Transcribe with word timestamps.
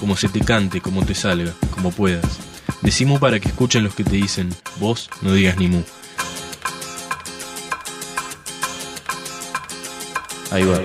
como 0.00 0.16
se 0.16 0.28
te 0.28 0.40
cante, 0.40 0.80
como 0.80 1.04
te 1.04 1.14
salga, 1.14 1.52
como 1.70 1.92
puedas. 1.92 2.38
Decimu 2.80 3.20
para 3.20 3.38
que 3.38 3.48
escuchen 3.48 3.84
los 3.84 3.94
que 3.94 4.02
te 4.02 4.16
dicen, 4.16 4.48
vos 4.80 5.10
no 5.20 5.34
digas 5.34 5.58
ni 5.58 5.68
mu. 5.68 5.82
Ahí 10.50 10.64
va. 10.64 10.80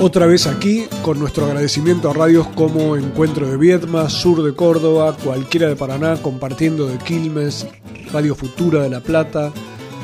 Otra 0.00 0.24
vez 0.24 0.46
aquí, 0.46 0.86
con 1.02 1.18
nuestro 1.18 1.44
agradecimiento 1.44 2.08
a 2.08 2.14
radios 2.14 2.46
como 2.54 2.96
Encuentro 2.96 3.46
de 3.50 3.58
Viedma, 3.58 4.08
Sur 4.08 4.42
de 4.42 4.54
Córdoba, 4.54 5.14
cualquiera 5.22 5.68
de 5.68 5.76
Paraná, 5.76 6.16
compartiendo 6.22 6.86
de 6.86 6.96
Quilmes, 6.96 7.66
Radio 8.10 8.34
Futura 8.34 8.82
de 8.82 8.88
La 8.88 9.00
Plata, 9.00 9.52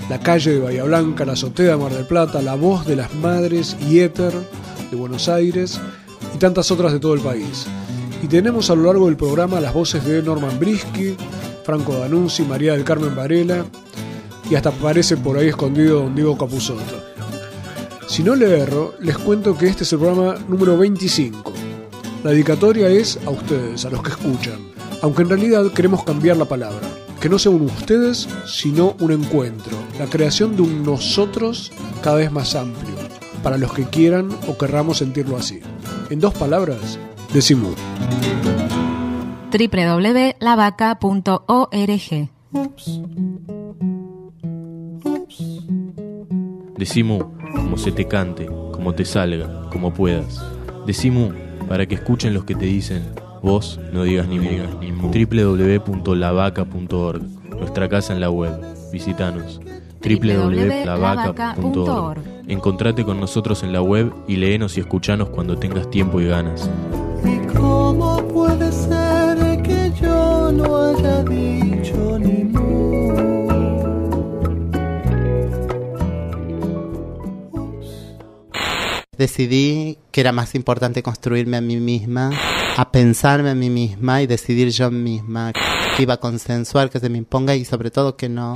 La 0.08 0.20
Calle 0.20 0.52
de 0.52 0.60
Bahía 0.60 0.84
Blanca, 0.84 1.24
La 1.24 1.32
Azotea 1.32 1.72
de 1.72 1.76
Mar 1.76 1.92
del 1.92 2.06
Plata, 2.06 2.40
La 2.40 2.54
Voz 2.54 2.86
de 2.86 2.94
las 2.94 3.12
Madres 3.14 3.76
y 3.88 3.98
Éter 4.00 4.32
de 4.90 4.96
Buenos 4.96 5.28
Aires 5.28 5.80
y 6.32 6.38
tantas 6.38 6.70
otras 6.70 6.92
de 6.92 7.00
todo 7.00 7.14
el 7.14 7.20
país. 7.20 7.66
Y 8.22 8.28
tenemos 8.28 8.70
a 8.70 8.76
lo 8.76 8.84
largo 8.84 9.06
del 9.06 9.16
programa 9.16 9.60
las 9.60 9.74
voces 9.74 10.04
de 10.04 10.22
Norman 10.22 10.60
Brisky, 10.60 11.16
Franco 11.64 11.94
Danunzi, 11.94 12.44
María 12.44 12.74
del 12.74 12.84
Carmen 12.84 13.16
Varela 13.16 13.64
y 14.48 14.54
hasta 14.54 14.68
aparece 14.68 15.16
por 15.16 15.38
ahí 15.38 15.48
escondido 15.48 16.02
don 16.02 16.14
Diego 16.14 16.38
Capusotto. 16.38 17.02
Si 18.06 18.22
no 18.22 18.36
le 18.36 18.60
erro, 18.60 18.94
les 19.00 19.18
cuento 19.18 19.58
que 19.58 19.66
este 19.66 19.82
es 19.82 19.92
el 19.92 19.98
programa 19.98 20.36
número 20.48 20.78
25. 20.78 21.52
La 22.22 22.30
dedicatoria 22.30 22.88
es 22.88 23.18
a 23.26 23.30
ustedes, 23.30 23.84
a 23.84 23.90
los 23.90 24.02
que 24.02 24.10
escuchan, 24.10 24.58
aunque 25.02 25.22
en 25.22 25.30
realidad 25.30 25.72
queremos 25.72 26.04
cambiar 26.04 26.36
la 26.36 26.44
palabra. 26.44 27.05
Que 27.26 27.30
no 27.30 27.40
sea 27.40 27.50
un 27.50 27.62
ustedes, 27.62 28.28
sino 28.46 28.94
un 29.00 29.10
encuentro, 29.10 29.76
la 29.98 30.06
creación 30.06 30.54
de 30.54 30.62
un 30.62 30.84
nosotros 30.84 31.72
cada 32.00 32.18
vez 32.18 32.30
más 32.30 32.54
amplio, 32.54 32.94
para 33.42 33.58
los 33.58 33.72
que 33.72 33.82
quieran 33.82 34.28
o 34.46 34.56
querramos 34.56 34.98
sentirlo 34.98 35.36
así. 35.36 35.58
En 36.08 36.20
dos 36.20 36.34
palabras, 36.34 37.00
decimos. 37.34 37.74
www.lavaca.org 39.50 42.28
Decimu, 46.78 47.18
como 47.56 47.76
se 47.76 47.90
te 47.90 48.06
cante, 48.06 48.46
como 48.46 48.94
te 48.94 49.04
salga, 49.04 49.68
como 49.72 49.92
puedas. 49.92 50.40
Decimu 50.86 51.32
para 51.68 51.86
que 51.86 51.96
escuchen 51.96 52.34
los 52.34 52.44
que 52.44 52.54
te 52.54 52.66
dicen, 52.66 53.02
vos 53.42 53.80
no 53.92 54.04
digas 54.04 54.28
ni 54.28 54.38
mu. 54.38 54.46
www.lavaca.org, 55.08 57.22
nuestra 57.58 57.88
casa 57.88 58.12
en 58.12 58.20
la 58.20 58.30
web. 58.30 58.52
Visítanos. 58.92 59.60
www.lavaca.org. 60.02 62.20
Encontrate 62.48 63.04
con 63.04 63.18
nosotros 63.18 63.64
en 63.64 63.72
la 63.72 63.82
web 63.82 64.12
y 64.28 64.36
léenos 64.36 64.76
y 64.76 64.80
escuchanos 64.80 65.30
cuando 65.30 65.58
tengas 65.58 65.90
tiempo 65.90 66.20
y 66.20 66.26
ganas. 66.26 66.70
¿Y 67.24 67.38
cómo 67.56 68.18
puede 68.28 68.70
ser 68.70 69.60
que 69.62 69.90
yo 70.00 70.52
no 70.52 70.76
haya 70.76 71.24
dicho 71.24 72.18
ni 72.20 72.44
mu? 72.44 72.76
Decidí 79.18 79.98
que 80.12 80.20
era 80.20 80.30
más 80.32 80.54
importante 80.54 81.02
construirme 81.02 81.56
a 81.56 81.62
mí 81.62 81.78
misma, 81.78 82.30
a 82.76 82.92
pensarme 82.92 83.50
a 83.50 83.54
mí 83.54 83.70
misma 83.70 84.22
y 84.22 84.26
decidir 84.26 84.68
yo 84.68 84.90
misma 84.90 85.52
que 85.96 86.02
iba 86.02 86.14
a 86.14 86.20
consensuar 86.20 86.90
que 86.90 87.00
se 87.00 87.08
me 87.08 87.18
imponga 87.18 87.54
y 87.54 87.64
sobre 87.64 87.90
todo 87.90 88.16
que 88.16 88.28
no. 88.28 88.52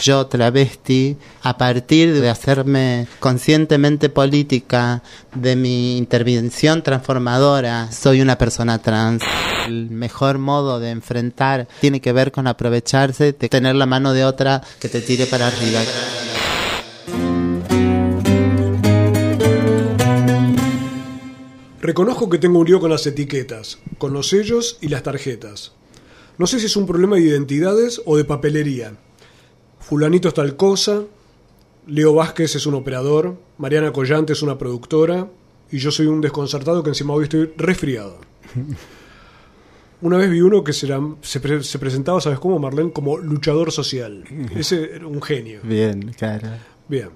Yo 0.00 0.26
travesti 0.26 1.16
a 1.42 1.58
partir 1.58 2.20
de 2.20 2.30
hacerme 2.30 3.08
conscientemente 3.18 4.08
política 4.08 5.02
de 5.34 5.56
mi 5.56 5.96
intervención 5.98 6.82
transformadora 6.82 7.90
soy 7.90 8.20
una 8.20 8.38
persona 8.38 8.78
trans. 8.78 9.22
El 9.66 9.90
mejor 9.90 10.38
modo 10.38 10.78
de 10.78 10.90
enfrentar 10.90 11.66
tiene 11.80 12.00
que 12.00 12.12
ver 12.12 12.30
con 12.30 12.46
aprovecharse 12.46 13.32
de 13.32 13.48
tener 13.48 13.74
la 13.74 13.86
mano 13.86 14.12
de 14.12 14.24
otra 14.24 14.62
que 14.78 14.88
te 14.88 15.00
tire 15.00 15.26
para 15.26 15.48
arriba 15.48 15.80
Reconozco 21.84 22.30
que 22.30 22.38
tengo 22.38 22.60
un 22.60 22.66
lío 22.66 22.80
con 22.80 22.88
las 22.88 23.06
etiquetas, 23.06 23.78
con 23.98 24.14
los 24.14 24.28
sellos 24.30 24.78
y 24.80 24.88
las 24.88 25.02
tarjetas. 25.02 25.72
No 26.38 26.46
sé 26.46 26.58
si 26.58 26.64
es 26.64 26.76
un 26.76 26.86
problema 26.86 27.16
de 27.16 27.22
identidades 27.22 28.00
o 28.06 28.16
de 28.16 28.24
papelería. 28.24 28.94
Fulanito 29.80 30.28
es 30.28 30.32
tal 30.34 30.56
cosa, 30.56 31.02
Leo 31.86 32.14
Vázquez 32.14 32.54
es 32.56 32.64
un 32.64 32.72
operador, 32.72 33.36
Mariana 33.58 33.92
Collante 33.92 34.32
es 34.32 34.40
una 34.40 34.56
productora 34.56 35.28
y 35.70 35.76
yo 35.76 35.90
soy 35.90 36.06
un 36.06 36.22
desconcertado 36.22 36.82
que 36.82 36.88
encima 36.88 37.12
hoy 37.12 37.24
estoy 37.24 37.52
resfriado. 37.58 38.16
Una 40.00 40.16
vez 40.18 40.30
vi 40.30 40.40
uno 40.40 40.64
que 40.64 40.72
se, 40.72 40.86
era- 40.86 41.00
se 41.22 41.38
pre- 41.40 41.62
se 41.62 41.78
presentaba, 41.78 42.20
¿sabes 42.20 42.38
cómo, 42.38 42.58
Marlene? 42.58 42.92
Como 42.92 43.16
luchador 43.18 43.72
social. 43.72 44.24
Ese 44.56 44.96
era 44.96 45.06
un 45.06 45.20
genio. 45.22 45.60
bien 45.62 46.12
claro 46.16 46.48
Bien. 46.88 47.08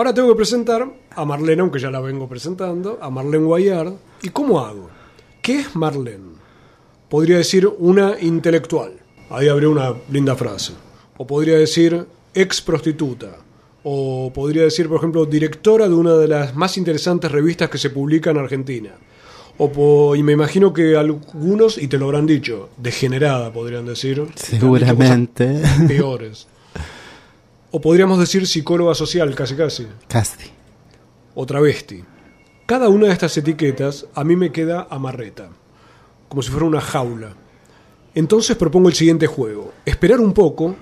Ahora 0.00 0.14
tengo 0.14 0.30
que 0.30 0.36
presentar 0.36 0.90
a 1.14 1.24
Marlene, 1.26 1.60
aunque 1.60 1.78
ya 1.78 1.90
la 1.90 2.00
vengo 2.00 2.26
presentando, 2.26 2.98
a 3.02 3.10
Marlene 3.10 3.44
Guayard. 3.44 3.92
¿Y 4.22 4.30
cómo 4.30 4.58
hago? 4.60 4.88
¿Qué 5.42 5.58
es 5.60 5.76
Marlene? 5.76 6.36
Podría 7.10 7.36
decir 7.36 7.68
una 7.78 8.18
intelectual. 8.18 8.92
Ahí 9.28 9.48
habría 9.48 9.68
una 9.68 9.92
linda 10.10 10.34
frase. 10.36 10.72
O 11.18 11.26
podría 11.26 11.58
decir 11.58 12.06
ex 12.32 12.62
prostituta. 12.62 13.40
O 13.84 14.32
podría 14.34 14.62
decir, 14.62 14.88
por 14.88 14.96
ejemplo, 14.96 15.26
directora 15.26 15.86
de 15.86 15.94
una 15.94 16.14
de 16.14 16.28
las 16.28 16.56
más 16.56 16.78
interesantes 16.78 17.30
revistas 17.30 17.68
que 17.68 17.76
se 17.76 17.90
publica 17.90 18.30
en 18.30 18.38
Argentina. 18.38 18.92
O 19.58 19.70
po- 19.70 20.16
y 20.16 20.22
me 20.22 20.32
imagino 20.32 20.72
que 20.72 20.96
algunos, 20.96 21.76
y 21.76 21.88
te 21.88 21.98
lo 21.98 22.06
habrán 22.06 22.24
dicho, 22.24 22.70
degenerada 22.78 23.52
podrían 23.52 23.84
decir. 23.84 24.26
Seguramente 24.34 25.60
Peores. 25.86 26.46
O 27.70 27.80
podríamos 27.80 28.18
decir 28.18 28.46
psicóloga 28.46 28.94
social, 28.94 29.34
casi 29.34 29.54
casi. 29.56 29.86
casi 30.08 30.34
O 31.34 31.46
travesti. 31.46 32.04
Cada 32.66 32.88
una 32.88 33.06
de 33.06 33.12
estas 33.12 33.36
etiquetas 33.36 34.06
a 34.14 34.24
mí 34.24 34.36
me 34.36 34.52
queda 34.52 34.86
amarreta. 34.90 35.50
Como 36.28 36.42
si 36.42 36.50
fuera 36.50 36.66
una 36.66 36.80
jaula. 36.80 37.34
Entonces 38.14 38.56
propongo 38.56 38.88
el 38.88 38.94
siguiente 38.94 39.26
juego. 39.26 39.72
Esperar 39.84 40.20
un 40.20 40.32
poco 40.32 40.74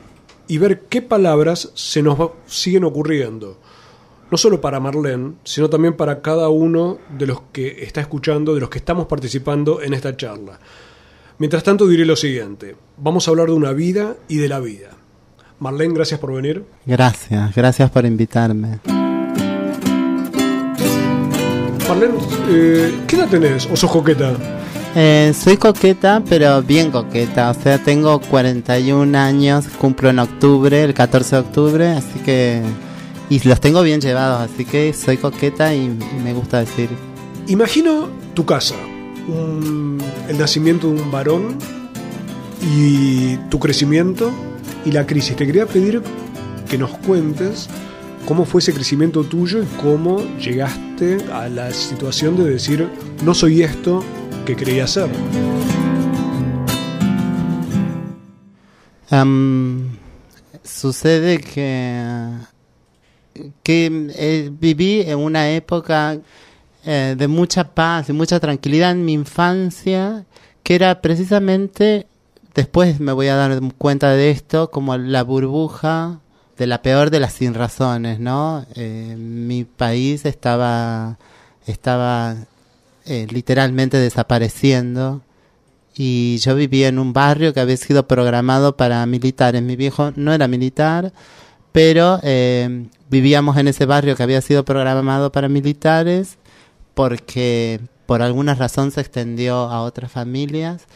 y 0.46 0.56
ver 0.58 0.82
qué 0.88 1.02
palabras 1.02 1.70
se 1.74 2.02
nos 2.02 2.18
va- 2.18 2.32
siguen 2.46 2.84
ocurriendo. 2.84 3.58
No 4.30 4.36
solo 4.38 4.60
para 4.60 4.80
Marlene, 4.80 5.34
sino 5.44 5.70
también 5.70 5.94
para 5.96 6.20
cada 6.20 6.48
uno 6.50 6.98
de 7.18 7.26
los 7.26 7.40
que 7.52 7.82
está 7.84 8.00
escuchando, 8.02 8.54
de 8.54 8.60
los 8.60 8.68
que 8.70 8.78
estamos 8.78 9.06
participando 9.06 9.80
en 9.82 9.94
esta 9.94 10.16
charla. 10.16 10.58
Mientras 11.38 11.62
tanto 11.64 11.86
diré 11.86 12.04
lo 12.04 12.16
siguiente. 12.16 12.76
Vamos 12.98 13.26
a 13.26 13.30
hablar 13.30 13.46
de 13.48 13.54
una 13.54 13.72
vida 13.72 14.16
y 14.28 14.36
de 14.38 14.48
la 14.48 14.60
vida. 14.60 14.90
Marlene, 15.60 15.94
gracias 15.94 16.20
por 16.20 16.34
venir. 16.34 16.64
gracias 16.86 17.54
gracias 17.54 17.90
por 17.90 18.04
invitarme 18.06 18.78
Marlene, 21.88 22.14
eh, 22.50 22.94
¿qué 23.06 23.16
edad 23.16 23.28
tenés? 23.28 23.66
¿O 23.72 23.76
sos 23.76 23.90
coqueta? 23.90 24.34
Eh, 24.94 25.32
soy 25.34 25.56
coqueta, 25.56 26.22
pero 26.28 26.62
bien 26.62 26.90
coqueta. 26.90 27.50
O 27.50 27.54
sea, 27.54 27.78
tengo 27.82 28.20
41 28.20 29.16
años, 29.18 29.64
cumplo 29.80 30.10
en 30.10 30.18
octubre, 30.18 30.84
el 30.84 30.92
14 30.92 31.36
de 31.36 31.40
octubre, 31.42 31.88
así 31.88 32.18
que... 32.24 32.60
Y 33.30 33.40
los 33.48 33.60
tengo 33.60 33.80
bien 33.82 34.00
llevados, 34.02 34.50
así 34.50 34.66
que 34.66 34.92
soy 34.92 35.16
coqueta 35.16 35.74
y, 35.74 35.88
me 36.22 36.34
gusta 36.34 36.60
decir... 36.60 36.90
Imagino 37.46 38.08
tu 38.34 38.44
casa, 38.44 38.74
un- 39.26 39.98
el 40.28 40.36
nacimiento 40.36 40.88
de 40.90 41.00
un 41.00 41.10
varón 41.10 41.56
y 42.76 43.36
tu 43.50 43.58
crecimiento 43.58 44.30
y 44.88 44.92
la 44.92 45.06
crisis. 45.06 45.36
Te 45.36 45.46
quería 45.46 45.66
pedir 45.66 46.02
que 46.68 46.78
nos 46.78 46.90
cuentes 46.98 47.68
cómo 48.26 48.44
fue 48.44 48.60
ese 48.60 48.72
crecimiento 48.72 49.22
tuyo 49.24 49.62
y 49.62 49.66
cómo 49.80 50.20
llegaste 50.38 51.18
a 51.32 51.48
la 51.48 51.70
situación 51.72 52.36
de 52.36 52.50
decir, 52.50 52.88
no 53.24 53.34
soy 53.34 53.62
esto 53.62 54.02
que 54.46 54.56
creía 54.56 54.86
ser. 54.86 55.10
Sucede 60.64 61.38
que 61.38 62.30
que 63.62 64.10
eh, 64.16 64.50
viví 64.52 65.02
en 65.02 65.18
una 65.18 65.50
época 65.50 66.18
eh, 66.84 67.14
de 67.16 67.28
mucha 67.28 67.74
paz 67.74 68.08
y 68.08 68.12
mucha 68.12 68.40
tranquilidad 68.40 68.92
en 68.92 69.04
mi 69.04 69.12
infancia, 69.12 70.24
que 70.62 70.74
era 70.74 71.00
precisamente, 71.00 72.06
después 72.54 73.00
me 73.00 73.12
voy 73.12 73.28
a 73.28 73.36
dar 73.36 73.60
cuenta 73.78 74.10
de 74.10 74.30
esto, 74.30 74.70
como 74.70 74.96
la 74.96 75.22
burbuja 75.22 76.20
de 76.56 76.66
la 76.66 76.82
peor 76.82 77.10
de 77.10 77.20
las 77.20 77.34
sin 77.34 77.54
razones, 77.54 78.18
¿no? 78.18 78.66
Eh, 78.74 79.14
mi 79.16 79.64
país 79.64 80.24
estaba, 80.24 81.18
estaba 81.66 82.36
eh, 83.06 83.26
literalmente 83.30 83.96
desapareciendo 83.96 85.22
y 85.94 86.38
yo 86.38 86.54
vivía 86.54 86.88
en 86.88 86.98
un 86.98 87.12
barrio 87.12 87.54
que 87.54 87.60
había 87.60 87.76
sido 87.76 88.06
programado 88.06 88.76
para 88.76 89.06
militares. 89.06 89.62
Mi 89.62 89.76
viejo 89.76 90.12
no 90.16 90.32
era 90.32 90.48
militar, 90.48 91.12
pero 91.72 92.20
eh, 92.22 92.86
vivíamos 93.08 93.56
en 93.56 93.68
ese 93.68 93.86
barrio 93.86 94.16
que 94.16 94.22
había 94.24 94.40
sido 94.40 94.64
programado 94.64 95.32
para 95.32 95.48
militares 95.48 96.38
porque 96.94 97.80
por 98.06 98.22
alguna 98.22 98.54
razón 98.54 98.90
se 98.90 99.00
extendió 99.00 99.54
a 99.56 99.82
otras 99.82 100.10
familias 100.10 100.86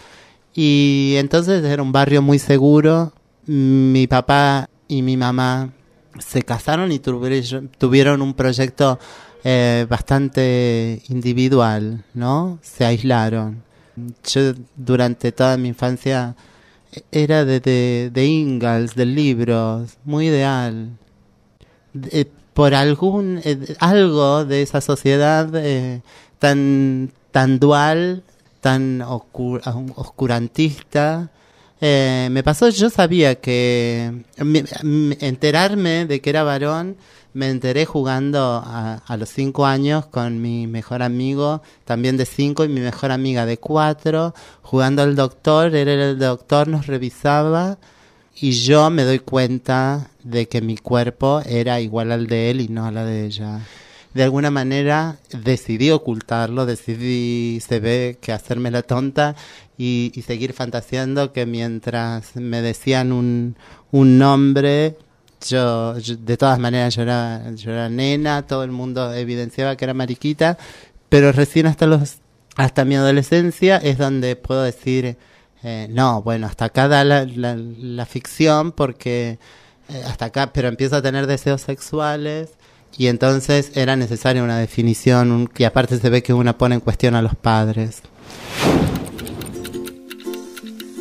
y 0.54 1.14
entonces 1.16 1.64
era 1.64 1.82
un 1.82 1.92
barrio 1.92 2.22
muy 2.22 2.38
seguro. 2.38 3.12
Mi 3.46 4.06
papá 4.06 4.68
y 4.88 5.02
mi 5.02 5.16
mamá 5.16 5.72
se 6.18 6.42
casaron 6.42 6.92
y 6.92 6.98
tuvieron, 6.98 8.22
un 8.22 8.34
proyecto 8.34 8.98
eh, 9.44 9.86
bastante 9.88 11.02
individual, 11.08 12.04
¿no? 12.14 12.58
Se 12.62 12.84
aislaron. 12.84 13.62
Yo 14.24 14.52
durante 14.76 15.32
toda 15.32 15.56
mi 15.56 15.68
infancia 15.68 16.36
era 17.10 17.44
de, 17.44 17.60
de, 17.60 18.10
de 18.12 18.26
Ingalls, 18.26 18.94
de 18.94 19.06
libros, 19.06 19.96
muy 20.04 20.28
ideal. 20.28 20.90
Eh, 22.10 22.26
por 22.54 22.74
algún 22.74 23.40
eh, 23.44 23.74
algo 23.80 24.44
de 24.44 24.62
esa 24.62 24.82
sociedad 24.82 25.48
tan 26.38 27.10
tan 27.30 27.58
dual, 27.58 28.22
tan 28.62 29.02
oscur, 29.02 29.60
oscurantista, 29.96 31.30
eh, 31.80 32.28
me 32.30 32.44
pasó, 32.44 32.68
yo 32.68 32.90
sabía 32.90 33.34
que 33.34 34.24
me, 34.36 34.64
me, 34.84 35.18
enterarme 35.20 36.06
de 36.06 36.20
que 36.20 36.30
era 36.30 36.44
varón, 36.44 36.96
me 37.34 37.50
enteré 37.50 37.86
jugando 37.86 38.62
a, 38.64 39.02
a, 39.04 39.16
los 39.16 39.30
cinco 39.30 39.66
años 39.66 40.06
con 40.06 40.40
mi 40.40 40.68
mejor 40.68 41.02
amigo, 41.02 41.60
también 41.84 42.16
de 42.16 42.24
cinco, 42.24 42.64
y 42.64 42.68
mi 42.68 42.80
mejor 42.80 43.10
amiga 43.10 43.46
de 43.46 43.58
cuatro, 43.58 44.32
jugando 44.62 45.02
al 45.02 45.16
doctor, 45.16 45.74
él 45.74 45.88
era 45.88 46.10
el 46.10 46.18
doctor, 46.20 46.68
nos 46.68 46.86
revisaba, 46.86 47.78
y 48.36 48.52
yo 48.52 48.90
me 48.90 49.02
doy 49.02 49.18
cuenta 49.18 50.08
de 50.22 50.46
que 50.46 50.60
mi 50.60 50.76
cuerpo 50.76 51.42
era 51.44 51.80
igual 51.80 52.12
al 52.12 52.28
de 52.28 52.50
él 52.50 52.60
y 52.60 52.68
no 52.68 52.86
a 52.86 52.92
la 52.92 53.04
de 53.04 53.26
ella 53.26 53.60
de 54.14 54.22
alguna 54.22 54.50
manera 54.50 55.18
decidí 55.30 55.90
ocultarlo, 55.90 56.66
decidí, 56.66 57.60
se 57.60 57.80
ve, 57.80 58.18
que 58.20 58.32
hacerme 58.32 58.70
la 58.70 58.82
tonta 58.82 59.34
y, 59.78 60.12
seguir 60.26 60.52
fantaseando 60.52 61.32
que 61.32 61.46
mientras 61.46 62.36
me 62.36 62.62
decían 62.62 63.12
un, 63.12 63.56
un 63.90 64.18
nombre, 64.18 64.96
yo, 65.46 65.94
de 65.94 66.36
todas 66.36 66.58
maneras 66.58 66.94
yo 66.94 67.02
era, 67.02 67.50
yo 67.54 67.72
era 67.72 67.88
nena, 67.88 68.46
todo 68.46 68.64
el 68.64 68.70
mundo 68.70 69.12
evidenciaba 69.14 69.76
que 69.76 69.84
era 69.84 69.94
mariquita, 69.94 70.58
pero 71.08 71.32
recién 71.32 71.66
hasta 71.66 71.86
los 71.86 72.18
hasta 72.54 72.84
mi 72.84 72.96
adolescencia 72.96 73.78
es 73.78 73.96
donde 73.96 74.36
puedo 74.36 74.62
decir 74.62 75.16
eh, 75.62 75.86
no, 75.90 76.22
bueno, 76.22 76.46
hasta 76.46 76.66
acá 76.66 76.88
da 76.88 77.02
la, 77.04 77.24
la, 77.24 77.56
la 77.56 78.04
ficción 78.04 78.72
porque 78.72 79.38
eh, 79.88 80.02
hasta 80.06 80.26
acá, 80.26 80.52
pero 80.52 80.68
empiezo 80.68 80.96
a 80.96 81.02
tener 81.02 81.26
deseos 81.26 81.62
sexuales 81.62 82.50
y 82.96 83.06
entonces 83.06 83.72
era 83.74 83.96
necesaria 83.96 84.42
una 84.42 84.58
definición 84.58 85.32
un, 85.32 85.50
y 85.56 85.64
aparte 85.64 85.98
se 85.98 86.10
ve 86.10 86.22
que 86.22 86.32
una 86.32 86.58
pone 86.58 86.76
en 86.76 86.80
cuestión 86.80 87.14
a 87.14 87.22
los 87.22 87.34
padres. 87.34 88.02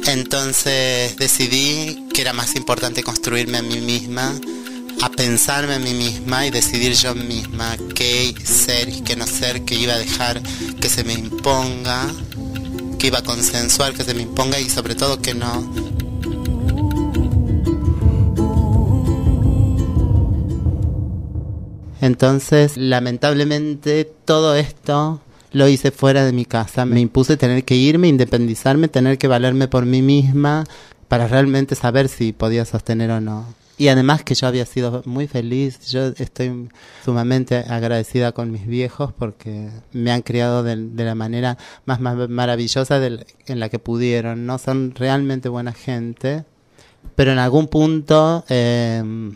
Entonces 0.08 1.16
decidí 1.18 2.08
que 2.14 2.22
era 2.22 2.34
más 2.34 2.56
importante 2.56 3.04
construirme 3.04 3.60
a 3.60 3.62
mí 3.62 3.80
misma, 3.80 4.34
a 5.02 5.10
pensarme 5.10 5.76
a 5.76 5.80
mí 5.80 5.94
misma 5.94 6.46
y 6.46 6.50
decidir 6.50 6.94
yo 6.94 7.16
misma 7.16 7.78
qué 7.96 8.34
ser 8.44 8.90
y 8.90 9.02
qué 9.02 9.16
no 9.16 9.28
ser, 9.28 9.64
qué 9.64 9.76
iba 9.76 9.94
a 9.94 9.98
dejar 9.98 10.42
que 10.82 10.90
se 10.90 11.04
me 11.04 11.14
imponga, 11.14 12.08
que 12.98 13.08
iba 13.08 13.20
a 13.20 13.24
consensuar 13.24 13.94
que 13.94 14.04
se 14.04 14.14
me 14.14 14.24
imponga 14.24 14.60
y 14.60 14.70
sobre 14.70 14.96
todo 14.96 15.22
que 15.22 15.34
no. 15.34 16.01
Entonces, 22.02 22.78
lamentablemente, 22.78 24.12
todo 24.26 24.56
esto 24.56 25.22
lo 25.52 25.68
hice 25.68 25.92
fuera 25.92 26.26
de 26.26 26.34
mi 26.34 26.46
casa. 26.46 26.86
Me 26.86 27.00
impuse 27.00 27.38
tener 27.38 27.64
que 27.64 27.76
irme, 27.76 28.08
independizarme, 28.08 28.88
tener 28.88 29.20
que 29.20 29.28
valerme 29.28 29.68
por 29.68 29.86
mí 29.86 30.02
misma 30.02 30.64
para 31.08 31.28
realmente 31.28 31.76
saber 31.76 32.10
si 32.10 32.34
podía 32.34 32.66
sostener 32.66 33.12
o 33.12 33.22
no. 33.22 33.54
Y 33.78 33.88
además 33.88 34.24
que 34.24 34.36
yo 34.36 34.48
había 34.48 34.66
sido 34.66 35.04
muy 35.06 35.28
feliz, 35.28 35.90
yo 35.90 36.08
estoy 36.18 36.70
sumamente 37.04 37.58
agradecida 37.58 38.32
con 38.32 38.52
mis 38.52 38.66
viejos 38.68 39.12
porque 39.14 39.70
me 39.92 40.12
han 40.12 40.22
criado 40.22 40.64
de, 40.64 40.76
la 40.76 41.16
manera 41.16 41.58
más, 41.86 42.00
más 42.00 42.30
maravillosa 42.30 43.00
de, 43.00 43.26
en 43.48 43.60
la 43.60 43.70
que 43.70 43.80
pudieron, 43.80 44.46
¿no? 44.46 44.58
Son 44.58 44.94
realmente 44.96 45.50
buena 45.50 45.74
gente, 45.74 46.46
pero 47.16 47.32
en 47.32 47.40
algún 47.40 47.68
punto... 47.68 48.44
Eh, 48.50 49.32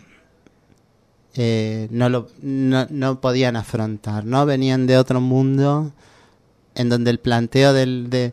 eh, 1.36 1.88
no, 1.90 2.08
lo, 2.08 2.28
no, 2.40 2.86
no, 2.90 3.20
podían 3.20 3.56
afrontar, 3.56 4.24
¿no? 4.24 4.46
Venían 4.46 4.86
de 4.86 4.96
otro 4.96 5.20
mundo 5.20 5.92
en 6.74 6.88
donde 6.88 7.10
el 7.10 7.18
planteo 7.18 7.72
del, 7.72 8.08
de, 8.10 8.32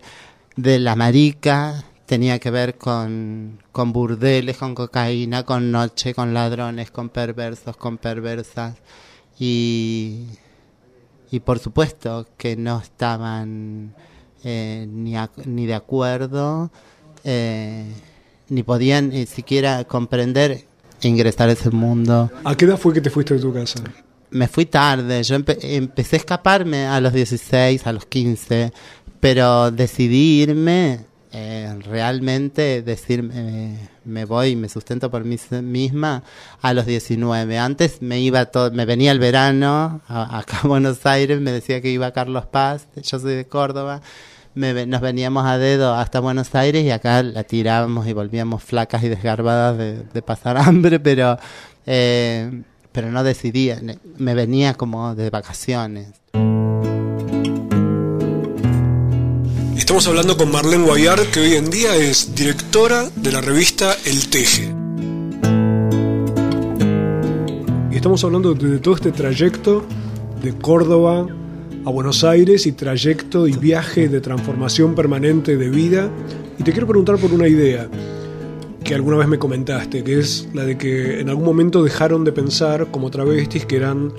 de 0.55 0.79
la 0.79 0.95
marica 0.95 1.83
tenía 2.05 2.39
que 2.39 2.51
ver 2.51 2.77
con, 2.77 3.59
con 3.71 3.91
burdeles, 3.93 4.57
con 4.57 4.75
cocaína, 4.75 5.43
con 5.43 5.71
noche, 5.71 6.13
con 6.13 6.33
ladrones, 6.33 6.91
con 6.91 7.09
perversos, 7.09 7.75
con 7.77 7.97
perversas. 7.97 8.75
Y, 9.39 10.27
y 11.31 11.39
por 11.39 11.59
supuesto 11.59 12.27
que 12.37 12.55
no 12.55 12.79
estaban 12.79 13.95
eh, 14.43 14.85
ni, 14.89 15.17
a, 15.17 15.29
ni 15.45 15.65
de 15.65 15.73
acuerdo, 15.73 16.71
eh, 17.23 17.91
ni 18.49 18.63
podían 18.63 19.09
ni 19.09 19.25
siquiera 19.25 19.83
comprender 19.85 20.65
ingresar 21.07 21.49
a 21.49 21.53
ese 21.53 21.69
mundo. 21.69 22.31
¿A 22.43 22.55
qué 22.55 22.65
edad 22.65 22.77
fue 22.77 22.93
que 22.93 23.01
te 23.01 23.09
fuiste 23.09 23.33
de 23.35 23.39
tu 23.39 23.53
casa? 23.53 23.83
Me 24.29 24.47
fui 24.47 24.65
tarde, 24.65 25.21
yo 25.23 25.35
empe 25.35 25.57
empecé 25.75 26.15
a 26.15 26.19
escaparme 26.19 26.87
a 26.87 26.99
los 26.99 27.13
16, 27.13 27.85
a 27.85 27.93
los 27.93 28.05
15, 28.05 28.73
pero 29.19 29.69
decidí 29.69 30.41
irme 30.41 31.05
eh, 31.31 31.79
realmente, 31.85 32.81
decir 32.81 33.29
eh, 33.33 33.89
me 34.05 34.25
voy 34.25 34.49
y 34.49 34.55
me 34.55 34.69
sustento 34.69 35.09
por 35.09 35.23
mí 35.23 35.37
misma 35.61 36.23
a 36.61 36.73
los 36.73 36.85
19. 36.85 37.57
Antes 37.57 38.01
me 38.01 38.19
iba 38.19 38.45
todo, 38.45 38.71
me 38.71 38.85
venía 38.85 39.11
el 39.11 39.19
verano 39.19 40.01
a, 40.07 40.37
acá 40.37 40.61
a 40.63 40.67
Buenos 40.67 41.05
Aires, 41.05 41.41
me 41.41 41.51
decía 41.51 41.81
que 41.81 41.89
iba 41.89 42.07
a 42.07 42.11
Carlos 42.11 42.45
Paz, 42.45 42.87
yo 42.95 43.19
soy 43.19 43.35
de 43.35 43.47
Córdoba 43.47 44.01
me, 44.55 44.85
nos 44.85 45.01
veníamos 45.01 45.45
a 45.45 45.57
dedo 45.57 45.93
hasta 45.95 46.19
Buenos 46.19 46.53
Aires 46.55 46.83
y 46.83 46.91
acá 46.91 47.23
la 47.23 47.43
tirábamos 47.43 48.07
y 48.07 48.13
volvíamos 48.13 48.63
flacas 48.63 49.03
y 49.03 49.09
desgarbadas 49.09 49.77
de, 49.77 50.03
de 50.03 50.21
pasar 50.21 50.57
hambre, 50.59 50.99
pero, 50.99 51.37
eh, 51.85 52.63
pero 52.91 53.11
no 53.11 53.23
decidía, 53.23 53.79
me 54.17 54.33
venía 54.33 54.73
como 54.75 55.15
de 55.15 55.29
vacaciones. 55.29 56.09
Estamos 59.75 60.07
hablando 60.07 60.37
con 60.37 60.51
Marlene 60.51 60.85
Guayar, 60.85 61.19
que 61.27 61.39
hoy 61.39 61.53
en 61.53 61.69
día 61.69 61.95
es 61.95 62.33
directora 62.35 63.09
de 63.15 63.31
la 63.31 63.41
revista 63.41 63.95
El 64.05 64.29
Teje. 64.29 64.73
Y 67.91 67.95
estamos 67.95 68.23
hablando 68.23 68.53
de 68.53 68.79
todo 68.79 68.95
este 68.95 69.11
trayecto 69.11 69.85
de 70.41 70.57
Córdoba 70.57 71.27
a 71.85 71.89
Buenos 71.89 72.23
Aires 72.23 72.65
y 72.65 72.71
trayecto 72.71 73.47
y 73.47 73.53
viaje 73.53 74.07
de 74.07 74.21
transformación 74.21 74.95
permanente 74.95 75.57
de 75.57 75.69
vida. 75.69 76.09
Y 76.57 76.63
te 76.63 76.71
quiero 76.71 76.87
preguntar 76.87 77.17
por 77.17 77.33
una 77.33 77.47
idea 77.47 77.89
que 78.83 78.95
alguna 78.95 79.17
vez 79.17 79.27
me 79.27 79.37
comentaste, 79.37 80.03
que 80.03 80.19
es 80.19 80.47
la 80.53 80.63
de 80.63 80.77
que 80.77 81.19
en 81.19 81.29
algún 81.29 81.45
momento 81.45 81.83
dejaron 81.83 82.23
de 82.23 82.31
pensar 82.31 82.87
como 82.91 83.09
travestis 83.09 83.65
que 83.65 83.77
eran 83.77 84.11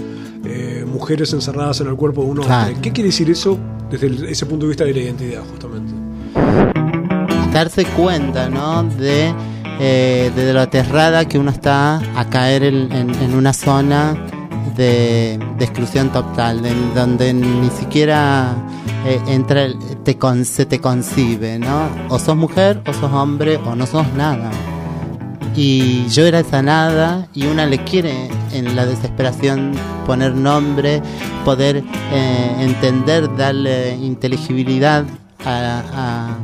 eh, 0.44 0.84
mujeres 0.86 1.32
encerradas 1.32 1.80
en 1.80 1.88
el 1.88 1.96
cuerpo 1.96 2.22
de 2.24 2.30
un 2.30 2.38
hombre. 2.40 2.76
¿Qué 2.82 2.92
quiere 2.92 3.08
decir 3.08 3.30
eso 3.30 3.58
desde 3.90 4.08
el, 4.08 4.24
ese 4.24 4.46
punto 4.46 4.66
de 4.66 4.68
vista 4.68 4.84
de 4.84 4.92
la 4.92 5.00
identidad, 5.00 5.42
justamente? 5.50 5.92
Darse 7.52 7.84
cuenta, 7.84 8.48
¿no? 8.48 8.82
De, 8.82 9.32
eh, 9.80 10.30
de 10.34 10.52
lo 10.52 10.60
aterrada 10.60 11.26
que 11.26 11.38
uno 11.38 11.50
está 11.50 12.00
a 12.18 12.28
caer 12.28 12.64
en, 12.64 12.90
en, 12.92 13.14
en 13.14 13.34
una 13.34 13.52
zona 13.52 14.16
de, 14.76 15.34
exclusión 15.60 16.10
total, 16.10 16.62
de, 16.62 16.74
donde 16.94 17.32
ni 17.32 17.70
siquiera 17.70 18.54
eh, 19.06 19.20
entra 19.28 19.68
se 20.44 20.66
te 20.66 20.80
concibe, 20.80 21.58
¿no? 21.58 21.88
O 22.08 22.18
sos 22.18 22.36
mujer, 22.36 22.82
o 22.86 22.92
sos 22.92 23.12
hombre, 23.12 23.56
o 23.56 23.74
no 23.74 23.86
sos 23.86 24.06
nada. 24.14 24.50
y 25.56 26.08
yo 26.08 26.26
era 26.26 26.40
esa 26.40 26.62
nada 26.62 27.28
y 27.32 27.46
una 27.46 27.64
le 27.66 27.78
quiere 27.84 28.28
en 28.52 28.74
la 28.74 28.86
desesperación 28.86 29.72
poner 30.06 30.34
nombre, 30.34 31.02
poder 31.44 31.82
eh, 32.12 32.56
entender, 32.60 33.34
darle 33.36 33.96
inteligibilidad 33.96 35.04
a, 35.44 36.36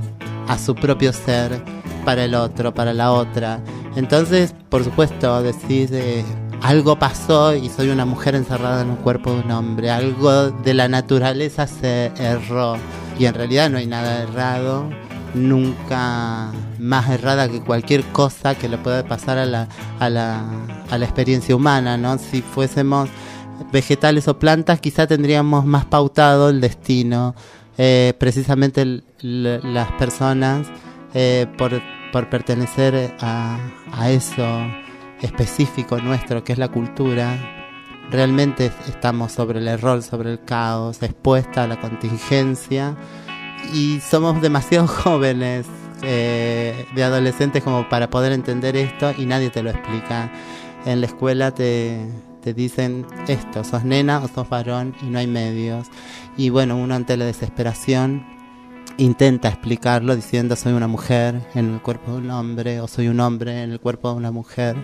su 0.64 0.74
propio 0.74 1.12
ser 1.12 1.62
para 2.04 2.24
el 2.24 2.34
otro, 2.34 2.74
para 2.74 2.92
la 2.92 3.12
otra. 3.12 3.60
Entonces, 3.94 4.52
por 4.68 4.82
supuesto, 4.82 5.42
decís, 5.42 5.90
eh, 5.92 6.24
algo 6.62 6.98
pasó 6.98 7.54
y 7.54 7.68
soy 7.68 7.88
una 7.88 8.04
mujer 8.04 8.34
encerrada 8.34 8.82
en 8.82 8.90
un 8.90 8.96
cuerpo 8.96 9.32
de 9.32 9.40
un 9.40 9.50
hombre, 9.50 9.90
algo 9.90 10.50
de 10.50 10.74
la 10.74 10.88
naturaleza 10.88 11.66
se 11.66 12.12
erró 12.18 12.76
y 13.18 13.26
en 13.26 13.34
realidad 13.34 13.70
no 13.70 13.78
hay 13.78 13.86
nada 13.86 14.22
errado 14.22 14.88
nunca 15.34 16.50
más 16.78 17.08
errada 17.10 17.48
que 17.48 17.60
cualquier 17.60 18.04
cosa 18.06 18.54
que 18.54 18.68
le 18.68 18.78
pueda 18.78 19.04
pasar 19.04 19.38
a 19.38 19.46
la, 19.46 19.68
a 19.98 20.10
la, 20.10 20.42
a 20.90 20.98
la 20.98 21.04
experiencia 21.04 21.54
humana, 21.54 21.96
¿no? 21.96 22.18
Si 22.18 22.42
fuésemos 22.42 23.08
vegetales 23.72 24.26
o 24.28 24.38
plantas, 24.38 24.80
quizá 24.80 25.06
tendríamos 25.06 25.64
más 25.64 25.84
pautado 25.84 26.48
el 26.48 26.60
destino. 26.60 27.34
Eh, 27.78 28.14
precisamente 28.18 29.02
las 29.20 29.92
personas, 29.92 30.66
eh, 31.14 31.46
por, 31.56 31.80
por, 32.12 32.28
pertenecer 32.28 33.14
a, 33.20 33.58
a 33.92 34.10
eso 34.10 34.44
específico 35.22 35.98
nuestro, 35.98 36.44
que 36.44 36.52
es 36.52 36.58
la 36.58 36.68
cultura, 36.68 37.38
realmente 38.10 38.72
estamos 38.88 39.32
sobre 39.32 39.60
el 39.60 39.68
error, 39.68 40.02
sobre 40.02 40.32
el 40.32 40.44
caos, 40.44 41.02
expuesta 41.02 41.64
a 41.64 41.66
la 41.66 41.80
contingencia 41.80 42.96
y 43.72 44.00
somos 44.00 44.40
demasiado 44.42 44.86
jóvenes 44.88 45.66
eh, 46.02 46.86
de 46.94 47.04
adolescentes 47.04 47.62
como 47.62 47.88
para 47.88 48.10
poder 48.10 48.32
entender 48.32 48.76
esto 48.76 49.12
y 49.16 49.26
nadie 49.26 49.50
te 49.50 49.62
lo 49.62 49.70
explica. 49.70 50.30
En 50.86 51.00
la 51.00 51.06
escuela 51.06 51.52
te, 51.52 52.06
te 52.42 52.54
dicen 52.54 53.06
esto, 53.28 53.64
sos 53.64 53.84
nena 53.84 54.20
o 54.20 54.28
sos 54.28 54.48
varón 54.48 54.94
y 55.02 55.06
no 55.06 55.18
hay 55.18 55.26
medios. 55.26 55.88
Y 56.36 56.50
bueno, 56.50 56.76
uno 56.76 56.94
ante 56.94 57.16
la 57.16 57.26
desesperación 57.26 58.24
intenta 58.96 59.48
explicarlo 59.48 60.16
diciendo 60.16 60.56
soy 60.56 60.72
una 60.72 60.88
mujer 60.88 61.40
en 61.54 61.74
el 61.74 61.80
cuerpo 61.80 62.12
de 62.12 62.18
un 62.18 62.30
hombre 62.30 62.80
o 62.80 62.88
soy 62.88 63.08
un 63.08 63.20
hombre 63.20 63.62
en 63.62 63.70
el 63.70 63.80
cuerpo 63.80 64.10
de 64.10 64.16
una 64.16 64.30
mujer 64.30 64.76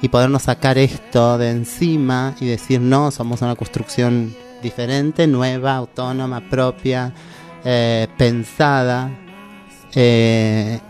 y 0.00 0.08
podernos 0.08 0.42
sacar 0.42 0.78
esto 0.78 1.38
de 1.38 1.50
encima 1.50 2.34
y 2.40 2.46
decir 2.46 2.80
no, 2.80 3.10
somos 3.10 3.42
una 3.42 3.56
construcción 3.56 4.34
diferente, 4.62 5.26
nueva, 5.26 5.76
autónoma, 5.76 6.40
propia, 6.48 7.12
eh, 7.64 8.06
pensada, 8.16 9.10
eh, 9.94 10.80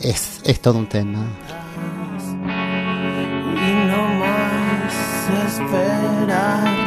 es, 0.00 0.40
es 0.44 0.60
todo 0.60 0.78
un 0.78 0.88
tema. 0.88 1.24
Y 3.56 3.72
no 3.86 4.08
más 4.20 4.94
esperar, 5.46 6.77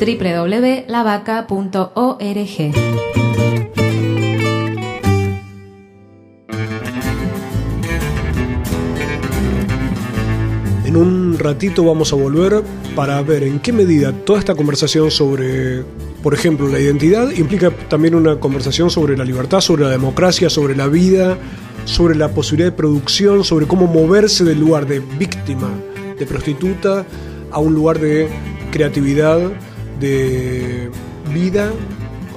www.lavaca.org 0.00 2.72
En 10.86 10.96
un 10.96 11.38
ratito 11.38 11.84
vamos 11.84 12.14
a 12.14 12.16
volver 12.16 12.62
para 12.96 13.20
ver 13.22 13.42
en 13.42 13.60
qué 13.60 13.72
medida 13.72 14.12
toda 14.12 14.38
esta 14.38 14.54
conversación 14.54 15.10
sobre, 15.10 15.84
por 16.22 16.32
ejemplo, 16.32 16.66
la 16.66 16.80
identidad 16.80 17.30
implica 17.30 17.70
también 17.88 18.14
una 18.14 18.40
conversación 18.40 18.88
sobre 18.90 19.18
la 19.18 19.24
libertad, 19.24 19.60
sobre 19.60 19.84
la 19.84 19.90
democracia, 19.90 20.48
sobre 20.48 20.74
la 20.74 20.88
vida, 20.88 21.36
sobre 21.84 22.16
la 22.16 22.30
posibilidad 22.30 22.70
de 22.70 22.76
producción, 22.76 23.44
sobre 23.44 23.66
cómo 23.66 23.86
moverse 23.86 24.44
del 24.44 24.60
lugar 24.60 24.86
de 24.86 25.00
víctima, 25.00 25.68
de 26.18 26.24
prostituta, 26.26 27.04
a 27.52 27.58
un 27.58 27.74
lugar 27.74 28.00
de 28.00 28.28
creatividad, 28.70 29.40
de 30.00 30.90
vida, 31.32 31.70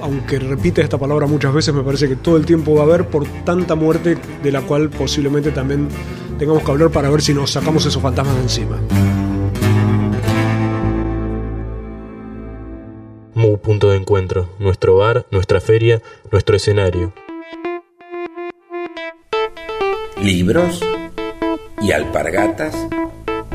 aunque 0.02 0.38
repite 0.38 0.82
esta 0.82 0.98
palabra 0.98 1.26
muchas 1.26 1.52
veces, 1.52 1.74
me 1.74 1.82
parece 1.82 2.08
que 2.08 2.16
todo 2.16 2.36
el 2.36 2.44
tiempo 2.44 2.74
va 2.74 2.82
a 2.82 2.84
haber 2.84 3.08
por 3.08 3.26
tanta 3.44 3.74
muerte 3.74 4.18
de 4.42 4.52
la 4.52 4.60
cual 4.60 4.90
posiblemente 4.90 5.50
también 5.50 5.88
tengamos 6.38 6.62
que 6.62 6.70
hablar 6.70 6.90
para 6.90 7.08
ver 7.08 7.22
si 7.22 7.32
nos 7.32 7.50
sacamos 7.50 7.86
esos 7.86 8.02
fantasmas 8.02 8.36
de 8.36 8.42
encima. 8.42 8.78
Mu 13.34 13.58
punto 13.58 13.90
de 13.90 13.96
encuentro, 13.96 14.48
nuestro 14.58 14.96
bar, 14.96 15.26
nuestra 15.30 15.60
feria, 15.60 16.02
nuestro 16.30 16.56
escenario. 16.56 17.12
Libros 20.20 20.80
y 21.82 21.92
alpargatas, 21.92 22.74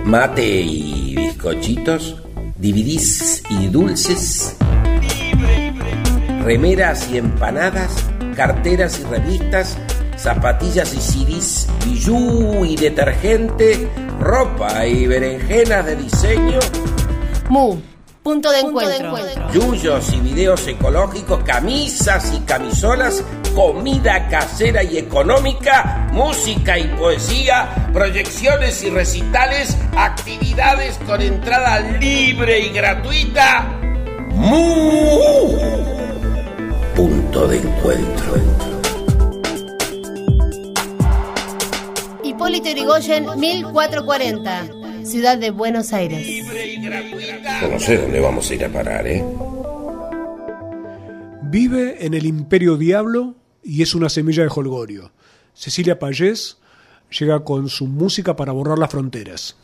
mate 0.04 0.62
y 0.62 1.16
bizcochitos, 1.16 2.22
dividís 2.60 3.42
y 3.50 3.68
dulces, 3.68 4.56
remeras 6.44 7.10
y 7.10 7.18
empanadas, 7.18 7.92
carteras 8.36 9.00
y 9.00 9.04
revistas, 9.06 9.78
zapatillas 10.18 10.94
y 10.94 11.00
CDs, 11.00 11.68
bijú 11.86 12.66
y 12.66 12.75
detergente, 12.75 13.88
ropa 14.20 14.86
y 14.86 15.08
berenjenas 15.08 15.86
de 15.86 15.96
diseño. 15.96 16.60
Mu, 17.48 17.78
punto 18.22 18.51
de 18.51 18.60
encuentro. 18.60 19.16
Yuyos 19.54 20.13
y 20.13 20.20
videos 20.20 20.68
ecológicos, 20.68 21.42
camisas 21.46 22.34
y 22.36 22.42
camisolas, 22.42 23.24
comida 23.53 24.27
casera 24.27 24.84
y 24.84 24.98
económica, 24.98 26.08
música 26.12 26.77
y 26.77 26.88
poesía, 26.88 27.89
proyecciones 27.94 28.84
y 28.84 28.89
recitales, 28.89 29.77
actividades 29.96 30.98
con 31.06 31.22
entrada 31.22 31.79
libre 31.79 32.60
y 32.60 32.70
gratuita. 32.70 33.79
Mu. 34.32 35.58
Punto 36.96 37.48
de 37.48 37.58
encuentro. 37.58 38.60
Hipólito 42.24 42.70
Yrigoyen, 42.70 43.25
1440, 43.38 44.68
Ciudad 45.03 45.38
de 45.38 45.51
Buenos 45.51 45.94
Aires. 45.94 46.25
Yo 47.62 47.68
no 47.68 47.79
sé 47.79 47.98
dónde 47.98 48.20
vamos 48.20 48.50
a 48.50 48.53
ir 48.53 48.65
a 48.65 48.70
parar, 48.70 49.08
¿eh? 49.08 49.24
Vive 51.41 52.06
en 52.06 52.13
el 52.13 52.25
Imperio 52.25 52.77
Diablo 52.77 53.38
y 53.69 53.83
es 53.83 53.93
una 53.93 54.09
semilla 54.09 54.41
de 54.41 54.49
Holgorio. 54.49 55.11
Cecilia 55.53 55.99
Payés 55.99 56.57
llega 57.11 57.43
con 57.43 57.69
su 57.69 57.85
música 57.85 58.35
para 58.35 58.51
borrar 58.51 58.79
las 58.79 58.89
fronteras. 58.89 59.57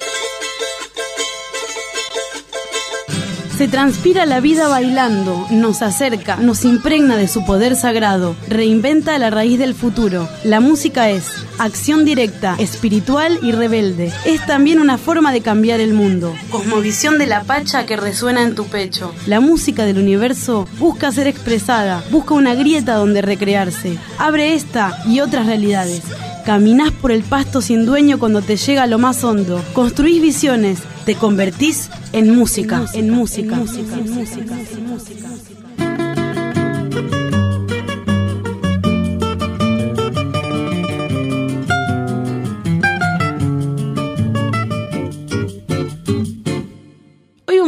Se 3.58 3.70
transpira 3.70 4.26
la 4.26 4.42
vida 4.42 4.68
bailando, 4.68 5.48
nos 5.50 5.82
acerca, 5.82 6.36
nos 6.36 6.66
impregna 6.66 7.16
de 7.16 7.30
su 7.30 7.46
poder 7.46 7.78
sagrado, 7.78 8.36
reinventa 8.50 9.18
la 9.18 9.30
raíz 9.30 9.58
del 9.58 9.74
futuro. 9.74 10.28
La 10.44 10.60
música 10.60 11.10
es 11.10 11.32
acción 11.58 12.04
directa, 12.04 12.58
espiritual 12.60 13.40
y 13.42 13.54
rebelde. 13.54 14.12
Es 14.26 14.46
también 14.46 14.82
una 14.82 14.98
forma 14.98 15.32
de 15.32 15.40
cambiar 15.40 15.80
el 15.80 15.94
mundo. 15.94 16.36
Cosmovisión 16.52 17.18
de 17.18 17.28
la 17.28 17.44
pacha 17.44 17.86
que 17.86 17.96
resuena 17.96 18.44
en 18.44 18.56
tu 18.56 18.66
pecho. 18.66 19.14
La 19.26 19.40
música 19.40 19.86
del 19.86 20.00
universo 20.00 20.68
busca 20.78 21.14
ser 21.14 21.28
expresada, 21.28 22.04
busca 22.12 22.34
una 22.34 22.56
grieta 22.56 22.96
donde 22.96 23.22
recrearse. 23.22 23.98
Abre 24.18 24.54
esta 24.54 25.02
y 25.08 25.22
otras 25.22 25.46
realidades. 25.46 26.02
Caminás 26.46 26.92
por 26.92 27.12
el 27.12 27.24
pasto 27.24 27.60
sin 27.60 27.88
dueño 27.88 28.20
cuando 28.20 28.44
te 28.44 28.56
llega 28.56 28.86
lo 28.86 29.00
más 29.00 29.24
hondo. 29.24 29.60
Construís 29.74 30.22
visiones, 30.22 30.78
te 31.04 31.16
convertís 31.16 31.90
en 32.14 32.36
música, 32.36 32.86
en 32.94 33.10
música, 33.10 33.56
en 33.56 33.62
música, 33.62 33.96
en 33.96 34.14
música, 34.14 34.56
en 34.78 34.88
música. 34.88 35.28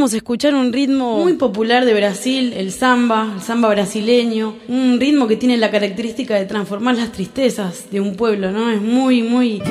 Vamos 0.07 0.13
a 0.13 0.17
escuchar 0.19 0.55
un 0.55 0.71
ritmo 0.71 1.21
muy 1.21 1.33
popular 1.33 1.83
de 1.83 1.93
Brasil, 1.93 2.53
el 2.53 2.71
samba, 2.71 3.33
el 3.35 3.41
samba 3.41 3.67
brasileño, 3.67 4.55
un 4.69 5.01
ritmo 5.01 5.27
que 5.27 5.35
tiene 5.35 5.57
la 5.57 5.69
característica 5.69 6.35
de 6.35 6.45
transformar 6.45 6.95
las 6.95 7.11
tristezas 7.11 7.91
de 7.91 7.99
un 7.99 8.15
pueblo, 8.15 8.49
¿no? 8.53 8.71
Es 8.71 8.81
muy, 8.81 9.21
muy 9.21 9.61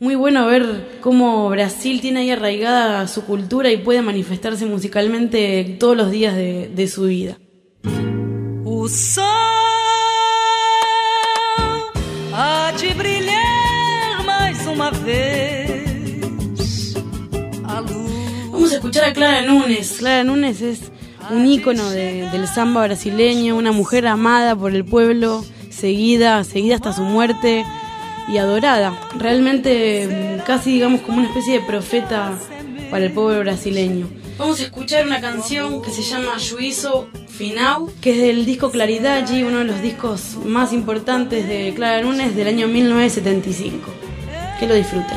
muy 0.00 0.16
bueno 0.16 0.44
ver 0.44 0.98
cómo 1.00 1.48
Brasil 1.48 2.02
tiene 2.02 2.20
ahí 2.20 2.30
arraigada 2.30 3.08
su 3.08 3.24
cultura 3.24 3.72
y 3.72 3.78
puede 3.78 4.02
manifestarse 4.02 4.66
musicalmente 4.66 5.78
todos 5.80 5.96
los 5.96 6.10
días 6.10 6.36
de, 6.36 6.68
de 6.68 6.88
su 6.88 7.04
vida. 7.04 7.38
O 8.66 8.86
escuchar 18.84 19.04
a 19.04 19.12
Clara 19.12 19.42
Núñez. 19.42 19.92
Clara 19.98 20.24
Núñez 20.24 20.60
es 20.60 20.80
un 21.30 21.46
ícono 21.46 21.88
de- 21.90 22.28
del 22.30 22.46
samba 22.46 22.84
brasileño, 22.84 23.56
una 23.56 23.72
mujer 23.72 24.06
amada 24.06 24.54
por 24.54 24.74
el 24.74 24.84
pueblo, 24.84 25.42
seguida, 25.70 26.44
seguida 26.44 26.74
hasta 26.76 26.92
su 26.92 27.02
muerte 27.02 27.64
y 28.28 28.36
adorada. 28.36 28.92
Realmente 29.18 30.40
casi 30.46 30.72
digamos 30.74 31.00
como 31.00 31.18
una 31.18 31.28
especie 31.28 31.60
de 31.60 31.66
profeta 31.66 32.32
para 32.90 33.06
el 33.06 33.12
pueblo 33.12 33.40
brasileño. 33.40 34.06
Vamos 34.36 34.60
a 34.60 34.64
escuchar 34.64 35.06
una 35.06 35.20
canción 35.20 35.80
que 35.80 35.90
se 35.90 36.02
llama 36.02 36.32
Juízo 36.38 37.08
Final, 37.28 37.86
que 38.02 38.10
es 38.10 38.18
del 38.18 38.44
disco 38.44 38.70
Claridade, 38.70 39.44
uno 39.44 39.58
de 39.60 39.64
los 39.64 39.80
discos 39.80 40.36
más 40.44 40.72
importantes 40.74 41.48
de 41.48 41.72
Clara 41.74 42.02
Núñez 42.02 42.34
del 42.36 42.48
año 42.48 42.68
1975. 42.68 43.90
Que 44.60 44.66
lo 44.66 44.74
disfruten. 44.74 45.16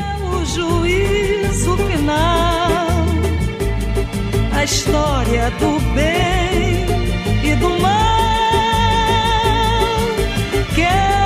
A 4.58 4.64
história 4.64 5.52
do 5.60 5.80
bem 5.94 6.84
e 7.44 7.56
do 7.58 7.70
mal. 7.80 8.18
Quero 10.74 11.17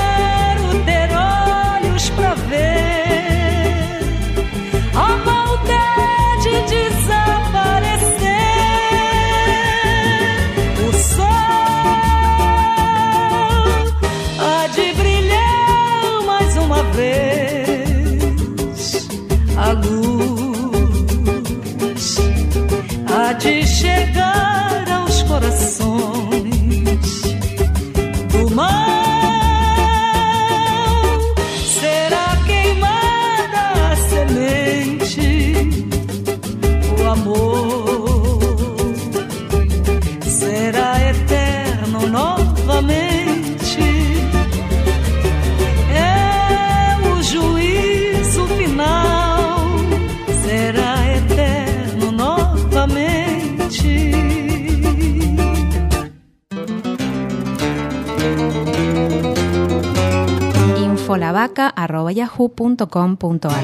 infolavaca.yahoo.com.ar 61.11 63.63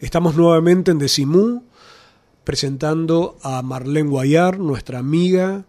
Estamos 0.00 0.34
nuevamente 0.36 0.90
en 0.90 0.98
Decimú 0.98 1.62
presentando 2.42 3.36
a 3.42 3.62
Marlene 3.62 4.10
Guayar, 4.10 4.58
nuestra 4.58 4.98
amiga 4.98 5.64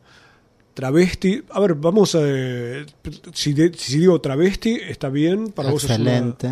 travesti. 0.74 1.44
A 1.52 1.60
ver, 1.62 1.76
vamos 1.76 2.16
a... 2.16 2.20
Si, 3.34 3.54
de- 3.54 3.72
si 3.76 4.00
digo 4.00 4.20
travesti, 4.20 4.74
está 4.90 5.08
bien. 5.10 5.52
Para 5.52 5.70
vos 5.72 5.84
es 5.86 5.98
una- 6.00 6.18
Excelente. 6.18 6.50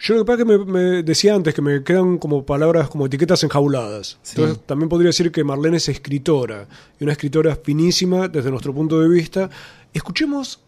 Yo 0.00 0.14
lo 0.16 0.24
que 0.24 0.26
pasa 0.26 0.42
es 0.42 0.48
que 0.48 0.58
me, 0.58 0.64
me 0.64 1.02
decía 1.04 1.36
antes 1.36 1.54
que 1.54 1.62
me 1.62 1.84
quedan 1.84 2.18
como 2.18 2.44
palabras, 2.44 2.88
como 2.88 3.06
etiquetas 3.06 3.44
enjauladas. 3.44 4.18
Sí. 4.22 4.32
Entonces 4.40 4.66
también 4.66 4.88
podría 4.88 5.10
decir 5.10 5.30
que 5.30 5.44
Marlene 5.44 5.76
es 5.76 5.88
escritora, 5.88 6.66
y 6.98 7.04
una 7.04 7.12
escritora 7.12 7.54
finísima 7.54 8.26
desde 8.26 8.50
nuestro 8.50 8.74
punto 8.74 9.00
de 9.00 9.08
vista. 9.08 9.48
Escuchemos 9.92 10.60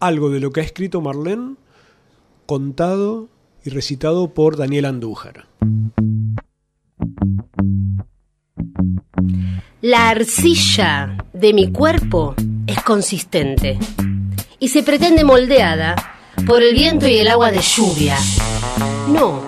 algo 0.00 0.30
de 0.30 0.40
lo 0.40 0.52
que 0.52 0.60
ha 0.60 0.64
escrito 0.64 1.00
Marlene, 1.00 1.56
contado 2.44 3.28
y 3.64 3.70
recitado 3.70 4.34
por 4.34 4.56
Daniel 4.56 4.84
Andújar. 4.84 5.46
La 9.80 10.08
arcilla 10.08 11.16
de 11.32 11.54
mi 11.54 11.72
cuerpo 11.72 12.34
es 12.66 12.82
consistente 12.82 13.78
y 14.58 14.68
se 14.68 14.82
pretende 14.82 15.24
moldeada 15.24 15.96
por 16.46 16.62
el 16.62 16.74
viento 16.74 17.08
y 17.08 17.16
el 17.16 17.28
agua 17.28 17.50
de 17.50 17.60
lluvia, 17.60 18.16
no 19.08 19.40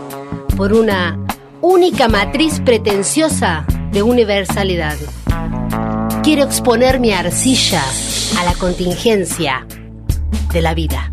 por 0.56 0.72
una 0.72 1.18
única 1.60 2.08
matriz 2.08 2.60
pretenciosa 2.60 3.66
de 3.92 4.02
universalidad. 4.02 4.96
Quiero 6.28 6.44
exponer 6.44 7.00
mi 7.00 7.10
arcilla 7.10 7.82
a 8.38 8.44
la 8.44 8.52
contingencia 8.52 9.66
de 10.52 10.60
la 10.60 10.74
vida. 10.74 11.10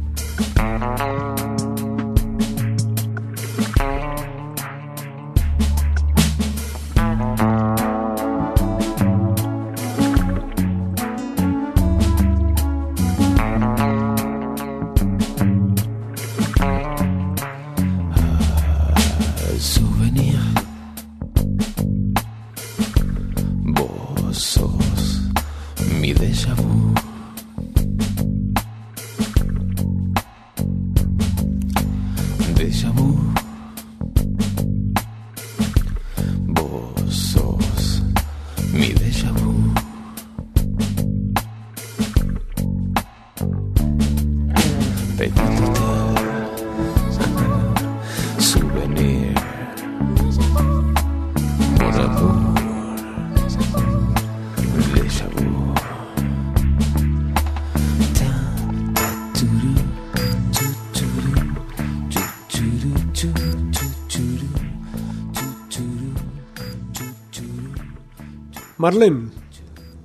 Marlene, 68.86 69.32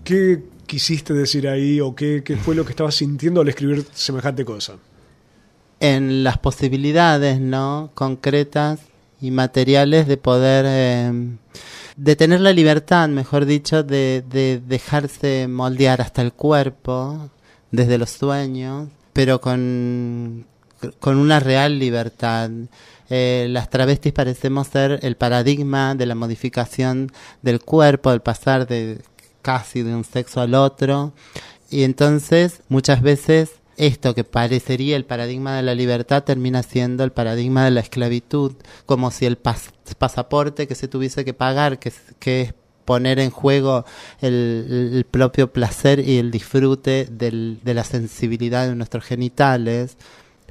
¿qué 0.05 0.43
quisiste 0.65 1.13
decir 1.13 1.47
ahí 1.47 1.83
o 1.83 1.95
qué, 1.95 2.23
fue 2.43 2.55
lo 2.55 2.65
que 2.65 2.71
estabas 2.71 2.95
sintiendo 2.95 3.43
al 3.43 3.49
escribir 3.51 3.85
semejante 3.93 4.43
cosa? 4.43 4.79
en 5.81 6.25
las 6.25 6.39
posibilidades 6.39 7.41
no 7.41 7.91
concretas 7.93 8.81
y 9.21 9.33
materiales 9.33 10.09
de 10.09 10.17
poder 10.17 10.65
eh, 10.67 11.13
de 11.97 12.17
tener 12.17 12.41
la 12.41 12.55
libertad 12.55 13.07
mejor 13.11 13.45
dicho 13.45 13.83
de, 13.83 14.25
de 14.31 14.63
dejarse 14.67 15.47
moldear 15.47 16.01
hasta 16.01 16.23
el 16.23 16.33
cuerpo 16.33 17.29
desde 17.71 17.99
los 17.99 18.09
sueños 18.11 18.89
pero 19.13 19.43
con 19.43 20.47
una 21.05 21.41
real 21.41 21.79
libertad 21.79 22.51
Eh, 23.11 23.49
las 23.51 23.69
travestis 23.69 24.13
parecemos 24.13 24.69
ser 24.69 25.01
el 25.03 25.17
paradigma 25.17 25.95
de 25.95 26.07
la 26.07 26.15
modificación 26.15 27.11
del 27.43 27.61
cuerpo, 27.61 28.11
del 28.11 28.21
pasar 28.21 28.67
de 28.67 29.01
casi 29.43 29.83
de 29.83 29.95
un 29.95 30.05
sexo 30.05 30.41
al 30.41 30.55
otro. 30.55 31.13
Y 31.71 31.83
entonces, 31.83 32.63
muchas 32.69 33.03
veces, 33.03 33.51
esto 33.77 34.15
que 34.15 34.25
parecería 34.25 34.97
el 34.97 35.05
paradigma 35.05 35.57
de 35.57 35.63
la 35.63 35.75
libertad 35.75 36.23
termina 36.23 36.63
siendo 36.63 37.03
el 37.03 37.13
paradigma 37.13 37.65
de 37.65 37.71
la 37.71 37.81
esclavitud, 37.81 38.53
como 38.87 39.11
si 39.11 39.27
el 39.27 39.43
pas- 39.43 39.71
pasaporte 39.99 40.67
que 40.67 40.75
se 40.75 40.87
tuviese 40.89 41.25
que 41.25 41.33
pagar, 41.35 41.79
que, 41.79 41.93
que 42.19 42.43
es 42.43 42.55
poner 42.85 43.19
en 43.21 43.31
juego 43.31 43.85
el, 44.21 44.93
el 44.95 45.05
propio 45.05 45.53
placer 45.53 46.01
y 46.01 46.19
el 46.19 46.31
disfrute 46.31 47.07
del- 47.11 47.59
de 47.65 47.75
la 47.75 47.85
sensibilidad 47.85 48.67
de 48.69 48.75
nuestros 48.75 49.05
genitales, 49.05 49.97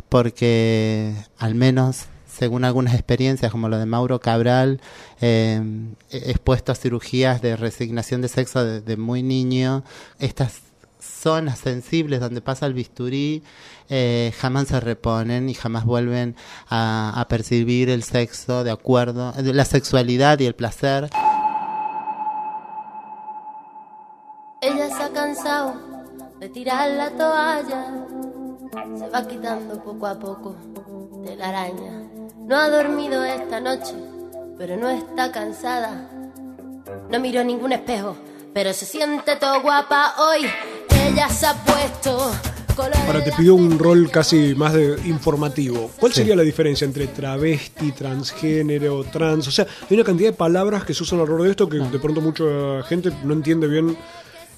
porque 0.07 1.13
al 1.37 1.55
menos 1.55 2.05
según 2.39 2.63
algunas 2.63 2.93
experiencias 2.93 3.51
como 3.51 3.67
lo 3.67 3.77
de 3.77 3.85
Mauro 3.85 4.21
Cabral, 4.21 4.79
eh, 5.19 5.61
expuesto 6.09 6.71
a 6.71 6.75
cirugías 6.75 7.41
de 7.41 7.57
resignación 7.57 8.21
de 8.21 8.29
sexo 8.29 8.63
de, 8.63 8.79
de 8.79 8.95
muy 8.95 9.23
niño, 9.23 9.83
estas 10.19 10.61
zonas 11.01 11.59
sensibles 11.59 12.21
donde 12.21 12.39
pasa 12.41 12.65
el 12.65 12.73
bisturí 12.73 13.43
eh, 13.89 14.33
jamás 14.37 14.67
se 14.69 14.79
reponen 14.79 15.49
y 15.49 15.53
jamás 15.53 15.83
vuelven 15.83 16.35
a, 16.69 17.13
a 17.19 17.27
percibir 17.27 17.89
el 17.89 18.03
sexo 18.03 18.63
de 18.63 18.71
acuerdo, 18.71 19.33
la 19.37 19.65
sexualidad 19.65 20.39
y 20.39 20.45
el 20.45 20.55
placer. 20.55 21.09
Ella 24.61 24.87
se 24.95 25.03
ha 25.03 25.09
cansado 25.09 25.73
de 26.39 26.49
tirar 26.49 26.89
la 26.91 27.09
toalla, 27.11 28.05
se 28.97 29.09
va 29.09 29.27
quitando 29.27 29.83
poco 29.83 30.07
a 30.07 30.17
poco 30.17 30.55
de 31.25 31.35
la 31.35 31.49
araña. 31.49 32.08
No 32.49 32.57
ha 32.57 32.67
dormido 32.67 33.23
esta 33.23 33.59
noche, 33.59 33.93
pero 34.57 34.75
no 34.75 34.89
está 34.89 35.31
cansada. 35.31 36.09
No 37.11 37.19
miró 37.19 37.43
ningún 37.43 37.73
espejo, 37.73 38.17
pero 38.55 38.73
se 38.73 38.87
siente 38.87 39.35
todo 39.35 39.61
guapa 39.61 40.15
hoy. 40.17 40.47
Ella 41.07 41.29
se 41.29 41.45
ha 41.45 41.53
puesto 41.53 42.31
color 42.75 42.95
Ahora 43.05 43.23
te 43.23 43.31
pido 43.33 43.53
un 43.53 43.77
rol 43.77 44.09
casi 44.09 44.55
más 44.55 44.73
de 44.73 44.99
informativo. 45.05 45.91
¿Cuál 45.99 46.11
sería 46.11 46.35
la 46.35 46.41
diferencia 46.41 46.85
entre 46.85 47.05
travesti, 47.05 47.91
transgénero, 47.91 49.03
trans? 49.03 49.47
O 49.47 49.51
sea, 49.51 49.67
hay 49.87 49.95
una 49.95 50.03
cantidad 50.03 50.31
de 50.31 50.35
palabras 50.35 50.83
que 50.85 50.95
se 50.95 51.03
usan 51.03 51.19
alrededor 51.19 51.43
de 51.43 51.51
esto 51.51 51.69
que 51.69 51.77
de 51.77 51.99
pronto 51.99 52.19
mucha 52.19 52.81
gente 52.87 53.11
no 53.25 53.33
entiende 53.33 53.67
bien 53.67 53.95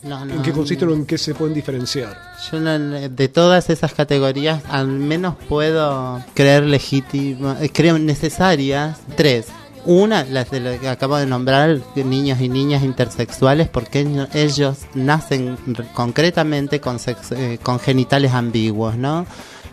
No, 0.04 0.26
no, 0.26 0.34
en 0.36 0.42
qué 0.42 0.52
consisten 0.52 0.90
o 0.90 0.94
en 0.94 1.06
qué 1.06 1.18
se 1.18 1.36
pueden 1.36 1.54
diferenciar. 1.54 2.18
Yo 2.52 2.60
no- 2.60 2.80
de 2.80 3.28
todas 3.28 3.70
esas 3.70 3.94
categorías, 3.94 4.64
al 4.70 4.88
menos 4.88 5.36
puedo 5.48 6.24
creer 6.34 6.64
legítimas, 6.64 7.62
eh, 7.62 7.70
creo 7.72 8.00
necesarias 8.00 8.98
tres. 9.16 9.48
Una, 9.86 10.24
las 10.26 10.50
de 10.52 10.60
las 10.60 10.80
que 10.80 10.88
acabo 10.90 11.18
de 11.18 11.26
nombrar, 11.26 11.80
niños 11.96 12.40
y 12.42 12.50
niñas 12.50 12.84
intersexuales, 12.84 13.68
porque 13.68 14.02
ello- 14.02 14.28
ellos 14.34 14.78
nacen 14.94 15.58
concretamente 15.94 16.80
con, 16.80 16.98
sex- 17.00 17.32
eh, 17.32 17.58
con 17.62 17.80
genitales 17.80 18.32
ambiguos, 18.34 18.96
¿no? 18.96 19.26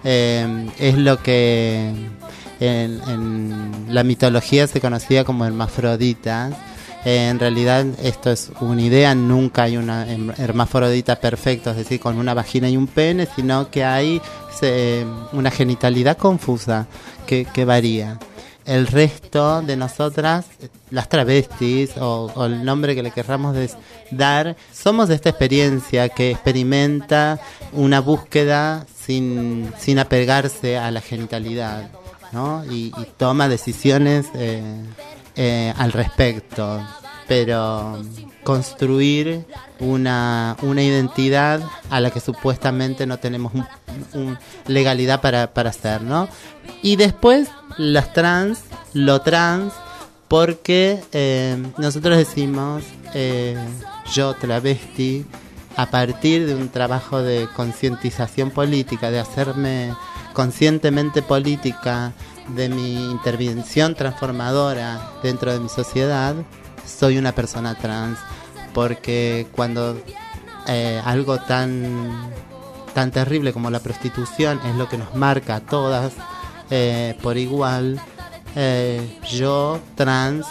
Eh, 0.05 0.71
es 0.79 0.97
lo 0.97 1.23
que 1.23 1.93
en, 2.61 3.01
en 3.09 3.87
la 3.91 4.03
mitología 4.05 4.67
se 4.67 4.81
conocía 4.81 5.25
como 5.25 5.45
hermafroditas. 5.45 6.55
Eh, 7.05 7.29
en 7.29 7.39
realidad 7.39 7.87
esto 8.03 8.31
es 8.31 8.51
una 8.61 8.83
idea, 8.83 9.15
nunca 9.15 9.63
hay 9.65 9.77
una 9.77 10.07
hem- 10.07 10.35
hermafrodita 10.39 11.17
perfecta, 11.17 11.71
es 11.71 11.77
decir, 11.77 12.01
con 12.01 12.19
una 12.19 12.35
vagina 12.35 12.69
y 12.69 12.77
un 12.77 12.87
pene, 12.89 13.27
sino 13.37 13.71
que 13.71 13.85
hay 13.85 14.21
una 15.33 15.51
genitalidad 15.53 16.17
confusa 16.17 16.87
que, 17.27 17.65
varía. 17.65 18.19
El 18.65 18.87
resto 18.89 19.63
de 19.63 19.77
nosotras, 19.77 20.47
las 20.91 21.09
travestis 21.09 21.93
o, 21.99 22.45
el 22.45 22.65
nombre 22.65 22.95
que 22.95 23.03
le 23.05 23.13
querramos 23.13 23.57
dar, 24.11 24.57
somos 24.73 25.09
de 25.09 25.15
esta 25.15 25.29
experiencia 25.31 26.09
que 26.09 26.33
experimenta 26.33 27.39
una 27.73 28.01
búsqueda 28.01 28.85
sin, 29.01 29.73
sin 29.79 29.99
apegarse 30.01 30.77
a 30.77 30.91
la 30.91 31.01
genitalidad. 31.01 31.89
¿no? 32.31 32.63
y, 32.71 32.93
y 32.95 33.07
toma 33.17 33.49
decisiones 33.49 34.27
eh, 34.35 34.63
eh, 35.39 35.73
al 35.79 35.93
respecto. 35.93 36.83
Pero 37.27 38.03
construir 38.43 39.45
una, 39.81 40.57
una 40.63 40.83
identidad 40.83 41.61
a 41.91 42.01
la 42.01 42.11
que 42.11 42.21
supuestamente 42.21 43.07
no 43.07 43.19
tenemos 43.19 43.53
un- 43.55 43.67
un 44.15 44.39
legalidad 44.67 45.21
para, 45.21 45.53
para 45.53 45.71
hacer, 45.71 46.01
¿no? 46.03 46.29
Y 46.83 46.97
después 46.97 47.49
las 47.77 48.13
trans, 48.15 48.61
lo 48.95 49.21
trans, 49.21 49.73
porque 50.29 51.01
eh, 51.13 51.63
nosotros 51.79 52.17
decimos, 52.17 52.83
eh, 53.15 53.57
yo 54.15 54.35
travesti, 54.35 55.25
a 55.77 55.87
partir 55.87 56.47
de 56.47 56.55
un 56.55 56.71
trabajo 56.71 57.23
de 57.23 57.47
concientización 57.55 58.51
política, 58.51 59.11
de 59.11 59.21
hacerme 59.21 59.93
conscientemente 60.33 61.21
política 61.23 62.13
de 62.49 62.69
mi 62.69 63.11
intervención 63.11 63.95
transformadora 63.95 65.11
dentro 65.23 65.53
de 65.53 65.61
mi 65.61 65.69
sociedad, 65.69 66.35
soy 66.87 67.19
una 67.19 67.33
persona 67.33 67.75
trans. 67.75 68.19
Porque 68.75 69.47
cuando 69.53 69.99
eh, 70.67 71.01
algo 71.05 71.39
tan, 71.39 72.31
tan 72.95 73.11
terrible 73.11 73.53
como 73.53 73.71
la 73.71 73.81
prostitución 73.81 74.61
es 74.67 74.75
lo 74.77 74.89
que 74.89 74.99
nos 74.99 75.15
marca 75.15 75.57
a 75.57 75.61
todas 75.61 76.13
eh, 76.71 77.17
por 77.23 77.37
igual, 77.39 77.99
eh, 78.55 79.19
yo, 79.33 79.81
trans, 79.95 80.47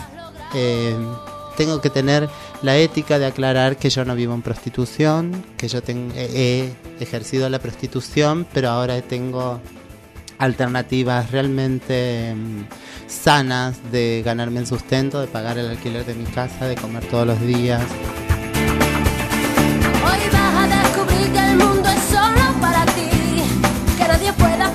tengo 1.55 1.81
que 1.81 1.89
tener 1.89 2.27
la 2.63 2.75
ética 2.77 3.19
de 3.19 3.27
aclarar 3.27 3.77
que 3.77 3.89
yo 3.89 4.03
no 4.05 4.15
vivo 4.15 4.33
en 4.33 4.41
prostitución, 4.41 5.45
que 5.57 5.67
yo 5.67 5.81
ten- 5.83 6.11
he 6.15 6.73
ejercido 6.99 7.47
la 7.49 7.59
prostitución, 7.59 8.47
pero 8.53 8.69
ahora 8.69 8.99
tengo 9.01 9.59
alternativas 10.37 11.31
realmente 11.31 12.33
mm, 12.35 12.65
sanas 13.07 13.79
de 13.91 14.21
ganarme 14.25 14.59
el 14.59 14.67
sustento, 14.67 15.21
de 15.21 15.27
pagar 15.27 15.57
el 15.57 15.67
alquiler 15.67 16.05
de 16.05 16.13
mi 16.13 16.25
casa, 16.25 16.65
de 16.65 16.75
comer 16.75 17.05
todos 17.05 17.27
los 17.27 17.39
días. 17.41 17.81
Hoy 20.05 20.19
vas 20.31 20.55
a 20.55 20.67
descubrir 20.67 21.31
que 21.31 21.39
el 21.39 21.57
mundo 21.57 21.89
es 21.89 22.03
solo 22.03 22.61
para 22.61 22.85
ti, 22.85 23.09
que 23.97 24.07
nadie 24.07 24.33
puede 24.33 24.66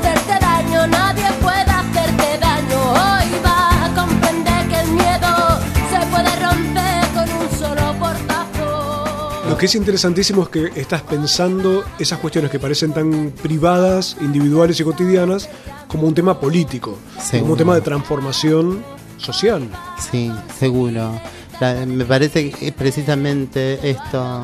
que 9.62 9.66
es 9.66 9.76
interesantísimo 9.76 10.42
es 10.42 10.48
que 10.48 10.80
estás 10.80 11.02
pensando 11.02 11.84
esas 11.96 12.18
cuestiones 12.18 12.50
que 12.50 12.58
parecen 12.58 12.92
tan 12.92 13.30
privadas, 13.42 14.16
individuales 14.20 14.80
y 14.80 14.82
cotidianas 14.82 15.48
como 15.86 16.08
un 16.08 16.14
tema 16.14 16.40
político, 16.40 16.98
como 17.30 17.52
un 17.52 17.58
tema 17.58 17.76
de 17.76 17.80
transformación 17.80 18.82
social. 19.18 19.68
Sí, 20.10 20.32
seguro. 20.58 21.12
La- 21.60 21.86
me 21.86 22.04
parece 22.04 22.50
que 22.50 22.72
precisamente 22.72 23.78
esto, 23.88 24.42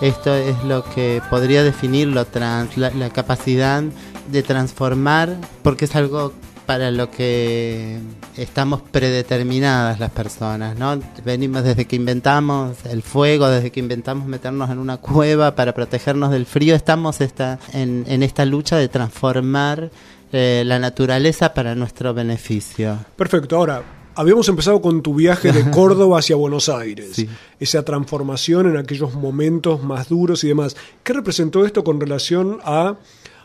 esto 0.00 0.32
es 0.36 0.62
lo 0.62 0.84
que 0.84 1.20
podría 1.30 1.64
definir 1.64 2.06
lo 2.06 2.24
trans, 2.24 2.76
la, 2.76 2.90
la 2.90 3.10
capacidad 3.10 3.82
de 4.30 4.42
transformar, 4.44 5.36
porque 5.64 5.86
es 5.86 5.96
algo 5.96 6.32
para 6.68 6.90
lo 6.90 7.10
que 7.10 7.98
estamos 8.36 8.82
predeterminadas 8.82 9.98
las 9.98 10.10
personas, 10.10 10.78
¿no? 10.78 11.00
Venimos 11.24 11.64
desde 11.64 11.86
que 11.86 11.96
inventamos 11.96 12.76
el 12.84 13.00
fuego, 13.02 13.48
desde 13.48 13.70
que 13.72 13.80
inventamos 13.80 14.26
meternos 14.26 14.68
en 14.68 14.76
una 14.76 14.98
cueva 14.98 15.54
para 15.54 15.72
protegernos 15.72 16.30
del 16.30 16.44
frío, 16.44 16.74
estamos 16.74 17.22
esta, 17.22 17.58
en, 17.72 18.04
en 18.06 18.22
esta 18.22 18.44
lucha 18.44 18.76
de 18.76 18.88
transformar 18.88 19.90
eh, 20.30 20.62
la 20.66 20.78
naturaleza 20.78 21.54
para 21.54 21.74
nuestro 21.74 22.12
beneficio. 22.12 22.98
Perfecto, 23.16 23.56
ahora, 23.56 23.82
habíamos 24.14 24.46
empezado 24.50 24.82
con 24.82 25.00
tu 25.00 25.14
viaje 25.14 25.52
de 25.52 25.70
Córdoba 25.70 26.18
hacia 26.18 26.36
Buenos 26.36 26.68
Aires, 26.68 27.12
Sí. 27.14 27.26
esa 27.60 27.82
transformación 27.82 28.66
en 28.68 28.76
aquellos 28.76 29.14
momentos 29.14 29.82
más 29.82 30.10
duros 30.10 30.44
y 30.44 30.48
demás. 30.48 30.76
¿Qué 31.02 31.14
representó 31.14 31.64
esto 31.64 31.82
con 31.82 31.98
relación 31.98 32.58
a 32.62 32.96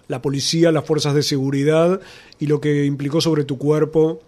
la 0.08 0.22
policía, 0.22 0.72
las 0.72 0.86
fuerzas 0.86 1.16
de 1.16 1.24
seguridad 1.24 2.02
y 2.40 2.48
lo 2.48 2.60
que 2.62 2.86
implicó 2.86 3.22
sobre 3.22 3.44
tu 3.44 3.58
cuerpo 3.58 4.22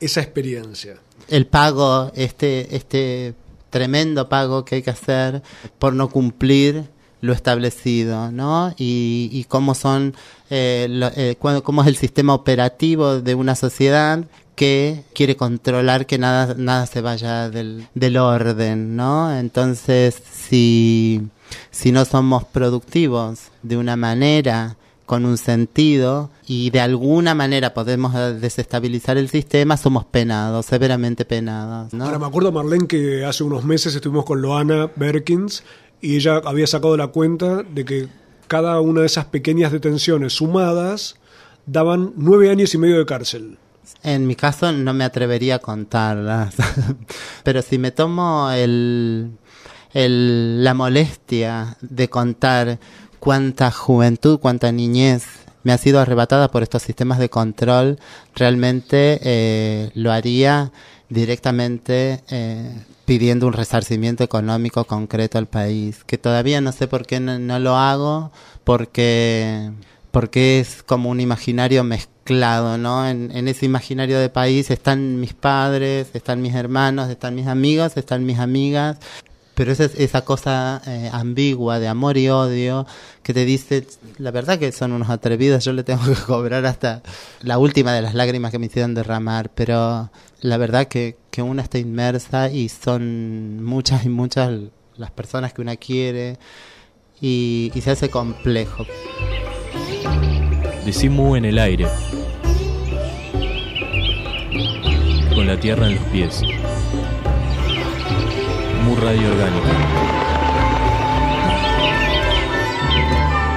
esa 0.00 0.20
experiencia? 0.20 0.98
el 1.28 1.46
pago, 1.46 2.10
este, 2.14 2.74
este 2.74 3.34
tremendo 3.70 4.28
pago 4.28 4.64
que 4.64 4.76
hay 4.76 4.82
que 4.82 4.90
hacer 4.90 5.42
por 5.78 5.92
no 5.92 6.08
cumplir 6.08 6.84
lo 7.20 7.32
establecido, 7.32 8.30
¿no? 8.30 8.72
Y, 8.78 9.28
y 9.32 9.44
cómo 9.44 9.74
son, 9.74 10.14
eh, 10.50 10.88
eh, 11.16 11.36
cómo 11.38 11.82
es 11.82 11.88
el 11.88 11.96
sistema 11.96 12.32
operativo 12.32 13.20
de 13.20 13.34
una 13.34 13.56
sociedad 13.56 14.24
que 14.54 15.04
quiere 15.14 15.36
controlar 15.36 16.06
que 16.06 16.18
nada, 16.18 16.54
nada 16.56 16.86
se 16.86 17.00
vaya 17.00 17.50
del, 17.50 17.88
del 17.94 18.16
orden, 18.16 18.96
¿no? 18.96 19.36
Entonces, 19.36 20.22
si, 20.32 21.22
si 21.70 21.92
no 21.92 22.04
somos 22.04 22.44
productivos 22.44 23.40
de 23.62 23.76
una 23.76 23.96
manera 23.96 24.76
con 25.08 25.24
un 25.24 25.38
sentido 25.38 26.30
y 26.46 26.68
de 26.68 26.80
alguna 26.80 27.34
manera 27.34 27.72
podemos 27.72 28.12
desestabilizar 28.40 29.16
el 29.16 29.30
sistema, 29.30 29.78
somos 29.78 30.04
penados, 30.04 30.66
severamente 30.66 31.24
penados. 31.24 31.94
¿no? 31.94 32.04
Ahora 32.04 32.18
me 32.18 32.26
acuerdo, 32.26 32.52
Marlene, 32.52 32.86
que 32.86 33.24
hace 33.24 33.42
unos 33.42 33.64
meses 33.64 33.94
estuvimos 33.94 34.26
con 34.26 34.42
Loana 34.42 34.90
Berkins 34.96 35.64
y 36.02 36.16
ella 36.16 36.42
había 36.44 36.66
sacado 36.66 36.94
la 36.98 37.06
cuenta 37.06 37.62
de 37.62 37.84
que 37.86 38.08
cada 38.48 38.80
una 38.82 39.00
de 39.00 39.06
esas 39.06 39.24
pequeñas 39.24 39.72
detenciones 39.72 40.34
sumadas 40.34 41.16
daban 41.64 42.12
nueve 42.16 42.50
años 42.50 42.74
y 42.74 42.78
medio 42.78 42.98
de 42.98 43.06
cárcel. 43.06 43.56
En 44.02 44.26
mi 44.26 44.34
caso 44.36 44.70
no 44.72 44.92
me 44.92 45.04
atrevería 45.04 45.54
a 45.54 45.58
contarlas, 45.60 46.54
pero 47.44 47.62
si 47.62 47.78
me 47.78 47.92
tomo 47.92 48.50
el, 48.50 49.30
el- 49.94 50.62
la 50.62 50.74
molestia 50.74 51.78
de 51.80 52.08
contar 52.10 52.78
cuánta 53.20 53.70
juventud, 53.70 54.38
cuánta 54.38 54.72
niñez 54.72 55.24
me 55.62 55.72
ha 55.72 55.78
sido 55.78 56.00
arrebatada 56.00 56.50
por 56.50 56.62
estos 56.62 56.82
sistemas 56.82 57.18
de 57.18 57.28
control, 57.28 57.98
realmente 58.34 59.20
eh, 59.22 59.90
lo 59.94 60.12
haría 60.12 60.72
directamente 61.08 62.22
eh, 62.30 62.74
pidiendo 63.04 63.46
un 63.46 63.52
resarcimiento 63.52 64.24
económico 64.24 64.84
concreto 64.84 65.38
al 65.38 65.46
país, 65.46 66.04
que 66.04 66.18
todavía 66.18 66.60
no 66.60 66.72
sé 66.72 66.86
por 66.88 67.06
qué 67.06 67.20
no, 67.20 67.38
no 67.38 67.58
lo 67.58 67.76
hago, 67.76 68.30
porque, 68.64 69.70
porque 70.10 70.60
es 70.60 70.82
como 70.82 71.10
un 71.10 71.20
imaginario 71.20 71.84
mezclado, 71.84 72.78
¿no? 72.78 73.08
En, 73.08 73.30
en 73.34 73.48
ese 73.48 73.66
imaginario 73.66 74.18
de 74.18 74.28
país 74.28 74.70
están 74.70 75.20
mis 75.20 75.32
padres, 75.32 76.08
están 76.12 76.42
mis 76.42 76.54
hermanos, 76.54 77.08
están 77.08 77.34
mis 77.34 77.46
amigos, 77.46 77.96
están 77.96 78.26
mis 78.26 78.38
amigas, 78.38 78.98
pero 79.58 79.72
esa, 79.72 79.86
esa 79.86 80.20
cosa 80.24 80.80
eh, 80.86 81.10
ambigua 81.12 81.80
de 81.80 81.88
amor 81.88 82.16
y 82.16 82.28
odio 82.28 82.86
que 83.24 83.34
te 83.34 83.44
dice, 83.44 83.84
la 84.16 84.30
verdad 84.30 84.56
que 84.56 84.70
son 84.70 84.92
unos 84.92 85.10
atrevidos, 85.10 85.64
yo 85.64 85.72
le 85.72 85.82
tengo 85.82 86.00
que 86.04 86.14
cobrar 86.26 86.64
hasta 86.64 87.02
la 87.42 87.58
última 87.58 87.92
de 87.92 88.00
las 88.00 88.14
lágrimas 88.14 88.52
que 88.52 88.60
me 88.60 88.66
hicieron 88.66 88.94
derramar, 88.94 89.50
pero 89.52 90.12
la 90.42 90.56
verdad 90.58 90.86
que, 90.86 91.16
que 91.32 91.42
una 91.42 91.62
está 91.62 91.78
inmersa 91.78 92.52
y 92.52 92.68
son 92.68 93.64
muchas 93.64 94.04
y 94.04 94.08
muchas 94.10 94.52
las 94.96 95.10
personas 95.10 95.52
que 95.52 95.60
una 95.60 95.74
quiere 95.74 96.38
y, 97.20 97.72
y 97.74 97.80
se 97.80 97.90
hace 97.90 98.10
complejo. 98.10 98.86
Decimu 100.84 101.34
en 101.34 101.46
el 101.46 101.58
aire. 101.58 101.88
Con 105.34 105.48
la 105.48 105.58
tierra 105.58 105.88
en 105.88 105.96
los 105.96 106.04
pies. 106.12 106.42
Mu 108.88 108.96
radio 108.96 109.28
orgánica. 109.28 109.68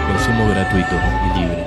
Consumo 0.08 0.50
gratuito 0.50 0.96
y 1.24 1.40
libre. 1.40 1.66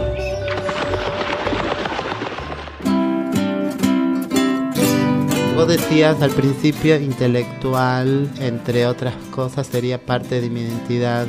Vos 5.56 5.68
decías 5.68 6.20
al 6.20 6.30
principio 6.32 7.00
intelectual, 7.00 8.30
entre 8.38 8.86
otras 8.86 9.14
cosas, 9.30 9.66
sería 9.66 9.98
parte 9.98 10.42
de 10.42 10.50
mi 10.50 10.60
identidad 10.60 11.26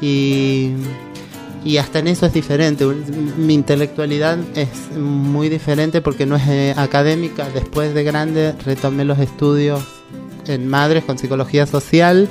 y, 0.00 0.70
y 1.62 1.76
hasta 1.76 1.98
en 1.98 2.06
eso 2.06 2.24
es 2.24 2.32
diferente. 2.32 2.86
Mi 2.86 3.52
intelectualidad 3.52 4.38
es 4.54 4.96
muy 4.96 5.50
diferente 5.50 6.00
porque 6.00 6.24
no 6.24 6.36
es 6.36 6.48
eh, 6.48 6.74
académica. 6.74 7.50
Después 7.50 7.92
de 7.92 8.02
grande 8.02 8.54
retomé 8.64 9.04
los 9.04 9.18
estudios 9.18 9.84
en 10.48 10.68
madres 10.68 11.04
con 11.04 11.18
psicología 11.18 11.66
social, 11.66 12.28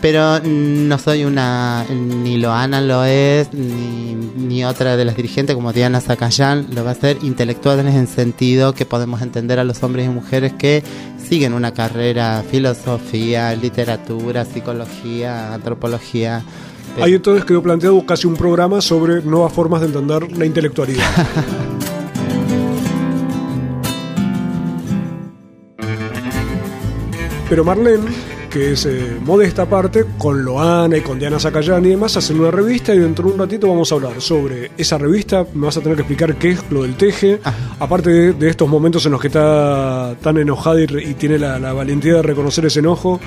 pero 0.00 0.40
no 0.40 0.98
soy 0.98 1.24
una, 1.24 1.84
ni 1.88 2.36
Loana 2.36 2.80
lo 2.80 3.04
es, 3.04 3.52
ni, 3.52 4.14
ni 4.14 4.64
otra 4.64 4.96
de 4.96 5.04
las 5.04 5.16
dirigentes 5.16 5.54
como 5.54 5.72
Diana 5.72 6.00
Zacayán 6.00 6.66
lo 6.74 6.84
va 6.84 6.90
a 6.90 6.94
ser, 6.94 7.18
intelectuales 7.22 7.94
en 7.94 8.08
sentido 8.08 8.74
que 8.74 8.84
podemos 8.84 9.22
entender 9.22 9.58
a 9.58 9.64
los 9.64 9.82
hombres 9.82 10.06
y 10.06 10.08
mujeres 10.08 10.52
que 10.52 10.82
siguen 11.32 11.54
una 11.54 11.72
carrera, 11.72 12.44
filosofía, 12.50 13.54
literatura, 13.54 14.44
psicología, 14.44 15.54
antropología. 15.54 16.42
Ahí 17.00 17.14
entonces 17.14 17.44
quedó 17.44 17.62
planteado 17.62 18.04
casi 18.04 18.26
un 18.26 18.34
programa 18.34 18.80
sobre 18.80 19.22
nuevas 19.22 19.52
formas 19.52 19.80
de 19.80 19.86
entender 19.86 20.30
la 20.36 20.44
intelectualidad. 20.44 21.06
Pero 27.52 27.64
Marlene, 27.64 28.06
que 28.48 28.72
es 28.72 28.86
eh, 28.86 29.18
modesta 29.22 29.64
aparte, 29.64 30.06
con 30.16 30.42
Loana 30.42 30.96
y 30.96 31.02
con 31.02 31.18
Diana 31.18 31.38
Zacayán 31.38 31.84
y 31.84 31.90
demás, 31.90 32.16
hacen 32.16 32.40
una 32.40 32.50
revista 32.50 32.94
y 32.94 32.98
dentro 32.98 33.26
de 33.28 33.34
un 33.34 33.40
ratito 33.40 33.68
vamos 33.68 33.92
a 33.92 33.96
hablar 33.96 34.22
sobre 34.22 34.70
esa 34.78 34.96
revista. 34.96 35.44
Me 35.52 35.66
vas 35.66 35.76
a 35.76 35.82
tener 35.82 35.96
que 35.96 36.00
explicar 36.00 36.36
qué 36.36 36.52
es 36.52 36.64
lo 36.70 36.84
del 36.84 36.94
teje. 36.94 37.40
Aparte 37.78 38.08
de, 38.08 38.32
de 38.32 38.48
estos 38.48 38.66
momentos 38.70 39.04
en 39.04 39.12
los 39.12 39.20
que 39.20 39.26
está 39.26 40.16
tan 40.22 40.38
enojada 40.38 40.80
y, 40.80 40.84
y 41.10 41.12
tiene 41.12 41.38
la, 41.38 41.58
la 41.58 41.74
valentía 41.74 42.14
de 42.14 42.22
reconocer 42.22 42.64
ese 42.64 42.78
enojo. 42.78 43.20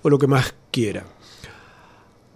o 0.00 0.08
lo 0.08 0.18
que 0.18 0.26
más 0.26 0.54
quiera. 0.70 1.04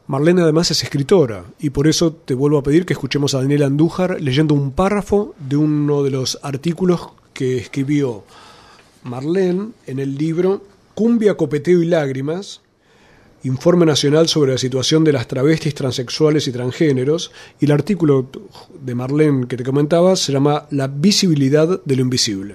Marlene 0.09 0.43
además 0.43 0.71
es 0.71 0.83
escritora 0.83 1.45
y 1.59 1.71
por 1.71 1.89
eso 1.89 2.13
te 2.13 2.35
vuelvo 2.35 2.59
a 2.59 2.63
pedir 2.63 2.87
que 2.87 2.93
escuchemos 2.93 3.35
a 3.35 3.39
Daniela 3.39 3.67
Andújar 3.67 4.21
leyendo 4.21 4.55
un 4.55 4.71
párrafo 4.71 5.35
de 5.39 5.57
uno 5.57 6.03
de 6.03 6.11
los 6.11 6.39
artículos 6.43 7.09
que 7.33 7.59
escribió 7.59 8.25
Marlene 9.03 9.71
en 9.87 9.99
el 9.99 10.17
libro 10.17 10.63
Cumbia, 10.95 11.37
Copeteo 11.37 11.83
y 11.83 11.87
Lágrimas 11.87 12.61
Informe 13.47 13.87
Nacional 13.87 14.29
sobre 14.29 14.53
la 14.53 14.59
situación 14.59 15.05
de 15.05 15.13
las 15.13 15.29
travestis, 15.29 15.75
transexuales 15.75 16.49
y 16.49 16.53
transgéneros, 16.53 17.31
y 17.61 17.67
el 17.67 17.71
artículo 17.71 18.29
de 18.81 18.95
Marlene 18.97 19.47
que 19.47 19.57
te 19.57 19.63
comentaba 19.63 20.17
se 20.17 20.33
llama 20.33 20.67
La 20.71 20.89
visibilidad 20.89 21.81
de 21.85 21.97
lo 21.97 22.03
invisible. 22.03 22.55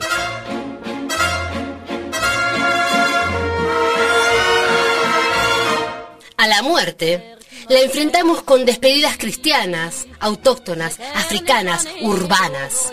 A 6.35 6.47
la 6.47 6.61
muerte 6.61 7.30
la 7.71 7.79
enfrentamos 7.79 8.41
con 8.41 8.65
despedidas 8.65 9.17
cristianas, 9.17 10.05
autóctonas, 10.19 10.99
africanas, 11.15 11.87
urbanas. 12.01 12.91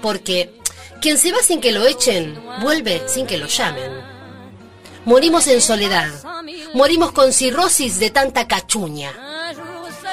Porque 0.00 0.50
quien 1.02 1.18
se 1.18 1.30
va 1.30 1.42
sin 1.42 1.60
que 1.60 1.72
lo 1.72 1.84
echen, 1.84 2.42
vuelve 2.62 3.02
sin 3.06 3.26
que 3.26 3.36
lo 3.36 3.46
llamen. 3.46 3.92
Morimos 5.04 5.46
en 5.48 5.60
soledad, 5.60 6.08
morimos 6.72 7.12
con 7.12 7.34
cirrosis 7.34 7.98
de 7.98 8.08
tanta 8.08 8.48
cachuña. 8.48 9.12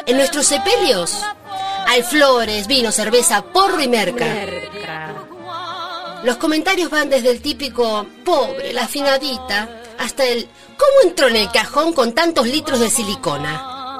En 0.05 0.17
nuestros 0.17 0.45
sepelios 0.45 1.17
hay 1.87 2.03
flores, 2.03 2.67
vino, 2.67 2.91
cerveza, 2.91 3.41
porro 3.41 3.81
y 3.81 3.87
merca. 3.87 4.25
Los 6.25 6.35
comentarios 6.35 6.89
van 6.89 7.09
desde 7.09 7.31
el 7.31 7.41
típico 7.41 8.05
pobre, 8.25 8.73
la 8.73 8.83
afinadita, 8.83 9.83
hasta 9.97 10.25
el 10.25 10.49
¿cómo 10.77 11.09
entró 11.09 11.29
en 11.29 11.37
el 11.37 11.51
cajón 11.51 11.93
con 11.93 12.11
tantos 12.11 12.45
litros 12.45 12.81
de 12.81 12.89
silicona? 12.89 13.70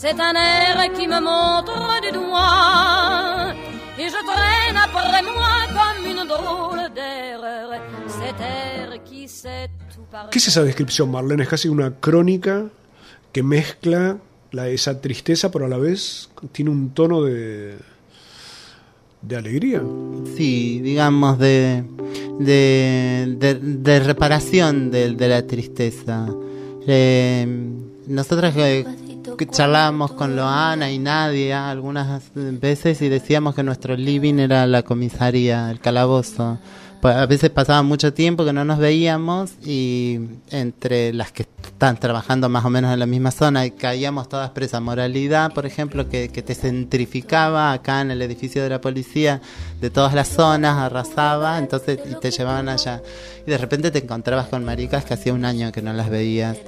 c'est 0.00 0.20
un 0.20 0.34
air 0.36 0.92
qui 0.96 1.08
me 1.08 1.20
montre 1.20 2.00
du 2.04 2.10
doigt 2.12 3.52
et 3.98 4.08
je 4.14 4.20
traîne 4.30 4.76
après 4.86 5.22
moi 5.24 5.54
comme 5.78 6.06
une 6.12 6.24
drôle 6.34 6.84
d'erreur. 6.94 7.70
Cet 8.06 8.38
air 8.40 9.02
qui 9.04 9.26
sait 9.26 9.68
tout 9.92 10.06
par 10.08 10.30
¿Qué 10.30 10.38
es 10.38 10.46
esa 10.46 10.62
descripción, 10.62 11.10
Marlene? 11.10 11.42
Es 11.42 11.48
casi 11.48 11.68
una 11.68 11.90
crónica 11.98 12.66
que 13.32 13.42
mezcla 13.42 14.18
la, 14.52 14.68
esa 14.68 15.00
tristeza, 15.00 15.50
pero 15.50 15.66
a 15.66 15.68
la 15.68 15.78
vez 15.78 16.30
tiene 16.52 16.70
un 16.70 16.90
tono 16.90 17.22
de, 17.22 17.76
de 19.22 19.36
alegría. 19.36 19.82
Sí, 20.36 20.80
digamos, 20.80 21.40
de, 21.40 21.82
de, 22.38 23.34
de, 23.36 23.54
de 23.54 24.00
reparación 24.00 24.92
de, 24.92 25.10
de 25.14 25.28
la 25.28 25.44
tristeza. 25.44 26.28
Eh, 26.86 27.46
nosotras 28.06 28.54
eh, 28.56 28.86
que 28.86 29.07
charlábamos 29.50 30.12
con 30.12 30.36
Loana 30.36 30.90
y 30.90 30.98
Nadia 30.98 31.70
algunas 31.70 32.22
veces 32.34 33.02
y 33.02 33.08
decíamos 33.08 33.54
que 33.54 33.62
nuestro 33.62 33.96
living 33.96 34.38
era 34.38 34.66
la 34.66 34.82
comisaría, 34.82 35.70
el 35.70 35.80
calabozo. 35.80 36.58
A 37.02 37.26
veces 37.26 37.50
pasaba 37.50 37.82
mucho 37.84 38.12
tiempo 38.12 38.44
que 38.44 38.52
no 38.52 38.64
nos 38.64 38.78
veíamos 38.78 39.52
y 39.64 40.18
entre 40.50 41.12
las 41.12 41.30
que 41.30 41.46
están 41.62 41.96
trabajando 42.00 42.48
más 42.48 42.64
o 42.64 42.70
menos 42.70 42.92
en 42.92 42.98
la 42.98 43.06
misma 43.06 43.30
zona 43.30 43.70
caíamos 43.70 44.28
todas 44.28 44.50
presas. 44.50 44.82
Moralidad, 44.82 45.52
por 45.52 45.64
ejemplo, 45.64 46.08
que, 46.08 46.28
que 46.28 46.42
te 46.42 46.56
centrificaba 46.56 47.72
acá 47.72 48.00
en 48.00 48.10
el 48.10 48.20
edificio 48.20 48.64
de 48.64 48.70
la 48.70 48.80
policía 48.80 49.40
de 49.80 49.90
todas 49.90 50.12
las 50.12 50.28
zonas, 50.28 50.76
arrasaba, 50.76 51.58
entonces 51.58 52.00
y 52.10 52.14
te 52.16 52.32
llevaban 52.32 52.68
allá. 52.68 53.00
Y 53.46 53.50
de 53.50 53.58
repente 53.58 53.92
te 53.92 54.00
encontrabas 54.00 54.48
con 54.48 54.64
maricas 54.64 55.04
que 55.04 55.14
hacía 55.14 55.32
un 55.32 55.44
año 55.44 55.70
que 55.70 55.82
no 55.82 55.92
las 55.92 56.10
veías. 56.10 56.58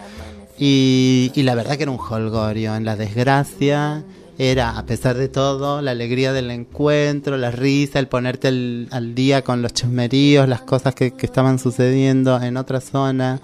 Y, 0.60 1.32
y 1.34 1.42
la 1.42 1.54
verdad 1.54 1.76
que 1.78 1.84
era 1.84 1.90
un 1.90 1.98
holgorio 1.98 2.76
en 2.76 2.84
la 2.84 2.94
desgracia. 2.94 4.04
Era, 4.38 4.78
a 4.78 4.86
pesar 4.86 5.16
de 5.16 5.28
todo, 5.28 5.82
la 5.82 5.90
alegría 5.90 6.32
del 6.32 6.50
encuentro, 6.50 7.36
la 7.36 7.50
risa, 7.50 7.98
el 7.98 8.08
ponerte 8.08 8.48
al, 8.48 8.88
al 8.90 9.14
día 9.14 9.42
con 9.42 9.60
los 9.60 9.74
chusmeríos, 9.74 10.48
las 10.48 10.62
cosas 10.62 10.94
que, 10.94 11.12
que 11.12 11.26
estaban 11.26 11.58
sucediendo 11.58 12.40
en 12.40 12.56
otra 12.56 12.80
zona, 12.80 13.40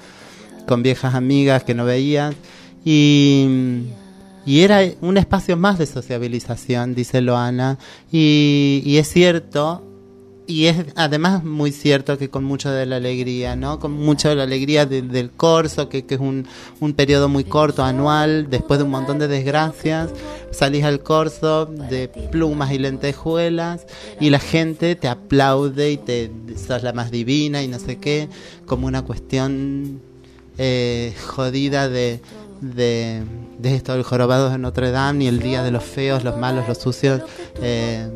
con 0.67 0.83
viejas 0.83 1.15
amigas 1.15 1.65
que 1.65 1.75
no 1.75 1.85
veías. 1.85 2.35
Y, 2.85 3.47
y 4.47 4.61
era 4.61 4.81
un 5.01 5.17
espacio 5.17 5.57
más 5.57 5.79
de 5.79 5.87
sociabilización, 5.87 6.95
dice 6.95 7.21
Loana. 7.21 7.79
Y, 8.13 8.83
y 8.85 8.97
es 8.99 9.09
cierto, 9.09 9.83
y 10.49 10.67
es 10.67 10.77
además 10.95 11.43
muy 11.45 11.73
cierto 11.73 12.19
que 12.19 12.31
con 12.31 12.45
mucho 12.45 12.71
de 12.71 12.87
la 12.87 12.97
alegría, 12.97 13.57
¿no? 13.57 13.81
Con 13.81 13.93
mucho 13.93 14.29
de 14.29 14.37
la 14.37 14.45
alegría 14.45 14.87
de- 14.87 15.03
del 15.03 15.31
corso, 15.31 15.89
que, 15.89 16.05
que 16.07 16.15
es 16.15 16.21
un, 16.21 16.47
un 16.81 16.93
periodo 16.95 17.29
muy 17.29 17.45
corto, 17.45 17.83
anual, 17.83 18.49
después 18.49 18.79
de 18.79 18.85
un 18.85 18.91
montón 18.91 19.19
de 19.19 19.27
desgracias, 19.29 20.11
salís 20.53 20.85
al 20.85 21.01
corso 21.03 21.67
de 21.67 22.09
plumas 22.31 22.71
y 22.73 22.79
lentejuelas 22.79 23.87
y 24.21 24.31
la 24.31 24.39
gente 24.39 24.95
te 24.95 25.09
aplaude 25.09 25.91
y 25.93 25.97
te 25.97 26.31
sos 26.57 26.83
la 26.83 26.93
más 26.93 27.11
divina 27.11 27.63
y 27.63 27.69
no 27.69 27.79
sé 27.79 27.97
qué, 27.99 28.29
como 28.67 28.87
una 28.87 29.03
cuestión 29.03 30.01
eh, 30.59 31.13
jodida 31.27 31.89
de, 31.89 32.21
de, 32.61 33.23
de 33.59 33.75
esto, 33.75 33.95
el 33.95 34.03
jorobado 34.05 34.51
de 34.51 34.59
Notre 34.59 34.91
Dame 34.93 35.25
y 35.25 35.27
el 35.27 35.41
día 35.41 35.63
de 35.63 35.71
los 35.73 35.83
feos, 35.85 36.25
los 36.25 36.37
malos, 36.37 36.69
los 36.69 36.79
sucios. 36.79 37.23
eh, 37.61 38.09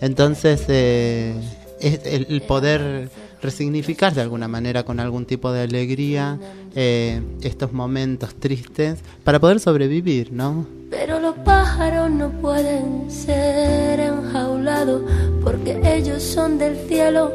entonces, 0.00 0.64
eh, 0.68 1.34
es 1.80 2.00
el, 2.04 2.26
el 2.30 2.42
poder 2.42 3.10
resignificar 3.40 4.14
de 4.14 4.22
alguna 4.22 4.48
manera 4.48 4.84
con 4.84 5.00
algún 5.00 5.24
tipo 5.26 5.52
de 5.52 5.62
alegría 5.62 6.38
eh, 6.74 7.22
estos 7.42 7.72
momentos 7.72 8.34
tristes 8.34 8.98
para 9.24 9.38
poder 9.38 9.60
sobrevivir, 9.60 10.32
¿no? 10.32 10.66
Pero 10.90 11.20
los 11.20 11.36
pájaros 11.38 12.10
no 12.10 12.30
pueden 12.40 13.10
ser 13.10 14.00
enjaulados 14.00 15.02
porque 15.42 15.80
ellos 15.84 16.22
son 16.22 16.58
del 16.58 16.76
cielo, 16.88 17.32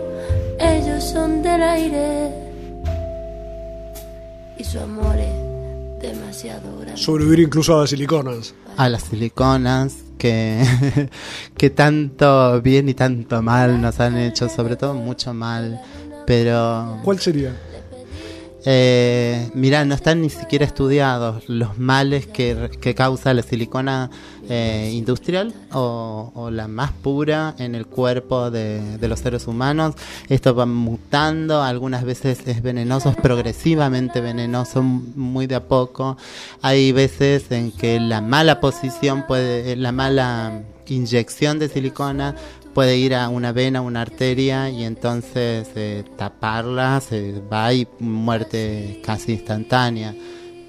ellos 0.59 1.03
son 1.03 1.41
del 1.43 1.61
aire. 1.63 2.29
Y 4.57 4.63
su 4.63 4.79
amor 4.79 5.15
es 5.17 6.01
demasiado 6.01 6.79
grande. 6.79 7.01
Sobrevivir 7.01 7.39
incluso 7.39 7.75
a 7.77 7.81
las 7.81 7.89
siliconas. 7.91 8.53
a 8.75 8.89
las 8.89 9.03
siliconas 9.03 9.95
que, 11.57 11.69
tanto 11.69 12.61
bien 12.61 12.87
y 12.87 12.93
tanto 12.93 13.41
mal 13.41 13.81
nos 13.81 13.99
han 13.99 14.17
hecho, 14.17 14.47
sobre 14.49 14.75
todo 14.75 14.93
mucho 14.93 15.33
mal. 15.33 15.81
Pero. 16.25 16.99
¿Cuál 17.03 17.19
sería? 17.19 17.51
Eh, 18.65 19.49
mira, 19.53 19.83
no 19.83 19.93
están 19.93 20.21
ni 20.21 20.29
siquiera 20.29 20.65
estudiados 20.65 21.49
los 21.49 21.77
males 21.77 22.27
que, 22.27 22.69
causa 22.95 23.33
la 23.33 23.41
silicona 23.41 24.09
eh, 24.49 24.91
industrial 24.93 25.53
o, 25.73 26.49
la 26.51 26.67
más 26.67 26.91
pura 26.91 27.55
en 27.57 27.75
el 27.75 27.87
cuerpo 27.87 28.51
de, 28.51 28.97
de 28.97 29.07
los 29.07 29.19
seres 29.19 29.47
humanos. 29.47 29.95
Esto 30.29 30.55
va 30.55 30.65
mutando, 30.65 31.61
algunas 31.61 32.05
veces 32.05 32.39
es 32.45 32.61
venenoso, 32.61 33.09
es 33.09 33.15
progresivamente 33.17 34.21
venenoso, 34.21 34.81
muy 34.81 35.47
de 35.47 35.55
a 35.55 35.63
poco. 35.63 36.17
Hay 36.61 36.91
veces 36.91 37.51
en 37.51 37.71
que 37.71 37.99
la 37.99 38.21
mala 38.21 38.59
posición 38.59 39.25
puede, 39.27 39.75
la 39.75 39.91
mala 39.91 40.61
inyección 40.87 41.59
de 41.59 41.69
silicona 41.69 42.35
puede 42.73 42.97
ir 42.97 43.15
a 43.15 43.29
una 43.29 43.51
vena, 43.51 43.81
una 43.81 44.01
arteria 44.01 44.69
y 44.69 44.83
entonces 44.83 45.69
eh, 45.75 46.03
taparla, 46.17 47.01
se 47.01 47.41
va 47.41 47.73
y 47.73 47.87
muerte 47.99 49.01
casi 49.05 49.33
instantánea. 49.33 50.15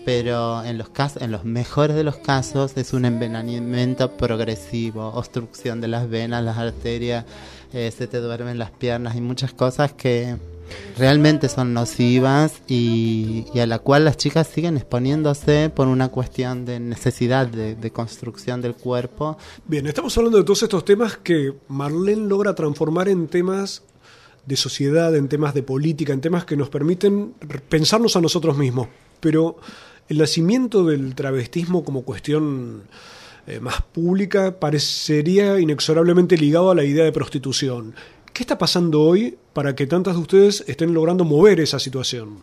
Pero 0.04 0.62
en 0.62 0.76
los 0.76 0.90
casos, 0.90 1.22
en 1.22 1.30
los 1.30 1.44
mejores 1.44 1.96
de 1.96 2.04
los 2.04 2.18
casos 2.18 2.76
es 2.76 2.92
un 2.92 3.06
envenenamiento 3.06 4.16
progresivo, 4.18 5.08
obstrucción 5.08 5.80
de 5.80 5.88
las 5.88 6.10
venas, 6.10 6.44
las 6.44 6.58
arterias, 6.58 7.24
eh, 7.72 7.90
se 7.90 8.06
te 8.06 8.18
duermen 8.18 8.58
las 8.58 8.70
piernas 8.70 9.16
y 9.16 9.22
muchas 9.22 9.54
cosas 9.54 9.94
que 9.94 10.36
realmente 10.96 11.48
son 11.48 11.74
nocivas 11.74 12.62
y, 12.68 13.44
a 13.58 13.66
la 13.66 13.78
cual 13.78 14.04
las 14.04 14.16
chicas 14.16 14.46
siguen 14.46 14.76
exponiéndose 14.76 15.70
por 15.74 15.88
una 15.88 16.08
cuestión 16.08 16.64
de 16.64 16.80
necesidad 16.80 17.46
de, 17.46 17.90
construcción 17.90 18.60
del 18.60 18.74
cuerpo 18.74 19.36
Bien, 19.66 19.86
estamos 19.86 20.16
hablando 20.18 20.38
de 20.38 20.44
todos 20.44 20.62
estos 20.62 20.84
temas 20.84 21.16
que 21.16 21.54
Marlene 21.68 22.26
logra 22.26 22.54
transformar 22.54 23.08
en 23.08 23.28
temas 23.28 23.82
de 24.46 24.56
sociedad, 24.56 25.14
en 25.16 25.28
temas 25.28 25.54
de 25.54 25.62
política, 25.62 26.12
en 26.12 26.20
temas 26.20 26.44
que 26.44 26.56
nos 26.56 26.68
permiten 26.68 27.34
pensarnos 27.68 28.16
a 28.16 28.20
nosotros 28.20 28.56
mismos. 28.56 28.88
Pero 29.20 29.56
el 30.08 30.18
nacimiento 30.18 30.84
del 30.84 31.14
travestismo 31.14 31.84
como 31.84 32.02
cuestión 32.02 32.82
eh, 33.46 33.60
más 33.60 33.82
pública 33.82 34.58
parecería 34.58 35.60
inexorablemente 35.60 36.36
ligado 36.36 36.70
a 36.70 36.74
la 36.74 36.84
idea 36.84 37.04
de 37.04 37.12
prostitución. 37.12 37.94
¿Qué 38.34 38.42
está 38.42 38.58
pasando 38.58 39.00
hoy 39.00 39.38
para 39.52 39.76
que 39.76 39.86
tantas 39.86 40.16
de 40.16 40.20
ustedes 40.20 40.64
estén 40.66 40.92
logrando 40.92 41.24
mover 41.24 41.60
esa 41.60 41.78
situación? 41.78 42.38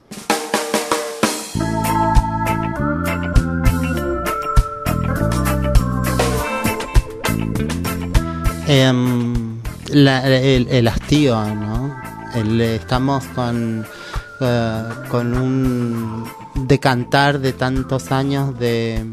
Em, 8.69 9.59
el, 9.91 10.87
hastío, 10.87 11.35
¿no? 11.55 11.93
Estamos 12.35 13.25
con, 13.35 13.85
eh, 14.39 14.83
con 15.09 15.33
un 15.37 16.23
decantar 16.69 17.39
de 17.39 17.51
tantos 17.51 18.13
años 18.13 18.57
de, 18.57 19.05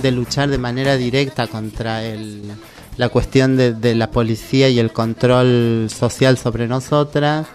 de 0.00 0.10
luchar 0.12 0.48
de 0.48 0.58
manera 0.58 0.96
directa 0.96 1.48
contra 1.48 2.04
el, 2.04 2.52
la 3.00 3.08
cuestión 3.08 3.56
de, 3.56 3.72
de 3.72 3.94
la 3.94 4.10
policía 4.10 4.68
y 4.68 4.78
el 4.78 4.92
control 4.92 5.88
social 5.90 6.36
sobre 6.38 6.66
nosotras. 6.68 7.46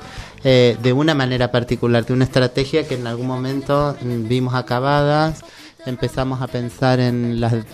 eh, 0.43 0.77
de 0.83 0.91
una 0.93 1.13
manera 1.15 1.47
particular, 1.51 2.05
de 2.05 2.13
una 2.13 2.25
estrategia 2.25 2.87
que 2.87 2.95
en 2.95 3.07
algún 3.07 3.27
momento 3.27 3.95
mm, 4.01 4.27
vimos 4.27 4.53
acabadas, 4.53 5.43
empezamos 5.87 6.41
a 6.41 6.47
pensar 6.47 6.99
en, 6.99 7.39
las- 7.41 7.65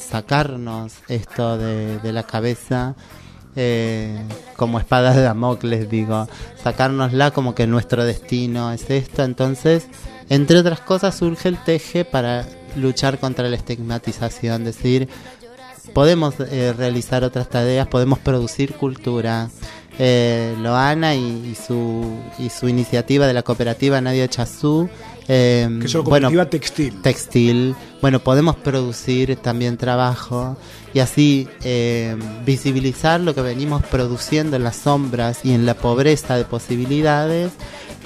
sacarnos 0.00 0.92
esto 1.08 1.56
de, 1.58 1.98
de 2.00 2.12
la 2.12 2.22
cabeza 2.24 2.94
eh, 3.56 4.22
como 4.56 4.78
espadas 4.78 5.16
de 5.16 5.22
Damocles, 5.22 5.88
digo, 5.90 6.28
sacárnosla 6.62 7.30
como 7.32 7.54
que 7.54 7.66
nuestro 7.66 8.04
destino 8.04 8.72
es 8.72 8.88
esto. 8.90 9.24
Entonces, 9.24 9.86
entre 10.28 10.58
otras 10.58 10.80
cosas, 10.80 11.16
surge 11.16 11.48
el 11.48 11.56
teje 11.64 12.04
para 12.04 12.44
luchar 12.76 13.18
contra 13.18 13.48
la 13.48 13.56
estigmatización, 13.56 14.64
decir, 14.64 15.08
podemos 15.94 16.34
eh, 16.40 16.72
realizar 16.76 17.24
otras 17.24 17.48
tareas, 17.48 17.86
podemos 17.88 18.18
producir 18.18 18.74
cultura. 18.74 19.48
Eh, 20.00 20.54
Loana 20.60 21.16
y, 21.16 21.50
y 21.50 21.54
su, 21.56 22.16
y 22.38 22.50
su 22.50 22.68
iniciativa 22.68 23.26
de 23.26 23.32
la 23.32 23.42
cooperativa 23.42 24.00
Nadia 24.00 24.28
Chazú. 24.28 24.88
eh, 25.26 25.68
Que 25.80 25.86
es 25.86 25.94
una 25.94 26.04
bueno, 26.04 26.28
cooperativa 26.28 26.48
textil. 26.50 27.02
textil. 27.02 27.74
Bueno, 28.00 28.20
podemos 28.20 28.54
producir 28.54 29.34
también 29.36 29.76
trabajo 29.76 30.56
y 30.94 31.00
así 31.00 31.48
eh, 31.64 32.16
visibilizar 32.46 33.20
lo 33.20 33.34
que 33.34 33.40
venimos 33.40 33.82
produciendo 33.86 34.54
en 34.54 34.62
las 34.62 34.76
sombras 34.76 35.40
y 35.44 35.52
en 35.52 35.66
la 35.66 35.74
pobreza 35.74 36.36
de 36.36 36.44
posibilidades 36.44 37.50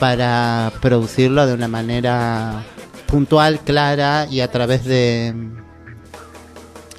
para 0.00 0.72
producirlo 0.80 1.46
de 1.46 1.52
una 1.52 1.68
manera 1.68 2.64
puntual, 3.06 3.60
clara 3.60 4.26
y 4.30 4.40
a 4.40 4.50
través 4.50 4.86
de, 4.86 5.34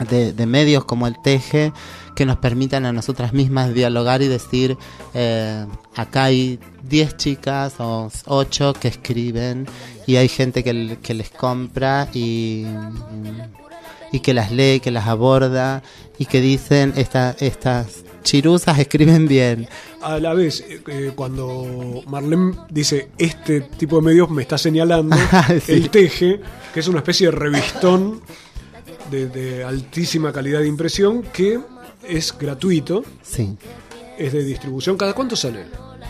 de, 0.10 0.34
de 0.34 0.46
medios 0.46 0.86
como 0.86 1.08
el 1.08 1.16
Teje 1.22 1.72
que 2.16 2.26
nos 2.26 2.38
permitan 2.38 2.86
a 2.86 2.92
nosotras 2.94 3.34
mismas 3.34 3.74
dialogar 3.74 4.22
y 4.22 4.28
decir, 4.28 4.78
eh, 5.14 5.66
acá 5.96 6.26
hay 6.26 6.60
10 6.84 7.18
chicas 7.18 7.76
o 7.80 8.10
8 8.26 8.74
que 8.80 8.88
escriben 8.88 9.66
y 10.06 10.18
hay 10.18 10.28
gente 10.30 10.64
que, 10.64 10.98
que 11.02 11.14
les 11.16 11.30
compra 11.32 12.08
y, 12.14 12.66
y 14.12 14.20
que 14.20 14.34
las 14.34 14.52
lee, 14.52 14.80
que 14.80 14.92
las 14.92 15.08
aborda 15.08 15.82
y 16.20 16.26
que 16.26 16.40
dicen, 16.40 16.94
esta, 16.96 17.36
estas 17.40 18.04
chiruzas 18.22 18.78
escriben 18.80 19.28
bien. 19.28 19.68
A 20.02 20.20
la 20.20 20.34
vez, 20.34 20.62
eh, 20.70 20.82
eh, 20.88 21.12
cuando 21.16 22.04
Marlene 22.08 22.54
dice 22.70 23.10
este 23.18 23.62
tipo 23.62 23.96
de 23.98 24.04
medios 24.04 24.30
me 24.30 24.44
está 24.44 24.58
señalando 24.58 25.16
Sí. 25.66 25.72
el 25.74 25.90
teje, 25.90 26.40
que 26.74 26.80
es 26.80 26.88
una 26.88 27.00
especie 27.00 27.28
de 27.28 27.32
revistón 27.32 28.22
de, 29.12 29.28
de 29.28 29.64
altísima 29.64 30.32
calidad 30.32 30.60
de 30.60 30.68
impresión 30.68 31.22
que 31.24 31.60
es 32.08 32.36
gratuito, 32.38 33.04
Sí. 33.22 33.56
es 34.18 34.34
de 34.34 34.44
distribución. 34.44 34.98
¿Cada 34.98 35.14
cuánto 35.14 35.36
sale? 35.36 35.66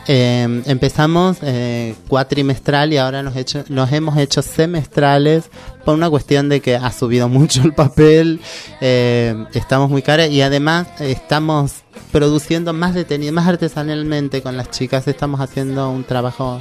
Eh, 0.08 0.62
empezamos 0.66 1.38
eh, 1.42 1.96
cuatrimestral 2.10 2.92
y 2.92 2.98
ahora 2.98 3.24
nos, 3.24 3.38
hecho, 3.38 3.64
nos 3.70 3.90
hemos 3.94 4.18
hecho 4.18 4.42
semestrales 4.42 5.46
por 5.86 5.94
una 5.96 6.10
cuestión 6.10 6.50
de 6.50 6.60
que 6.60 6.76
ha 6.76 6.92
subido 6.92 7.30
mucho 7.38 7.62
el 7.64 7.74
papel, 7.74 8.42
eh, 8.82 9.46
estamos 9.54 9.90
muy 9.90 10.02
caras 10.02 10.30
y 10.30 10.42
además 10.42 10.88
estamos 11.00 11.84
produciendo 12.12 12.74
más 12.74 12.94
detenido, 12.96 13.32
más 13.32 13.48
artesanalmente 13.48 14.42
con 14.42 14.58
las 14.58 14.72
chicas, 14.72 15.08
estamos 15.08 15.40
haciendo 15.40 15.90
un 15.90 16.04
trabajo 16.04 16.60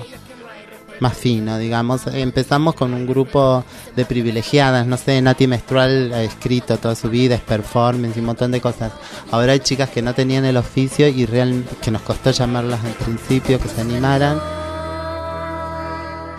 más 1.03 1.19
fino, 1.19 1.59
digamos. 1.59 2.07
Empezamos 2.07 2.75
con 2.75 2.95
un 2.95 3.07
grupo 3.07 3.65
de 3.95 4.07
privilegiadas, 4.07 4.87
no 4.87 4.97
sé, 4.97 5.21
Nati 5.21 5.47
Menstrual 5.47 6.13
ha 6.15 6.23
escrito 6.23 6.79
toda 6.79 6.95
su 6.95 7.11
vida, 7.11 7.35
es 7.35 7.43
performance 7.43 8.17
y 8.17 8.21
un 8.21 8.27
montón 8.27 8.53
de 8.53 8.61
cosas. 8.61 8.93
Ahora 9.31 9.53
hay 9.53 9.61
chicas 9.61 9.91
que 9.91 10.01
no 10.01 10.15
tenían 10.15 10.47
el 10.47 10.57
oficio 10.57 11.09
y 11.09 11.27
real, 11.27 11.65
que 11.83 11.91
nos 11.91 12.03
costó 12.03 12.31
llamarlas 12.31 12.83
al 12.85 12.93
principio, 12.93 13.61
que 13.61 13.69
se 13.69 13.83
animaran. 13.83 14.41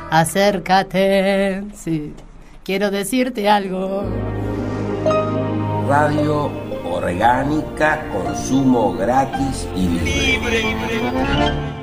Acércate, 0.09 1.63
sí. 1.75 2.13
Quiero 2.63 2.89
decirte 2.89 3.49
algo. 3.49 4.03
Radio 5.87 6.49
orgánica, 6.89 8.05
consumo 8.11 8.93
gratis 8.93 9.67
y 9.75 9.87
libre. 9.87 11.82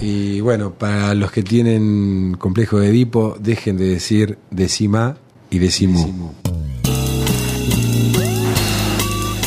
Y 0.00 0.40
bueno, 0.40 0.72
para 0.74 1.14
los 1.14 1.30
que 1.32 1.42
tienen 1.42 2.36
complejo 2.38 2.78
de 2.78 2.88
Edipo, 2.88 3.36
dejen 3.40 3.76
de 3.76 3.88
decir 3.88 4.38
decima 4.50 5.16
y 5.50 5.58
decimú. 5.58 6.32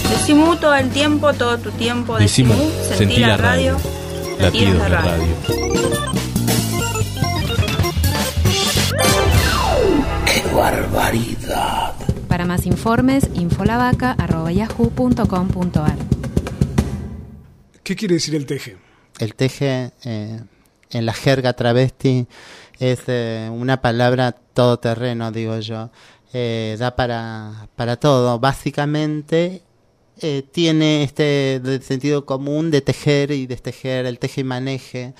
Decimú 0.09 0.55
todo 0.57 0.75
el 0.75 0.89
tiempo, 0.89 1.31
todo 1.33 1.57
tu 1.57 1.71
tiempo. 1.71 2.17
Decimú, 2.17 2.53
Decimú, 2.53 2.69
sentí 2.97 3.21
la 3.21 3.37
radio, 3.37 3.77
latidos 4.39 4.77
de 4.77 4.89
radio. 4.89 5.23
¡Qué 10.25 10.43
barbaridad! 10.53 11.93
Para 12.27 12.45
más 12.45 12.65
informes, 12.65 13.29
infolavaca.yahoo.com.ar 13.33 15.95
¿Qué 17.83 17.95
quiere 17.95 18.15
decir 18.15 18.35
el 18.35 18.45
teje? 18.45 18.77
El 19.21 19.35
teje 19.35 19.91
eh, 20.03 20.39
en 20.89 21.05
la 21.05 21.13
jerga 21.13 21.53
travesti 21.53 22.25
es 22.79 23.01
eh, 23.05 23.49
una 23.51 23.79
palabra 23.79 24.31
todoterreno, 24.31 25.31
digo 25.31 25.59
yo. 25.59 25.91
Eh, 26.33 26.75
da 26.79 26.95
para, 26.95 27.69
para 27.75 27.97
todo. 27.97 28.39
Básicamente 28.39 29.61
tiene 30.51 31.03
este 31.03 31.61
sentido 31.81 32.25
común 32.25 32.71
de 32.71 32.81
tejer 32.81 33.31
y 33.31 33.45
destejer, 33.45 34.07
el 34.07 34.17
teje 34.17 34.41
y 34.41 34.43
maneje. 34.43 35.13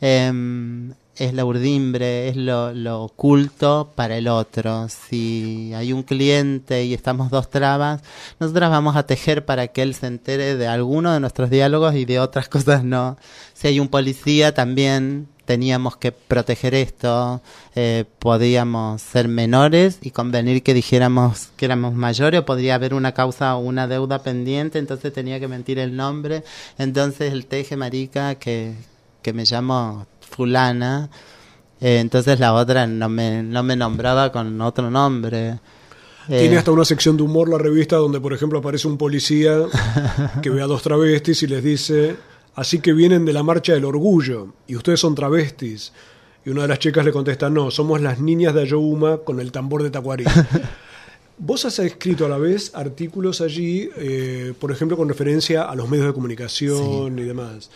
Em, 0.00 0.92
es 1.16 1.34
la 1.34 1.44
urdimbre, 1.44 2.28
es 2.28 2.36
lo, 2.36 3.02
oculto 3.02 3.92
para 3.94 4.16
el 4.16 4.28
otro. 4.28 4.88
Si 4.88 5.72
hay 5.74 5.92
un 5.92 6.02
cliente 6.02 6.84
y 6.84 6.94
estamos 6.94 7.30
dos 7.30 7.50
trabas, 7.50 8.02
nosotras 8.40 8.70
vamos 8.70 8.96
a 8.96 9.06
tejer 9.06 9.44
para 9.44 9.68
que 9.68 9.82
él 9.82 9.94
se 9.94 10.06
entere 10.06 10.56
de 10.56 10.66
alguno 10.66 11.12
de 11.12 11.20
nuestros 11.20 11.50
diálogos 11.50 11.94
y 11.94 12.04
de 12.04 12.20
otras 12.20 12.48
cosas 12.50 12.84
no. 12.84 13.16
Si 13.54 13.68
hay 13.68 13.80
un 13.80 13.88
policía, 13.88 14.54
también 14.54 15.28
teníamos 15.44 15.96
que 15.96 16.10
proteger 16.12 16.74
esto, 16.74 17.42
eh, 17.74 18.04
podíamos 18.18 19.02
ser 19.02 19.28
menores 19.28 19.98
y 20.00 20.10
convenir 20.10 20.62
que 20.62 20.74
dijéramos 20.74 21.48
que 21.56 21.66
éramos 21.66 21.94
mayores, 21.94 22.40
o 22.40 22.46
podría 22.46 22.76
haber 22.76 22.94
una 22.94 23.12
causa 23.12 23.54
o 23.56 23.60
una 23.60 23.86
deuda 23.86 24.22
pendiente, 24.22 24.78
entonces 24.78 25.12
tenía 25.12 25.38
que 25.40 25.48
mentir 25.48 25.78
el 25.78 25.96
nombre. 25.96 26.44
Entonces 26.78 27.32
el 27.32 27.46
teje 27.46 27.76
marica 27.76 28.36
que, 28.36 28.74
que 29.22 29.32
me 29.32 29.44
llamo 29.44 30.06
fulana, 30.24 31.10
eh, 31.80 31.98
entonces 31.98 32.40
la 32.40 32.54
otra 32.54 32.86
no 32.86 33.08
me, 33.08 33.42
no 33.42 33.62
me 33.62 33.76
nombraba 33.76 34.32
con 34.32 34.60
otro 34.60 34.90
nombre. 34.90 35.58
Tiene 36.26 36.54
Eh, 36.54 36.58
hasta 36.58 36.70
una 36.70 36.84
sección 36.84 37.16
de 37.16 37.22
humor 37.22 37.48
la 37.48 37.58
revista 37.58 37.96
donde, 37.96 38.20
por 38.20 38.32
ejemplo, 38.32 38.58
aparece 38.58 38.88
un 38.88 38.96
policía 38.96 39.58
que 40.42 40.50
ve 40.50 40.62
a 40.62 40.66
dos 40.66 40.82
travestis 40.82 41.42
y 41.42 41.46
les 41.46 41.62
dice, 41.62 42.16
así 42.54 42.80
que 42.80 42.92
vienen 42.92 43.24
de 43.24 43.32
la 43.32 43.42
marcha 43.42 43.74
del 43.74 43.84
orgullo 43.84 44.54
y 44.66 44.76
ustedes 44.76 45.00
son 45.00 45.14
travestis. 45.14 45.92
Y 46.46 46.50
una 46.50 46.62
de 46.62 46.68
las 46.68 46.78
chicas 46.78 47.04
le 47.04 47.12
contesta, 47.12 47.50
no, 47.50 47.70
somos 47.70 48.00
las 48.00 48.20
niñas 48.20 48.54
de 48.54 48.62
Ayohuma 48.62 49.18
con 49.18 49.40
el 49.40 49.52
tambor 49.52 49.82
de 49.82 49.90
Tacuarí. 49.90 50.24
Vos 51.38 51.64
has 51.64 51.78
escrito 51.80 52.26
a 52.26 52.28
la 52.28 52.38
vez 52.38 52.70
artículos 52.74 53.40
allí, 53.40 53.90
eh, 53.96 54.54
por 54.58 54.70
ejemplo, 54.70 54.96
con 54.96 55.08
referencia 55.08 55.64
a 55.64 55.74
los 55.74 55.88
medios 55.88 56.06
de 56.06 56.12
comunicación 56.12 57.18
y 57.18 57.22
demás. 57.22 57.70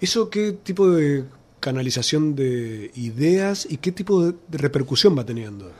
¿Eso 0.00 0.30
qué 0.30 0.52
tipo 0.52 0.88
de 0.88 1.24
canalización 1.60 2.34
de 2.34 2.90
ideas 2.94 3.66
y 3.68 3.76
qué 3.76 3.92
tipo 3.92 4.22
de, 4.22 4.34
repercusión 4.50 5.16
va 5.16 5.24
teniendo? 5.24 5.70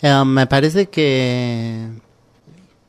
Eh, 0.00 0.24
me 0.24 0.46
parece 0.46 0.86
que, 0.86 1.88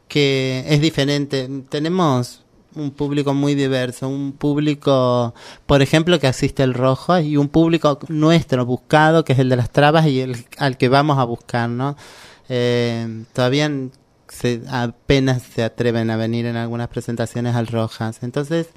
que 0.08 0.64
es 0.68 0.82
diferente. 0.82 1.50
Tenemos 1.70 2.44
un 2.76 2.92
público 2.92 3.34
muy 3.34 3.56
diverso, 3.56 4.08
un 4.08 4.34
público, 4.34 5.34
por 5.66 5.82
ejemplo, 5.82 6.20
que 6.20 6.28
asiste 6.28 6.64
al 6.64 6.74
rojo 6.74 7.20
y 7.20 7.38
un 7.38 7.50
público 7.50 8.00
nuestro 8.08 8.66
buscado, 8.66 9.26
que 9.26 9.34
es 9.34 9.40
el 9.40 9.50
de 9.50 9.56
las 9.56 9.72
trabas 9.72 10.08
y 10.08 10.22
el 10.22 10.46
al 10.58 10.78
que 10.78 10.90
vamos 10.90 11.18
a 11.18 11.24
buscar, 11.24 11.70
¿no? 11.70 11.98
Eh, 12.50 13.26
todavía 13.34 13.70
se, 14.28 14.62
apenas 14.70 15.44
se 15.44 15.64
atreven 15.64 16.10
a 16.10 16.18
venir 16.18 16.46
en 16.46 16.56
algunas 16.56 16.88
presentaciones 16.88 17.56
al 17.56 17.68
Rojas. 17.68 18.20
Entonces, 18.22 18.68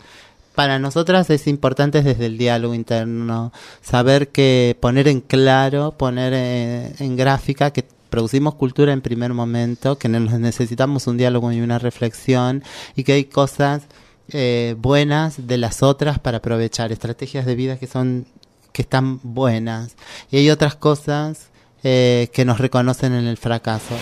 para 0.60 0.78
nosotras 0.78 1.30
es 1.30 1.46
importante 1.46 2.02
desde 2.02 2.26
el 2.26 2.36
diálogo 2.36 2.74
interno 2.74 3.50
saber 3.80 4.28
que 4.28 4.76
poner 4.78 5.08
en 5.08 5.22
claro, 5.22 5.92
poner 5.92 6.34
eh, 6.36 6.92
en 6.98 7.16
gráfica 7.16 7.70
que 7.70 7.86
producimos 8.10 8.56
cultura 8.56 8.92
en 8.92 9.00
primer 9.00 9.32
momento, 9.32 9.96
que 9.96 10.10
necesitamos 10.10 11.06
un 11.06 11.16
diálogo 11.16 11.50
y 11.50 11.62
una 11.62 11.78
reflexión 11.78 12.62
y 12.94 13.04
que 13.04 13.14
hay 13.14 13.24
cosas 13.24 13.84
eh, 14.32 14.74
buenas 14.76 15.46
de 15.46 15.56
las 15.56 15.82
otras 15.82 16.18
para 16.18 16.36
aprovechar, 16.36 16.92
estrategias 16.92 17.46
de 17.46 17.54
vida 17.54 17.78
que 17.78 17.86
son 17.86 18.26
que 18.72 18.82
están 18.82 19.18
buenas. 19.22 19.96
Y 20.30 20.36
hay 20.36 20.50
otras 20.50 20.74
cosas 20.74 21.48
eh, 21.82 22.28
que 22.32 22.44
nos 22.44 22.58
reconocen 22.58 23.14
en 23.14 23.26
el 23.26 23.36
fracaso. 23.36 23.96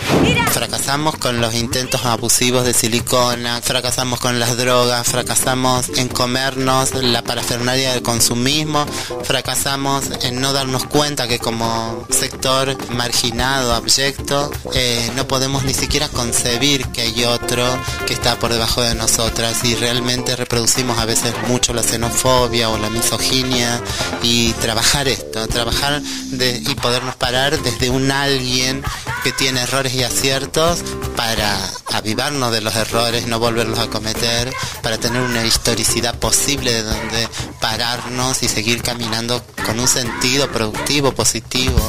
Fracasamos 0.51 1.15
con 1.15 1.39
los 1.39 1.55
intentos 1.55 2.05
abusivos 2.05 2.65
de 2.65 2.73
silicona, 2.73 3.61
fracasamos 3.61 4.19
con 4.19 4.39
las 4.39 4.57
drogas, 4.57 5.07
fracasamos 5.07 5.89
en 5.97 6.07
comernos 6.07 6.93
la 6.95 7.21
parafernalia 7.21 7.93
del 7.93 8.01
consumismo, 8.01 8.85
fracasamos 9.23 10.05
en 10.23 10.41
no 10.41 10.53
darnos 10.53 10.85
cuenta 10.85 11.27
que 11.27 11.39
como 11.39 12.05
sector 12.09 12.75
marginado, 12.91 13.73
abyecto, 13.73 14.51
eh, 14.73 15.11
no 15.15 15.27
podemos 15.27 15.63
ni 15.63 15.73
siquiera 15.73 16.09
concebir 16.09 16.85
que 16.87 17.01
hay 17.01 17.23
otro 17.23 17.65
que 18.07 18.13
está 18.13 18.37
por 18.37 18.51
debajo 18.51 18.81
de 18.81 18.95
nosotras 18.95 19.63
y 19.63 19.75
realmente 19.75 20.35
reproducimos 20.35 20.97
a 20.99 21.05
veces 21.05 21.33
mucho 21.47 21.73
la 21.73 21.83
xenofobia 21.83 22.69
o 22.69 22.77
la 22.77 22.89
misoginia 22.89 23.81
y 24.21 24.53
trabajar 24.53 25.07
esto, 25.07 25.47
trabajar 25.47 26.01
de, 26.01 26.57
y 26.57 26.75
podernos 26.75 27.15
parar 27.15 27.57
desde 27.69 27.89
un 27.91 28.11
alguien 28.11 28.81
que 29.23 29.31
tiene 29.31 29.61
errores 29.61 29.93
y 29.93 30.03
aciertos 30.03 30.83
para 31.15 31.57
avivarnos 31.93 32.51
de 32.51 32.61
los 32.61 32.75
errores, 32.75 33.27
no 33.27 33.39
volverlos 33.39 33.77
a 33.79 33.87
cometer, 33.87 34.51
para 34.81 34.97
tener 34.97 35.21
una 35.21 35.45
historicidad 35.45 36.17
posible 36.17 36.73
de 36.73 36.83
donde 36.83 37.27
pararnos 37.61 38.41
y 38.41 38.47
seguir 38.47 38.81
caminando 38.81 39.43
con 39.65 39.79
un 39.79 39.87
sentido 39.87 40.49
productivo, 40.49 41.11
positivo. 41.11 41.79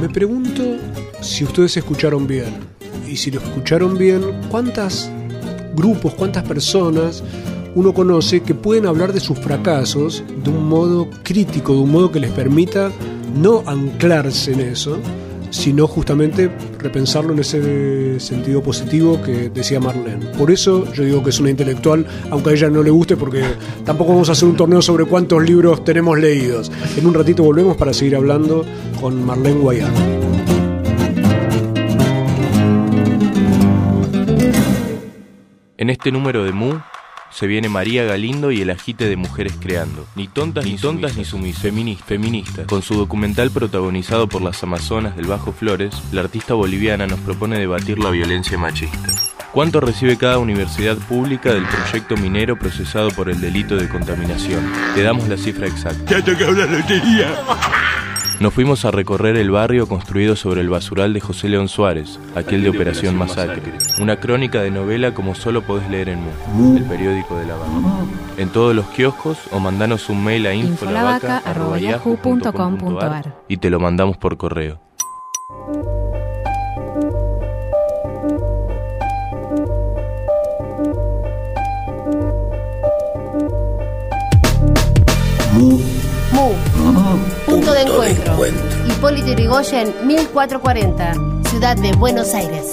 Me 0.00 0.08
pregunto 0.08 0.62
si 1.20 1.44
ustedes 1.44 1.76
escucharon 1.76 2.26
bien. 2.26 2.74
Y 3.06 3.18
si 3.18 3.30
lo 3.30 3.40
escucharon 3.40 3.96
bien, 3.96 4.48
¿cuántas 4.50 5.10
grupos, 5.76 6.14
cuántas 6.14 6.42
personas 6.42 7.22
uno 7.76 7.92
conoce 7.92 8.40
que 8.40 8.54
pueden 8.54 8.86
hablar 8.86 9.12
de 9.12 9.20
sus 9.20 9.38
fracasos 9.38 10.24
de 10.42 10.48
un 10.48 10.66
modo 10.66 11.10
crítico, 11.22 11.74
de 11.74 11.80
un 11.80 11.90
modo 11.90 12.10
que 12.10 12.18
les 12.18 12.30
permita 12.30 12.90
no 13.38 13.62
anclarse 13.66 14.54
en 14.54 14.60
eso, 14.60 14.96
sino 15.50 15.86
justamente 15.86 16.50
repensarlo 16.78 17.34
en 17.34 17.40
ese 17.40 18.18
sentido 18.18 18.62
positivo 18.62 19.20
que 19.20 19.50
decía 19.50 19.78
Marlene. 19.78 20.24
Por 20.38 20.50
eso 20.50 20.90
yo 20.94 21.04
digo 21.04 21.22
que 21.22 21.28
es 21.28 21.38
una 21.38 21.50
intelectual, 21.50 22.06
aunque 22.30 22.48
a 22.48 22.52
ella 22.54 22.70
no 22.70 22.82
le 22.82 22.88
guste, 22.88 23.14
porque 23.14 23.42
tampoco 23.84 24.12
vamos 24.12 24.30
a 24.30 24.32
hacer 24.32 24.48
un 24.48 24.56
torneo 24.56 24.80
sobre 24.80 25.04
cuántos 25.04 25.42
libros 25.42 25.84
tenemos 25.84 26.18
leídos. 26.18 26.72
En 26.96 27.06
un 27.06 27.12
ratito 27.12 27.42
volvemos 27.42 27.76
para 27.76 27.92
seguir 27.92 28.16
hablando 28.16 28.64
con 29.02 29.22
Marlene 29.22 29.60
Guayar. 29.60 29.92
En 35.76 35.90
este 35.90 36.10
número 36.10 36.42
de 36.42 36.52
Mu 36.52 36.72
se 37.30 37.46
viene 37.46 37.68
María 37.68 38.04
Galindo 38.04 38.50
y 38.50 38.62
el 38.62 38.70
agite 38.70 39.08
de 39.08 39.16
mujeres 39.16 39.54
creando. 39.60 40.06
Ni 40.14 40.28
tontas 40.28 40.64
ni, 40.64 40.76
tontas 40.76 41.16
ni 41.16 41.24
sumisas. 41.24 41.62
Feminista, 41.62 42.04
feminista. 42.04 42.66
Con 42.66 42.82
su 42.82 42.94
documental 42.94 43.50
protagonizado 43.50 44.28
por 44.28 44.42
las 44.42 44.62
Amazonas 44.62 45.16
del 45.16 45.26
Bajo 45.26 45.52
Flores, 45.52 45.94
la 46.12 46.22
artista 46.22 46.54
boliviana 46.54 47.06
nos 47.06 47.20
propone 47.20 47.58
debatir 47.58 47.98
la 47.98 48.10
violencia 48.10 48.58
machista. 48.58 49.08
¿Cuánto 49.52 49.80
recibe 49.80 50.18
cada 50.18 50.38
universidad 50.38 50.96
pública 50.96 51.54
del 51.54 51.64
proyecto 51.66 52.16
minero 52.16 52.58
procesado 52.58 53.10
por 53.10 53.30
el 53.30 53.40
delito 53.40 53.76
de 53.76 53.88
contaminación? 53.88 54.70
Te 54.94 55.02
damos 55.02 55.28
la 55.28 55.36
cifra 55.36 55.66
exacta. 55.66 56.10
Ya 56.10 56.24
toca 56.24 56.50
una 56.50 56.66
lotería. 56.66 57.34
Nos 58.38 58.52
fuimos 58.52 58.84
a 58.84 58.90
recorrer 58.90 59.34
el 59.36 59.50
barrio 59.50 59.88
construido 59.88 60.36
sobre 60.36 60.60
el 60.60 60.68
basural 60.68 61.14
de 61.14 61.20
José 61.20 61.48
León 61.48 61.68
Suárez, 61.68 62.20
aquel 62.34 62.62
de 62.62 62.68
Operación 62.68 63.16
Masacre. 63.16 63.62
Una 63.98 64.20
crónica 64.20 64.60
de 64.60 64.70
novela 64.70 65.14
como 65.14 65.34
solo 65.34 65.62
podés 65.62 65.88
leer 65.88 66.10
en 66.10 66.18
Mu, 66.52 66.76
el 66.76 66.84
periódico 66.84 67.38
de 67.38 67.46
la 67.46 67.54
vaca. 67.54 67.70
En 68.36 68.50
todos 68.50 68.76
los 68.76 68.84
kioscos 68.88 69.38
o 69.52 69.58
mandanos 69.58 70.10
un 70.10 70.22
mail 70.22 70.46
a 70.46 70.54
infolavaca.yahoo.com.ar 70.54 73.36
y 73.48 73.56
te 73.56 73.70
lo 73.70 73.80
mandamos 73.80 74.18
por 74.18 74.36
correo. 74.36 74.85
De 87.76 87.82
encuentro. 87.82 88.34
Hipólito 88.88 89.32
Yrigoyen, 89.32 89.94
1440, 90.06 91.12
Ciudad 91.50 91.76
de 91.76 91.92
Buenos 91.92 92.32
Aires. 92.32 92.70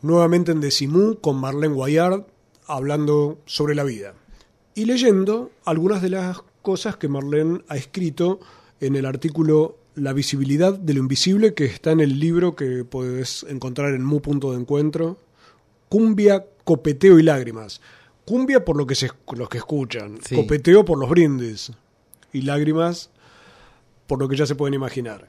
Nuevamente 0.00 0.52
en 0.52 0.62
Decimú 0.62 1.18
con 1.20 1.36
Marlene 1.38 1.74
Guayard 1.74 2.37
hablando 2.68 3.38
sobre 3.46 3.74
la 3.74 3.82
vida 3.84 4.14
y 4.74 4.84
leyendo 4.84 5.50
algunas 5.64 6.00
de 6.02 6.10
las 6.10 6.40
cosas 6.62 6.96
que 6.96 7.08
Marlene 7.08 7.62
ha 7.68 7.76
escrito 7.76 8.38
en 8.80 8.94
el 8.94 9.06
artículo 9.06 9.76
La 9.96 10.12
visibilidad 10.12 10.72
de 10.78 10.94
lo 10.94 11.00
invisible 11.00 11.54
que 11.54 11.64
está 11.64 11.90
en 11.90 11.98
el 12.00 12.20
libro 12.20 12.54
que 12.54 12.84
puedes 12.84 13.44
encontrar 13.48 13.94
en 13.94 14.04
Mu 14.04 14.20
Punto 14.20 14.52
de 14.52 14.58
Encuentro. 14.58 15.16
Cumbia, 15.88 16.44
copeteo 16.62 17.18
y 17.18 17.22
lágrimas. 17.24 17.80
Cumbia 18.24 18.64
por 18.64 18.76
lo 18.76 18.86
que 18.86 18.94
se, 18.94 19.10
los 19.32 19.48
que 19.48 19.58
escuchan, 19.58 20.18
Sí. 20.22 20.36
copeteo 20.36 20.84
por 20.84 20.98
los 20.98 21.08
brindis 21.10 21.72
y 22.32 22.42
lágrimas 22.42 23.10
por 24.06 24.20
lo 24.20 24.28
que 24.28 24.36
ya 24.36 24.46
se 24.46 24.54
pueden 24.54 24.74
imaginar. 24.74 25.28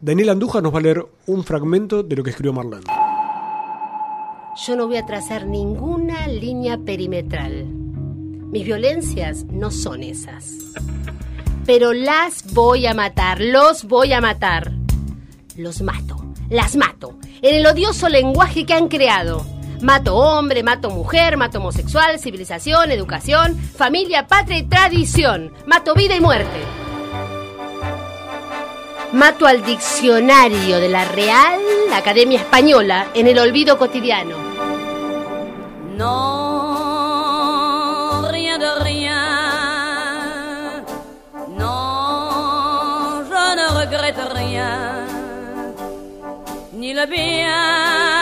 Daniel 0.00 0.30
Anduja 0.30 0.60
nos 0.62 0.72
va 0.72 0.78
a 0.78 0.82
leer 0.82 1.04
un 1.26 1.44
fragmento 1.44 2.02
de 2.02 2.16
lo 2.16 2.22
que 2.22 2.30
escribió 2.30 2.52
Marlene. 2.52 2.84
Yo 4.56 4.76
no 4.76 4.86
voy 4.86 4.98
a 4.98 5.04
trazar 5.04 5.46
ninguna 5.46 6.28
línea 6.28 6.78
perimetral. 6.78 7.64
Mis 7.66 8.64
violencias 8.64 9.44
no 9.46 9.72
son 9.72 10.04
esas. 10.04 10.54
Pero 11.66 11.92
las 11.92 12.52
voy 12.52 12.86
a 12.86 12.94
matar, 12.94 13.40
los 13.40 13.82
voy 13.84 14.12
a 14.12 14.20
matar. 14.20 14.70
Los 15.56 15.82
mato, 15.82 16.24
las 16.50 16.76
mato, 16.76 17.18
en 17.42 17.56
el 17.56 17.66
odioso 17.66 18.08
lenguaje 18.08 18.64
que 18.64 18.74
han 18.74 18.86
creado. 18.86 19.44
Mato 19.82 20.14
hombre, 20.14 20.62
mato 20.62 20.88
mujer, 20.88 21.36
mato 21.36 21.58
homosexual, 21.58 22.20
civilización, 22.20 22.92
educación, 22.92 23.58
familia, 23.58 24.28
patria 24.28 24.58
y 24.58 24.62
tradición. 24.62 25.52
Mato 25.66 25.94
vida 25.94 26.14
y 26.14 26.20
muerte. 26.20 26.83
Mato 29.14 29.46
al 29.46 29.64
diccionario 29.64 30.80
de 30.80 30.88
la 30.88 31.04
Real 31.04 31.60
Academia 31.94 32.40
Española 32.40 33.06
en 33.14 33.28
el 33.28 33.38
olvido 33.38 33.78
cotidiano. 33.78 34.34
Non, 35.96 37.14
rien 38.28 38.58
de 38.58 38.74
rien. 38.80 39.14
Non, 41.56 43.24
je 43.30 43.54
ne 43.54 43.68
regrette 43.78 44.18
rien. 44.34 45.06
Ni 46.72 46.92
le 46.92 47.06
bien 47.06 48.13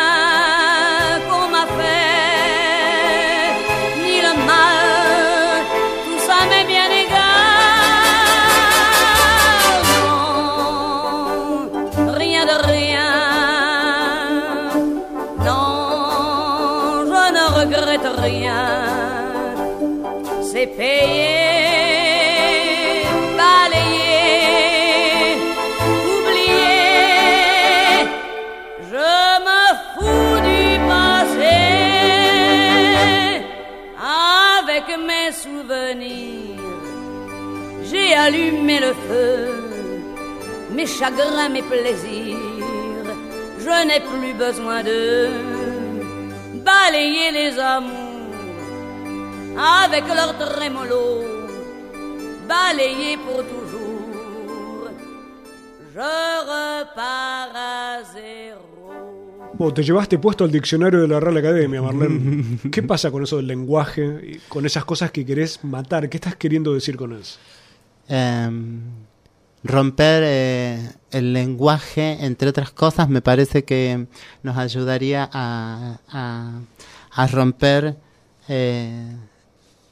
chagrins, 41.02 41.48
mes 41.52 41.62
plaisirs. 41.62 43.06
je 43.64 43.76
n'ai 43.88 44.02
plus 44.10 44.34
besoin 44.46 44.80
de 44.84 45.00
balayer 46.68 47.28
les 47.38 47.58
amours 47.58 48.36
avec 49.84 50.04
leur 50.18 50.32
trémolo, 50.38 51.04
balayer 52.48 53.16
pour 53.24 53.40
toujours. 53.52 54.90
Je 55.94 56.12
repars 56.52 57.54
à 57.54 58.02
zéro. 58.14 58.60
Vos 59.54 59.72
te 59.72 59.82
llevaste 59.82 60.18
puesto 60.18 60.44
el 60.44 60.52
diccionario 60.52 61.00
de 61.00 61.08
la 61.08 61.18
Real 61.20 61.36
Academia, 61.36 61.82
Marlene. 61.82 62.58
¿Qué 62.70 62.82
pasa 62.92 63.10
con 63.10 63.24
eso 63.24 63.36
del 63.38 63.48
lenguaje 63.48 64.04
y 64.22 64.38
con 64.48 64.64
esas 64.66 64.84
cosas 64.84 65.10
que 65.10 65.26
querés 65.26 65.62
matar? 65.64 66.08
¿Qué 66.08 66.16
estás 66.16 66.36
queriendo 66.36 66.72
decir 66.72 66.96
con 66.96 67.12
eso? 67.12 67.38
Em, 68.08 68.80
romper 69.64 70.22
eh, 70.26 70.90
el 71.10 71.32
lenguaje, 71.32 72.24
entre 72.24 72.48
otras 72.48 72.70
cosas, 72.70 73.08
me 73.08 73.22
parece 73.22 73.64
que 73.64 74.06
nos 74.42 74.56
ayudaría 74.56 75.28
a, 75.32 75.98
a- 76.08 76.60
a 77.14 77.26
romper 77.26 77.96
eh, 78.48 79.16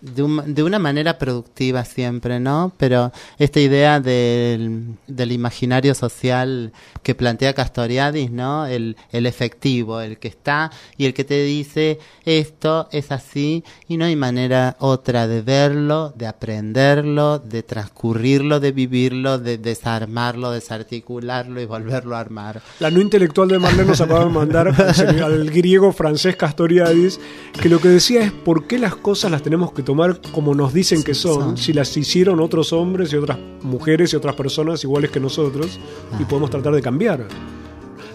de, 0.00 0.22
un- 0.22 0.54
de 0.54 0.62
una 0.62 0.78
manera 0.78 1.18
productiva 1.18 1.84
siempre, 1.84 2.40
¿no? 2.40 2.72
Pero 2.76 3.12
esta 3.38 3.60
idea 3.60 4.00
del, 4.00 4.96
del 5.06 5.32
imaginario 5.32 5.94
social 5.94 6.72
que 7.02 7.14
plantea 7.14 7.54
Castoriadis, 7.54 8.30
¿no? 8.30 8.66
El, 8.66 8.96
el 9.12 9.26
efectivo, 9.26 10.00
el 10.00 10.18
que 10.18 10.28
está 10.28 10.70
y 10.96 11.06
el 11.06 11.14
que 11.14 11.24
te 11.24 11.42
dice 11.42 11.98
esto 12.24 12.88
es 12.92 13.10
así 13.12 13.64
y 13.88 13.96
no 13.96 14.04
hay 14.04 14.16
manera 14.16 14.76
otra 14.78 15.26
de 15.26 15.42
verlo, 15.42 16.12
de 16.16 16.26
aprenderlo, 16.26 17.38
de 17.38 17.62
transcurrirlo, 17.62 18.60
de 18.60 18.72
vivirlo, 18.72 19.38
de 19.38 19.58
desarmarlo, 19.58 20.50
desarticularlo 20.50 21.60
y 21.60 21.66
volverlo 21.66 22.16
a 22.16 22.20
armar. 22.20 22.62
La 22.80 22.90
no 22.90 23.00
intelectual 23.00 23.48
de 23.48 23.58
Marlene 23.58 23.84
nos 23.88 24.00
acaba 24.00 24.24
de 24.24 24.30
mandar 24.30 24.68
al, 24.68 25.50
griego 25.50 25.92
francés 25.92 26.36
Castoriadis, 26.36 27.18
que 27.60 27.68
lo 27.68 27.80
que 27.80 27.88
decía 27.88 28.22
es 28.22 28.32
por 28.32 28.66
qué 28.66 28.78
las 28.78 28.94
cosas 28.96 29.30
las 29.30 29.42
tenemos 29.42 29.72
que 29.72 29.82
tomar 29.90 30.20
como 30.32 30.54
nos 30.54 30.72
dicen 30.72 31.02
que 31.02 31.14
son, 31.14 31.56
si 31.56 31.72
las 31.72 31.96
hicieron 31.96 32.38
otros 32.38 32.72
hombres 32.72 33.12
y 33.12 33.16
otras 33.16 33.40
mujeres 33.62 34.12
y 34.12 34.16
otras 34.16 34.36
personas 34.36 34.84
iguales 34.84 35.10
que 35.10 35.18
nosotros, 35.18 35.80
y 36.20 36.24
podemos 36.26 36.48
tratar 36.48 36.72
de 36.74 36.80
cambiar. 36.80 37.26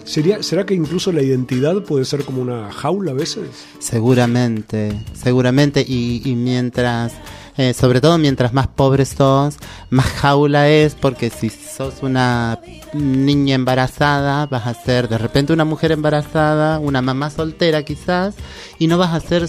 ¿Sería, 0.04 0.42
¿Será 0.42 0.64
que 0.64 0.72
incluso 0.72 1.12
la 1.12 1.20
identidad 1.20 1.82
puede 1.82 2.06
ser 2.06 2.24
como 2.24 2.40
una 2.40 2.72
jaula 2.72 3.10
a 3.10 3.14
veces? 3.14 3.50
Seguramente, 3.78 4.90
seguramente, 5.12 5.84
y, 5.86 6.22
y 6.24 6.34
mientras, 6.34 7.12
eh, 7.58 7.74
sobre 7.74 8.00
todo 8.00 8.16
mientras 8.16 8.54
más 8.54 8.68
pobre 8.68 9.04
sos, 9.04 9.56
más 9.90 10.06
jaula 10.06 10.70
es, 10.70 10.94
porque 10.94 11.28
si 11.28 11.50
sos 11.50 11.96
una 12.00 12.58
niña 12.94 13.54
embarazada, 13.54 14.46
vas 14.46 14.66
a 14.66 14.72
ser 14.72 15.10
de 15.10 15.18
repente 15.18 15.52
una 15.52 15.66
mujer 15.66 15.92
embarazada, 15.92 16.78
una 16.78 17.02
mamá 17.02 17.28
soltera 17.28 17.82
quizás, 17.82 18.34
y 18.78 18.86
no 18.86 18.96
vas 18.96 19.10
a 19.10 19.16
hacer 19.16 19.46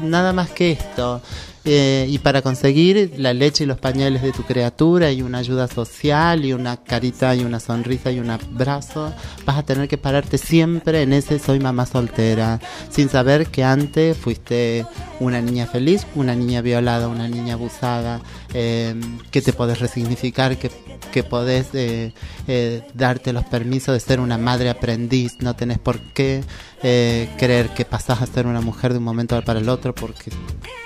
nada 0.00 0.32
más 0.32 0.50
que 0.50 0.70
esto. 0.70 1.20
Eh, 1.68 2.06
y 2.08 2.18
para 2.18 2.42
conseguir 2.42 3.14
la 3.18 3.34
leche 3.34 3.64
y 3.64 3.66
los 3.66 3.78
pañales 3.78 4.22
de 4.22 4.30
tu 4.30 4.44
criatura 4.44 5.10
y 5.10 5.22
una 5.22 5.38
ayuda 5.38 5.66
social 5.66 6.44
y 6.44 6.52
una 6.52 6.76
carita 6.76 7.34
y 7.34 7.42
una 7.42 7.58
sonrisa 7.58 8.12
y 8.12 8.20
un 8.20 8.30
abrazo, 8.30 9.12
vas 9.44 9.58
a 9.58 9.64
tener 9.64 9.88
que 9.88 9.98
pararte 9.98 10.38
siempre 10.38 11.02
en 11.02 11.12
ese 11.12 11.40
soy 11.40 11.58
mamá 11.58 11.84
soltera, 11.84 12.60
sin 12.88 13.08
saber 13.08 13.48
que 13.48 13.64
antes 13.64 14.16
fuiste 14.16 14.86
una 15.18 15.40
niña 15.40 15.66
feliz, 15.66 16.06
una 16.14 16.36
niña 16.36 16.62
violada, 16.62 17.08
una 17.08 17.26
niña 17.26 17.54
abusada, 17.54 18.20
eh, 18.54 18.94
que 19.30 19.42
te 19.42 19.52
podés 19.52 19.80
resignificar, 19.80 20.56
que, 20.56 20.70
que 21.12 21.22
podés 21.22 21.68
eh, 21.74 22.12
eh, 22.48 22.82
darte 22.94 23.32
los 23.32 23.44
permisos 23.44 23.94
de 23.94 24.00
ser 24.00 24.20
una 24.20 24.38
madre 24.38 24.70
aprendiz, 24.70 25.36
no 25.40 25.54
tenés 25.56 25.78
por 25.78 26.00
qué 26.00 26.42
eh, 26.82 27.28
creer 27.38 27.70
que 27.70 27.84
pasás 27.84 28.22
a 28.22 28.26
ser 28.26 28.46
una 28.46 28.60
mujer 28.60 28.92
de 28.92 28.98
un 28.98 29.04
momento 29.04 29.40
para 29.44 29.60
el 29.60 29.68
otro 29.68 29.94
porque 29.94 30.30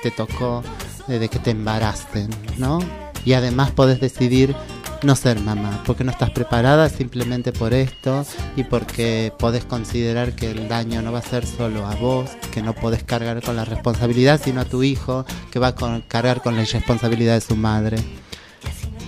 te 0.02 0.10
tocó 0.10 0.62
eh, 1.08 1.18
de 1.18 1.28
que 1.28 1.38
te 1.38 1.50
embaracen, 1.50 2.30
¿no? 2.58 2.78
Y 3.24 3.32
además 3.34 3.70
podés 3.70 4.00
decidir 4.00 4.54
no 5.02 5.16
ser 5.16 5.40
mamá, 5.40 5.82
porque 5.86 6.04
no 6.04 6.10
estás 6.10 6.30
preparada 6.30 6.90
simplemente 6.90 7.52
por 7.52 7.72
esto 7.72 8.26
y 8.54 8.64
porque 8.64 9.32
podés 9.38 9.64
considerar 9.64 10.34
que 10.36 10.50
el 10.50 10.68
daño 10.68 11.00
no 11.00 11.10
va 11.10 11.20
a 11.20 11.22
ser 11.22 11.46
solo 11.46 11.86
a 11.86 11.94
vos, 11.94 12.30
que 12.52 12.60
no 12.62 12.74
podés 12.74 13.02
cargar 13.02 13.42
con 13.42 13.56
la 13.56 13.64
responsabilidad, 13.64 14.38
sino 14.44 14.60
a 14.60 14.66
tu 14.66 14.82
hijo, 14.82 15.24
que 15.50 15.58
va 15.58 15.68
a 15.68 16.00
cargar 16.06 16.42
con 16.42 16.54
la 16.54 16.62
irresponsabilidad 16.62 17.34
de 17.34 17.40
su 17.40 17.56
madre. 17.56 17.96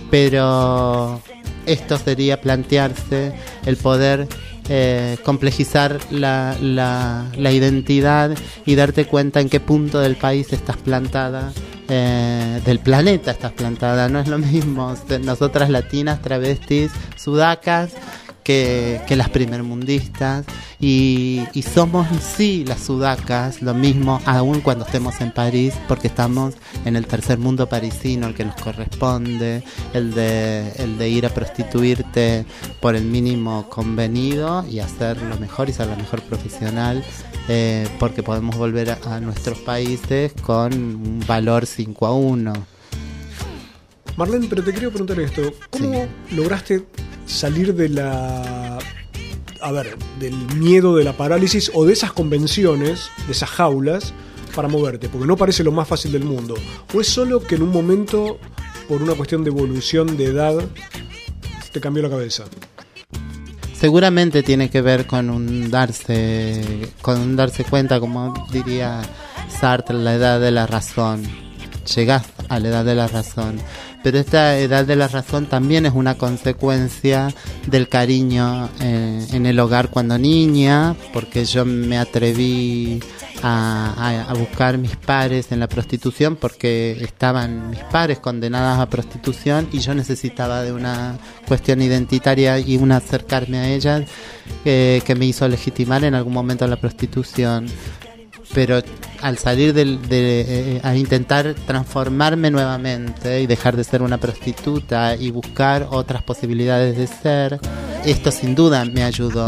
Pero 0.09 1.21
esto 1.65 1.97
sería 1.97 2.41
plantearse 2.41 3.33
el 3.65 3.77
poder 3.77 4.27
eh, 4.69 5.17
complejizar 5.23 5.99
la, 6.11 6.55
la- 6.61 7.25
la 7.37 7.51
identidad 7.51 8.31
y 8.65 8.75
darte 8.75 9.05
cuenta 9.05 9.41
en 9.41 9.49
qué 9.49 9.59
punto 9.59 9.99
del 9.99 10.15
país 10.15 10.53
estás 10.53 10.77
plantada, 10.77 11.51
eh, 11.89 12.61
del 12.65 12.79
planeta 12.79 13.31
estás 13.31 13.51
plantada. 13.51 14.09
No 14.09 14.19
es 14.19 14.27
lo 14.27 14.37
mismo 14.37 14.93
nosotras 15.21 15.69
latinas, 15.69 16.21
travestis, 16.21 16.91
sudacas, 17.15 17.93
que, 18.43 19.01
que 19.07 19.15
las 19.15 19.29
primermundistas. 19.29 20.45
Y, 20.79 21.43
y 21.53 21.61
somos 21.61 22.07
sí 22.35 22.65
las 22.67 22.81
sudacas, 22.81 23.61
lo 23.61 23.73
mismo, 23.73 24.21
aun 24.25 24.59
cuando 24.61 24.85
estemos 24.85 25.21
en 25.21 25.31
París, 25.31 25.73
porque 25.87 26.07
estamos 26.07 26.55
en 26.83 26.95
el 26.95 27.07
tercer 27.07 27.37
mundo 27.37 27.69
parisino, 27.69 28.27
el 28.27 28.33
que 28.33 28.43
nos 28.43 28.55
corresponde, 28.55 29.63
el 29.93 30.13
de, 30.13 30.71
el 30.77 30.97
de 30.97 31.09
ir 31.09 31.25
a 31.25 31.29
prostituirte 31.29 32.45
por 32.81 32.95
el 32.95 33.05
mínimo 33.05 33.69
convenido 33.69 34.65
y 34.69 34.79
hacer 34.79 35.21
lo 35.21 35.37
mejor 35.37 35.69
y 35.69 35.73
ser 35.73 35.87
la 35.87 35.95
mejor 35.95 36.21
profesional, 36.23 37.03
eh, 37.47 37.87
porque 37.99 38.23
podemos 38.23 38.57
volver 38.57 38.91
a, 38.91 38.99
a 39.05 39.19
nuestros 39.21 39.59
países 39.59 40.33
con 40.41 40.73
un 40.73 41.23
valor 41.25 41.65
5 41.65 42.05
a 42.05 42.13
1. 42.13 42.72
Marlene, 44.17 44.47
pero 44.49 44.63
te 44.63 44.73
quería 44.73 44.89
preguntar 44.89 45.19
esto. 45.19 45.41
¿Cómo 45.69 46.07
lograste 46.31 46.85
salir 47.25 47.73
de 47.73 47.89
la. 47.89 48.79
A 49.61 49.71
ver, 49.71 49.97
del 50.19 50.35
miedo 50.55 50.95
de 50.95 51.03
la 51.03 51.13
parálisis 51.13 51.71
o 51.73 51.85
de 51.85 51.93
esas 51.93 52.11
convenciones, 52.11 53.09
de 53.25 53.31
esas 53.31 53.49
jaulas, 53.49 54.13
para 54.55 54.67
moverte? 54.67 55.09
Porque 55.09 55.25
no 55.25 55.37
parece 55.37 55.63
lo 55.63 55.71
más 55.71 55.87
fácil 55.87 56.11
del 56.11 56.25
mundo. 56.25 56.55
¿O 56.93 57.01
es 57.01 57.07
solo 57.07 57.39
que 57.41 57.55
en 57.55 57.63
un 57.63 57.71
momento, 57.71 58.37
por 58.87 59.01
una 59.01 59.13
cuestión 59.13 59.43
de 59.43 59.49
evolución 59.49 60.17
de 60.17 60.25
edad, 60.25 60.55
te 61.71 61.79
cambió 61.79 62.03
la 62.03 62.09
cabeza? 62.09 62.43
Seguramente 63.73 64.43
tiene 64.43 64.69
que 64.69 64.81
ver 64.81 65.07
con 65.07 65.29
un 65.29 65.69
darse, 65.71 66.89
con 67.01 67.19
un 67.19 67.35
darse 67.35 67.65
cuenta, 67.65 67.99
como 67.99 68.33
diría 68.51 69.01
Sartre, 69.49 69.97
la 69.97 70.15
edad 70.15 70.39
de 70.39 70.51
la 70.51 70.67
razón. 70.67 71.23
Llegás 71.95 72.25
a 72.47 72.59
la 72.59 72.69
edad 72.69 72.85
de 72.85 72.95
la 72.95 73.07
razón. 73.07 73.59
Pero 74.03 74.19
esta 74.19 74.59
edad 74.59 74.85
de 74.85 74.97
la 74.97 75.07
razón 75.07 75.45
también 75.45 75.85
es 75.85 75.93
una 75.93 76.15
consecuencia 76.15 77.33
del 77.67 77.87
cariño 77.87 78.69
eh, 78.81 79.25
en 79.31 79.45
el 79.45 79.59
hogar 79.59 79.89
cuando 79.89 80.17
niña, 80.17 80.95
porque 81.13 81.45
yo 81.45 81.63
me 81.63 81.97
atreví 81.97 82.99
a, 83.43 84.33
buscar 84.37 84.77
mis 84.77 84.95
pares 84.95 85.51
en 85.51 85.59
la 85.59 85.67
prostitución 85.67 86.35
porque 86.35 86.97
estaban 87.01 87.69
mis 87.71 87.79
pares 87.79 88.19
condenadas 88.19 88.79
a 88.79 88.89
prostitución 88.89 89.67
y 89.71 89.79
yo 89.79 89.93
necesitaba 89.93 90.63
de 90.63 90.71
una 90.71 91.17
cuestión 91.47 91.81
identitaria 91.81 92.59
y 92.59 92.77
un 92.77 92.91
acercarme 92.91 93.57
a 93.57 93.69
ellas 93.69 94.03
eh, 94.65 95.01
que 95.05 95.15
me 95.15 95.25
hizo 95.25 95.47
legitimar 95.47 96.03
en 96.03 96.15
algún 96.15 96.33
momento 96.33 96.67
la 96.67 96.77
prostitución 96.77 97.67
pero 98.53 98.81
al 99.21 99.37
salir 99.37 99.73
del, 99.73 100.01
de, 100.07 100.81
eh, 100.83 100.97
intentar 100.97 101.55
transformarme 101.65 102.51
nuevamente 102.51 103.41
y 103.41 103.47
dejar 103.47 103.75
de 103.75 103.83
ser 103.83 104.01
una 104.01 104.17
prostituta 104.17 105.15
y 105.15 105.31
buscar 105.31 105.87
otras 105.91 106.23
posibilidades 106.23 106.97
de 106.97 107.07
ser, 107.07 107.59
esto 108.05 108.31
sin 108.31 108.55
duda 108.55 108.85
me 108.85 109.03
ayudó. 109.03 109.45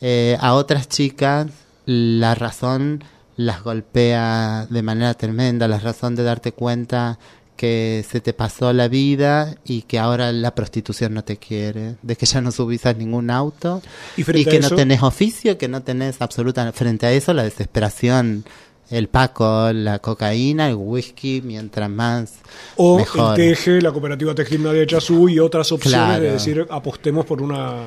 Eh, 0.00 0.36
a 0.40 0.54
otras 0.54 0.88
chicas 0.88 1.46
la 1.86 2.34
razón 2.34 3.04
las 3.36 3.62
golpea 3.62 4.66
de 4.68 4.82
manera 4.82 5.14
tremenda, 5.14 5.68
la 5.68 5.78
razón 5.78 6.14
de 6.14 6.22
darte 6.22 6.52
cuenta 6.52 7.18
que 7.56 8.04
se 8.08 8.20
te 8.20 8.32
pasó 8.32 8.72
la 8.72 8.88
vida 8.88 9.56
y 9.64 9.82
que 9.82 9.98
ahora 9.98 10.32
la 10.32 10.54
prostitución 10.54 11.14
no 11.14 11.22
te 11.24 11.36
quiere, 11.36 11.94
de 12.02 12.16
que 12.16 12.26
ya 12.26 12.40
no 12.40 12.50
subís 12.50 12.86
a 12.86 12.92
ningún 12.94 13.30
auto 13.30 13.82
¿Y 14.16 14.24
que 14.44 14.58
no 14.60 14.70
tenés 14.70 15.02
oficio, 15.02 15.58
que 15.58 15.68
no 15.68 15.82
tenés 15.82 16.20
absoluta 16.22 16.70
frente 16.72 17.06
a 17.06 17.12
eso 17.12 17.32
la 17.34 17.44
desesperación, 17.44 18.44
el 18.90 19.08
paco, 19.08 19.72
la 19.72 20.00
cocaína, 20.00 20.68
el 20.68 20.74
whisky, 20.74 21.40
mientras 21.44 21.88
más 21.88 22.34
O 22.76 22.96
mejor. 22.98 23.38
el 23.40 23.54
Teje, 23.54 23.80
la 23.80 23.92
cooperativa 23.92 24.34
textil 24.34 24.62
Nadia 24.62 24.86
Chazú 24.86 25.28
y 25.28 25.38
otras 25.38 25.70
opciones 25.72 25.98
Claro. 26.08 26.22
de 26.24 26.32
decir 26.32 26.66
apostemos 26.68 27.24
por 27.26 27.40
una 27.42 27.84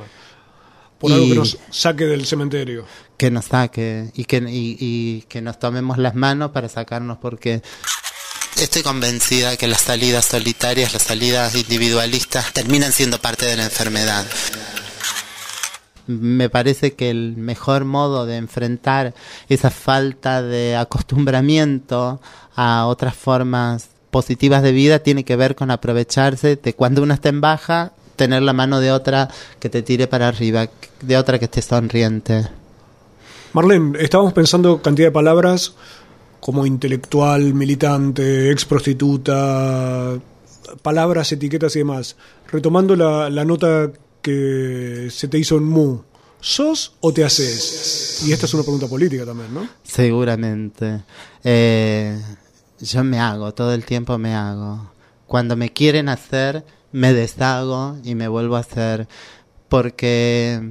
por 0.97 1.11
Y- 1.11 1.13
algo 1.13 1.27
que 1.27 1.35
nos 1.35 1.57
saque 1.69 2.05
del 2.05 2.25
cementerio. 2.25 2.85
que 3.17 3.29
nos 3.29 3.45
saque 3.45 4.11
y 4.15 4.23
que, 4.25 4.37
y, 4.37 4.77
y 4.79 5.21
que 5.27 5.41
nos 5.41 5.59
tomemos 5.59 5.97
las 5.97 6.15
manos 6.15 6.51
para 6.51 6.69
sacarnos 6.69 7.17
porque 7.17 7.61
estoy 8.63 8.83
convencida 8.83 9.57
que 9.57 9.67
las 9.67 9.81
salidas 9.81 10.25
solitarias, 10.25 10.93
las 10.93 11.03
salidas 11.03 11.55
individualistas 11.55 12.53
terminan 12.53 12.91
siendo 12.91 13.19
parte 13.19 13.45
de 13.45 13.57
la 13.57 13.65
enfermedad. 13.65 14.25
Me 16.07 16.49
parece 16.49 16.93
que 16.93 17.09
el 17.09 17.35
mejor 17.35 17.83
modo 17.83 18.25
de 18.25 18.37
enfrentar 18.37 19.13
esa 19.49 19.71
falta 19.71 20.41
de 20.41 20.75
acostumbramiento 20.75 22.21
a 22.55 22.85
otras 22.85 23.15
formas 23.15 23.89
positivas 24.11 24.63
de 24.63 24.71
vida 24.71 24.99
tiene 24.99 25.25
que 25.25 25.35
ver 25.35 25.55
con 25.55 25.71
aprovecharse 25.71 26.55
de 26.55 26.73
cuando 26.73 27.03
uno 27.03 27.13
está 27.13 27.29
en 27.29 27.41
baja, 27.41 27.91
tener 28.15 28.43
la 28.43 28.53
mano 28.53 28.79
de 28.79 28.91
otra 28.91 29.29
que 29.59 29.69
te 29.69 29.81
tire 29.81 30.07
para 30.07 30.27
arriba, 30.27 30.69
de 31.01 31.17
otra 31.17 31.39
que 31.39 31.45
esté 31.45 31.61
sonriente. 31.61 32.47
Marlene, 33.51 33.97
estábamos 34.01 34.33
pensando 34.33 34.81
cantidad 34.81 35.07
de 35.07 35.11
palabras 35.11 35.73
como 36.45 36.67
intelectual, 36.67 37.55
militante, 37.55 38.51
ex 38.51 38.65
prostituta, 38.65 40.13
palabras, 40.83 41.31
etiquetas 41.31 41.75
y 41.75 41.79
demás. 41.79 42.17
Retomando 42.51 42.95
la, 42.95 43.31
la 43.31 43.43
nota 43.43 43.91
que 44.21 45.07
se 45.09 45.27
te 45.27 45.39
hizo 45.39 45.57
en 45.57 45.63
Mu, 45.63 46.01
¿sos 46.39 46.93
o 46.99 47.11
te 47.11 47.25
haces? 47.25 48.21
Y 48.27 48.31
esta 48.31 48.45
es 48.45 48.53
una 48.53 48.61
pregunta 48.61 48.85
política 48.85 49.25
también, 49.25 49.55
¿no? 49.55 49.67
Seguramente. 49.81 51.01
Eh, 51.43 52.21
yo 52.79 53.03
me 53.03 53.17
hago, 53.17 53.51
todo 53.55 53.73
el 53.73 53.83
tiempo 53.83 54.19
me 54.19 54.35
hago. 54.35 54.91
Cuando 55.25 55.55
me 55.55 55.73
quieren 55.73 56.09
hacer, 56.09 56.63
me 56.91 57.11
deshago 57.11 57.97
y 58.03 58.13
me 58.13 58.27
vuelvo 58.27 58.55
a 58.55 58.59
hacer. 58.59 59.07
Porque, 59.69 60.61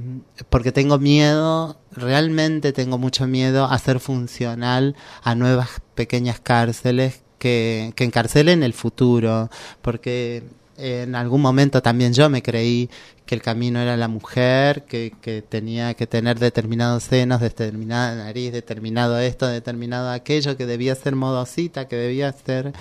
porque 0.49 0.71
tengo 0.71 0.97
miedo, 0.99 1.77
realmente 1.91 2.71
tengo 2.71 2.97
mucho 2.97 3.27
miedo 3.27 3.65
a 3.65 3.77
ser 3.77 3.99
funcional 3.99 4.95
a 5.21 5.35
nuevas 5.35 5.81
pequeñas 5.95 6.39
cárceles 6.39 7.21
que, 7.37 7.91
que 7.95 8.05
encarcelen 8.05 8.63
el 8.63 8.73
futuro. 8.73 9.49
Porque 9.81 10.43
en 10.77 11.15
algún 11.15 11.41
momento 11.41 11.81
también 11.81 12.13
yo 12.13 12.29
me 12.29 12.41
creí 12.41 12.89
que 13.25 13.35
el 13.35 13.41
camino 13.41 13.79
era 13.79 13.97
la 13.97 14.07
mujer, 14.07 14.83
que, 14.85 15.13
que 15.21 15.41
tenía 15.41 15.93
que 15.95 16.05
tener 16.05 16.37
determinados 16.39 17.03
senos, 17.03 17.41
determinada 17.41 18.15
nariz, 18.15 18.51
determinado 18.51 19.19
esto, 19.19 19.47
determinado 19.47 20.11
aquello, 20.11 20.57
que 20.57 20.65
debía 20.65 20.95
ser 20.95 21.15
modosita, 21.15 21.87
que 21.87 21.95
debía 21.95 22.31
ser 22.33 22.73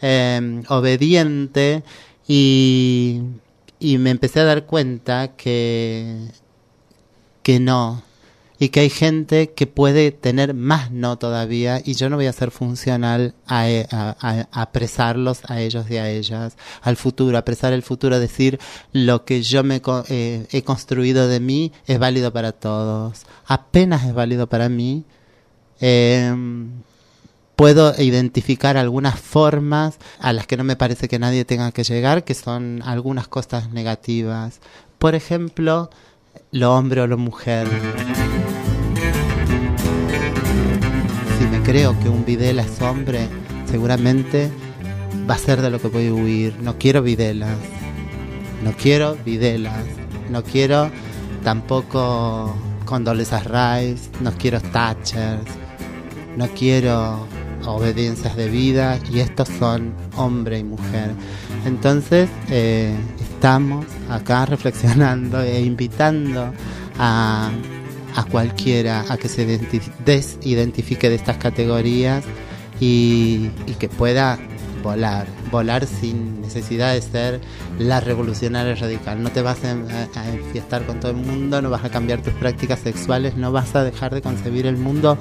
eh, 0.00 0.62
obediente 0.68 1.84
y, 2.26 3.22
y 3.82 3.98
me 3.98 4.10
empecé 4.10 4.38
a 4.38 4.44
dar 4.44 4.64
cuenta 4.64 5.34
que, 5.36 6.28
que 7.42 7.58
no, 7.58 8.04
y 8.60 8.68
que 8.68 8.78
hay 8.78 8.90
gente 8.90 9.50
que 9.50 9.66
puede 9.66 10.12
tener 10.12 10.54
más 10.54 10.92
no 10.92 11.18
todavía 11.18 11.82
y 11.84 11.94
yo 11.94 12.08
no 12.08 12.14
voy 12.14 12.26
a 12.26 12.32
ser 12.32 12.52
funcional 12.52 13.34
a, 13.44 13.68
e, 13.68 13.88
a, 13.90 14.16
a, 14.20 14.62
apresarlos 14.62 15.40
a 15.48 15.60
ellos 15.60 15.90
y 15.90 15.96
a 15.96 16.08
ellas, 16.08 16.56
al 16.80 16.96
futuro, 16.96 17.36
apresar 17.36 17.72
el 17.72 17.82
futuro, 17.82 18.20
decir 18.20 18.60
lo 18.92 19.24
que 19.24 19.42
yo 19.42 19.64
me 19.64 19.82
eh, 20.08 20.46
he 20.52 20.62
construido 20.62 21.26
de 21.26 21.40
mí 21.40 21.72
es 21.88 21.98
válido 21.98 22.32
para 22.32 22.52
todos, 22.52 23.22
apenas 23.46 24.04
es 24.04 24.14
válido 24.14 24.46
para 24.48 24.68
mí. 24.68 25.04
Eh, 25.80 26.32
puedo 27.56 27.94
identificar 28.00 28.76
algunas 28.76 29.18
formas 29.18 29.98
a 30.18 30.32
las 30.32 30.46
que 30.46 30.56
no 30.56 30.64
me 30.64 30.76
parece 30.76 31.08
que 31.08 31.18
nadie 31.18 31.44
tenga 31.44 31.72
que 31.72 31.84
llegar, 31.84 32.24
que 32.24 32.34
son 32.34 32.82
algunas 32.84 33.28
cosas 33.28 33.70
negativas. 33.70 34.60
Por 34.98 35.14
ejemplo, 35.14 35.90
lo 36.50 36.74
hombre 36.74 37.00
o 37.00 37.06
lo 37.06 37.18
mujer. 37.18 37.68
Si 41.38 41.44
me 41.46 41.62
creo 41.62 41.98
que 42.00 42.08
un 42.08 42.24
Videla 42.24 42.62
es 42.62 42.80
hombre, 42.80 43.28
seguramente 43.70 44.50
va 45.28 45.34
a 45.34 45.38
ser 45.38 45.60
de 45.62 45.70
lo 45.70 45.80
que 45.80 45.88
voy 45.88 46.08
a 46.08 46.14
huir. 46.14 46.56
No 46.60 46.78
quiero 46.78 47.02
Videlas. 47.02 47.58
No 48.62 48.72
quiero 48.72 49.16
Videlas. 49.24 49.84
No 50.30 50.42
quiero 50.42 50.90
tampoco 51.42 52.54
Condoleezza 52.84 53.40
Rice. 53.40 54.10
No 54.20 54.32
quiero 54.32 54.60
Thatchers. 54.60 55.50
No 56.36 56.48
quiero 56.48 57.26
obediencias 57.66 58.36
de 58.36 58.48
vida. 58.48 58.98
Y 59.12 59.20
estos 59.20 59.48
son 59.58 59.94
hombre 60.16 60.58
y 60.58 60.64
mujer. 60.64 61.10
Entonces, 61.64 62.28
eh, 62.50 62.94
estamos 63.20 63.86
acá 64.08 64.46
reflexionando 64.46 65.40
e 65.42 65.62
invitando 65.62 66.52
a, 66.98 67.50
a 68.14 68.24
cualquiera 68.24 69.04
a 69.08 69.16
que 69.16 69.28
se 69.28 69.46
identi- 69.46 69.92
desidentifique 70.04 71.08
de 71.08 71.14
estas 71.16 71.36
categorías 71.38 72.24
y, 72.80 73.50
y 73.66 73.72
que 73.78 73.88
pueda 73.88 74.38
volar, 74.82 75.28
volar 75.52 75.86
sin 75.86 76.40
necesidad 76.40 76.92
de 76.92 77.00
ser 77.00 77.40
la 77.78 78.00
revolucionaria 78.00 78.74
radical. 78.74 79.22
No 79.22 79.30
te 79.30 79.40
vas 79.40 79.58
a, 79.64 79.70
a 80.20 80.28
enfiestar 80.28 80.84
con 80.84 80.98
todo 80.98 81.12
el 81.12 81.18
mundo, 81.18 81.62
no 81.62 81.70
vas 81.70 81.84
a 81.84 81.90
cambiar 81.90 82.20
tus 82.20 82.32
prácticas 82.34 82.80
sexuales, 82.80 83.36
no 83.36 83.52
vas 83.52 83.76
a 83.76 83.84
dejar 83.84 84.12
de 84.12 84.20
concebir 84.22 84.66
el 84.66 84.76
mundo 84.76 85.16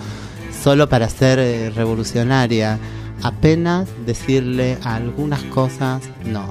solo 0.63 0.89
para 0.89 1.09
ser 1.09 1.39
eh, 1.39 1.69
revolucionaria. 1.69 2.79
Apenas 3.23 3.89
decirle 4.05 4.77
a 4.83 4.95
algunas 4.95 5.43
cosas 5.43 6.01
no. 6.25 6.45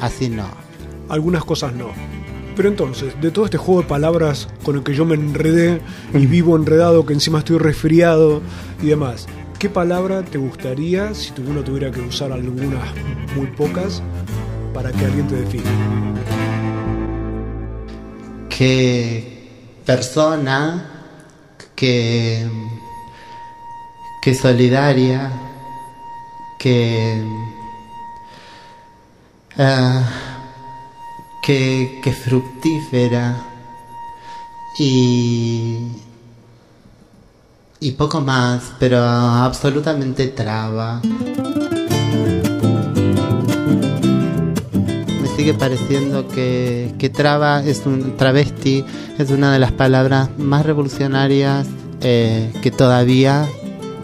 Así 0.00 0.28
no. 0.28 0.46
Algunas 1.08 1.44
cosas 1.44 1.74
no. 1.74 1.90
Pero 2.54 2.68
entonces, 2.68 3.20
de 3.20 3.30
todo 3.30 3.44
este 3.44 3.58
juego 3.58 3.82
de 3.82 3.88
palabras 3.88 4.48
con 4.62 4.76
el 4.76 4.82
que 4.82 4.94
yo 4.94 5.04
me 5.04 5.14
enredé 5.14 5.80
y 6.14 6.26
vivo 6.26 6.56
enredado, 6.56 7.04
que 7.04 7.12
encima 7.12 7.40
estoy 7.40 7.58
resfriado 7.58 8.40
y 8.82 8.86
demás, 8.86 9.26
¿qué 9.58 9.68
palabra 9.68 10.22
te 10.22 10.38
gustaría, 10.38 11.14
si 11.14 11.32
uno 11.46 11.62
tuviera 11.62 11.90
que 11.90 12.00
usar 12.00 12.32
algunas 12.32 12.88
muy 13.36 13.46
pocas, 13.48 14.02
para 14.72 14.90
que 14.92 15.04
alguien 15.04 15.26
te 15.28 15.36
defina? 15.36 15.70
que 18.56 19.82
persona 19.84 21.04
que 21.74 22.48
que 24.26 24.34
solidaria 24.34 25.30
que 26.58 27.22
ah, 29.56 30.02
que, 31.40 32.12
fructífera 32.24 33.36
y 34.80 35.78
y 37.78 37.92
poco 37.92 38.20
más 38.20 38.72
pero 38.80 38.98
absolutamente 38.98 40.26
traba. 40.26 41.00
Me 45.22 45.28
sigue 45.36 45.54
pareciendo 45.54 46.26
que, 46.26 46.92
que 46.98 47.10
traba 47.10 47.62
es 47.62 47.86
un 47.86 48.16
travesti, 48.16 48.84
es 49.18 49.30
una 49.30 49.52
de 49.52 49.60
las 49.60 49.70
palabras 49.70 50.30
más 50.36 50.66
revolucionarias 50.66 51.68
eh, 52.00 52.52
que 52.60 52.72
todavía 52.72 53.48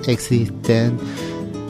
existen. 0.06 0.96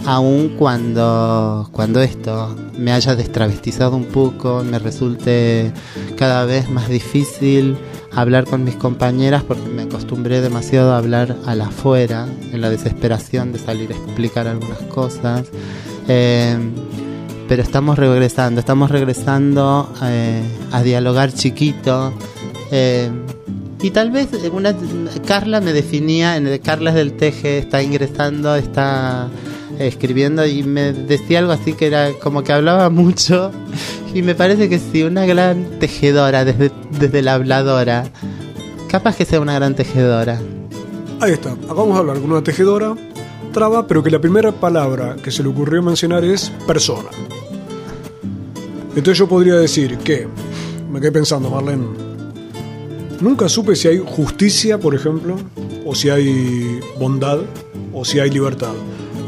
Aun 0.05 0.57
cuando, 0.59 1.69
cuando 1.73 2.01
esto 2.03 2.57
me 2.77 2.93
haya 2.93 3.15
destravestizado 3.15 3.97
un 3.97 4.07
poco, 4.07 4.65
me 4.65 4.79
resulte 4.81 5.73
cada 6.17 6.45
vez 6.45 6.69
más 6.69 6.89
difícil 6.89 7.77
hablar 8.11 8.45
con 8.45 8.65
mis 8.65 8.75
compañeras 8.75 9.45
porque 9.45 9.69
me 9.69 9.83
acostumbré 9.83 10.41
demasiado 10.41 10.93
a 10.93 10.99
hablar 10.99 11.37
a 11.47 11.55
la 11.55 11.67
afuera, 11.67 12.27
en 12.53 12.61
la 12.61 12.69
desesperación 12.69 13.53
de 13.53 13.61
salir 13.61 13.93
a 13.93 13.97
explicar 13.97 14.49
algunas 14.49 14.83
cosas. 14.83 15.49
Eh, 16.09 16.59
pero 17.49 17.63
estamos 17.63 17.99
regresando, 17.99 18.61
estamos 18.61 18.91
regresando 18.91 19.93
eh, 20.03 20.43
a 20.73 20.83
dialogar 20.83 21.33
chiquito. 21.33 22.13
eh, 22.71 23.11
y 23.83 23.91
tal 23.91 24.13
vez 24.13 24.29
una 24.53 24.75
Carla 25.27 25.61
me 25.61 25.73
definía, 25.73 26.37
en 26.37 26.47
el 26.47 26.61
Carla 26.61 26.93
del 26.93 27.15
Teje, 27.15 27.59
está 27.59 27.83
ingresando, 27.83 28.55
está 28.55 29.29
escribiendo 29.79 30.47
y 30.47 30.63
me 30.63 30.93
decía 30.93 31.41
algo 31.41 31.51
así 31.53 31.73
que 31.73 31.89
era 31.89 32.13
como 32.13 32.45
que 32.45 32.53
hablaba 32.53 32.91
mucho 32.91 33.51
y 34.15 34.23
me 34.23 34.37
parece 34.37 34.69
que 34.69 34.79
sí, 34.79 35.03
una 35.03 35.27
gran 35.27 35.81
tejedora 35.81 36.45
desde, 36.45 36.71
desde 36.99 37.23
la 37.23 37.35
habladora. 37.35 38.05
Capaz 38.89 39.17
que 39.17 39.25
sea 39.25 39.41
una 39.41 39.55
gran 39.55 39.75
tejedora. 39.75 40.41
Ahí 41.21 41.33
está, 41.33 41.53
acá 41.53 41.75
vamos 41.75 41.97
a 41.97 42.01
hablar 42.01 42.21
con 42.21 42.31
una 42.31 42.45
tejedora, 42.45 42.95
traba, 43.53 43.87
pero 43.87 44.03
que 44.03 44.11
la 44.11 44.21
primera 44.21 44.53
palabra 44.53 45.17
que 45.17 45.31
se 45.31 45.43
le 45.43 45.49
ocurrió 45.49 45.83
mencionar 45.83 46.25
es 46.25 46.53
persona. 46.67 47.11
Entonces 48.91 49.19
yo 49.19 49.29
podría 49.29 49.55
decir 49.55 49.99
que, 49.99 50.29
me 50.91 51.01
quedé 51.01 51.11
pensando, 51.11 51.49
Marlene, 51.49 52.02
Nunca 53.23 53.49
supe 53.49 53.77
si 53.77 53.87
hay 53.87 53.99
justicia, 53.99 54.79
por 54.79 54.97
ejemplo, 54.97 55.37
o 55.87 55.95
si 55.95 56.11
hay 56.11 56.81
bondad, 56.99 57.39
o 57.95 58.05
si 58.05 58.19
hay 58.19 58.31
libertad. 58.31 58.73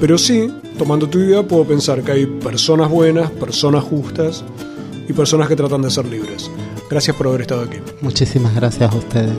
Pero 0.00 0.18
sí, 0.18 0.52
tomando 0.76 1.08
tu 1.08 1.20
idea, 1.20 1.44
puedo 1.44 1.64
pensar 1.64 2.02
que 2.02 2.10
hay 2.10 2.26
personas 2.26 2.90
buenas, 2.90 3.30
personas 3.30 3.84
justas 3.84 4.44
y 5.08 5.12
personas 5.12 5.46
que 5.46 5.54
tratan 5.54 5.82
de 5.82 5.92
ser 5.92 6.06
libres. 6.06 6.50
Gracias 6.90 7.14
por 7.14 7.28
haber 7.28 7.42
estado 7.42 7.62
aquí. 7.62 7.76
Muchísimas 8.00 8.52
gracias 8.56 8.92
a 8.92 8.96
ustedes. 8.96 9.32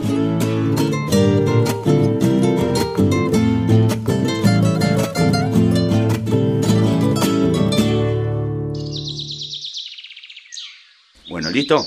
Bueno, 11.27 11.51
¿listo? 11.51 11.85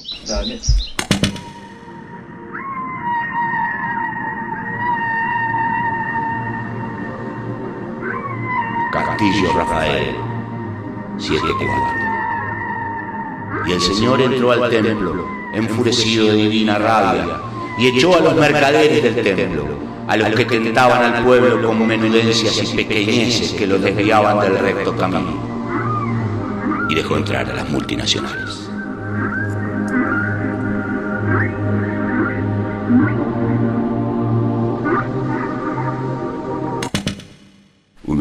Castillo 9.18 9.52
Rafael, 9.52 10.14
7-4. 11.18 13.66
Y 13.66 13.72
el 13.72 13.80
Señor 13.80 14.20
entró 14.20 14.52
al 14.52 14.70
templo, 14.70 15.26
enfurecido 15.52 16.28
de 16.28 16.34
divina 16.34 16.78
rabia, 16.78 17.40
y 17.80 17.88
echó 17.88 18.16
a 18.16 18.20
los 18.20 18.36
mercaderes 18.36 19.02
del 19.02 19.24
templo, 19.24 19.66
a 20.06 20.16
los 20.16 20.30
que 20.30 20.44
tentaban 20.44 21.12
al 21.12 21.24
pueblo 21.24 21.66
con 21.66 21.84
menudencias 21.84 22.62
y 22.62 22.76
pequeñeces 22.76 23.54
que 23.54 23.66
los 23.66 23.82
desviaban 23.82 24.38
del 24.38 24.56
recto 24.56 24.96
camino. 24.96 25.42
Y 26.88 26.94
dejó 26.94 27.16
entrar 27.16 27.50
a 27.50 27.54
las 27.54 27.68
multinacionales. 27.68 28.67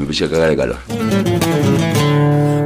Empecé 0.08 0.24
a 0.24 0.30
cagar 0.30 0.50
de 0.52 0.56
calor. 0.56 0.78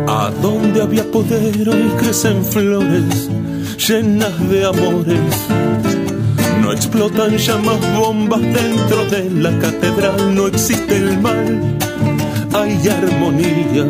A 0.08 0.30
donde 0.42 0.82
había 0.82 1.04
poder 1.12 1.70
hoy 1.70 1.92
crecen 1.98 2.46
flores 2.46 3.30
llenas 3.78 4.50
de 4.50 4.66
amores. 4.66 5.36
No 6.62 6.72
explotan 6.72 7.38
llamas 7.38 7.80
bombas 7.98 8.42
dentro 8.42 9.06
de 9.06 9.30
la 9.32 9.58
catedral, 9.58 10.36
no 10.36 10.48
existe 10.48 10.96
el 10.96 11.20
mal, 11.20 11.78
hay 12.54 12.88
armonía. 12.88 13.86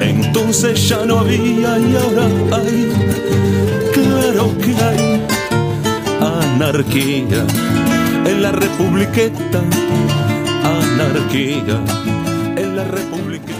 Entonces 0.00 0.88
ya 0.88 1.04
no 1.06 1.20
había 1.20 1.78
y 1.78 1.96
ahora 2.02 2.26
hay, 2.56 2.92
claro 3.92 4.58
que 4.58 4.74
hay 4.84 5.22
anarquía 6.20 7.46
en 8.26 8.42
la 8.42 8.50
republiqueta, 8.50 9.60
anarquía 11.00 11.80
en 12.56 12.76
la 12.76 12.84
republiqueta. 12.84 13.57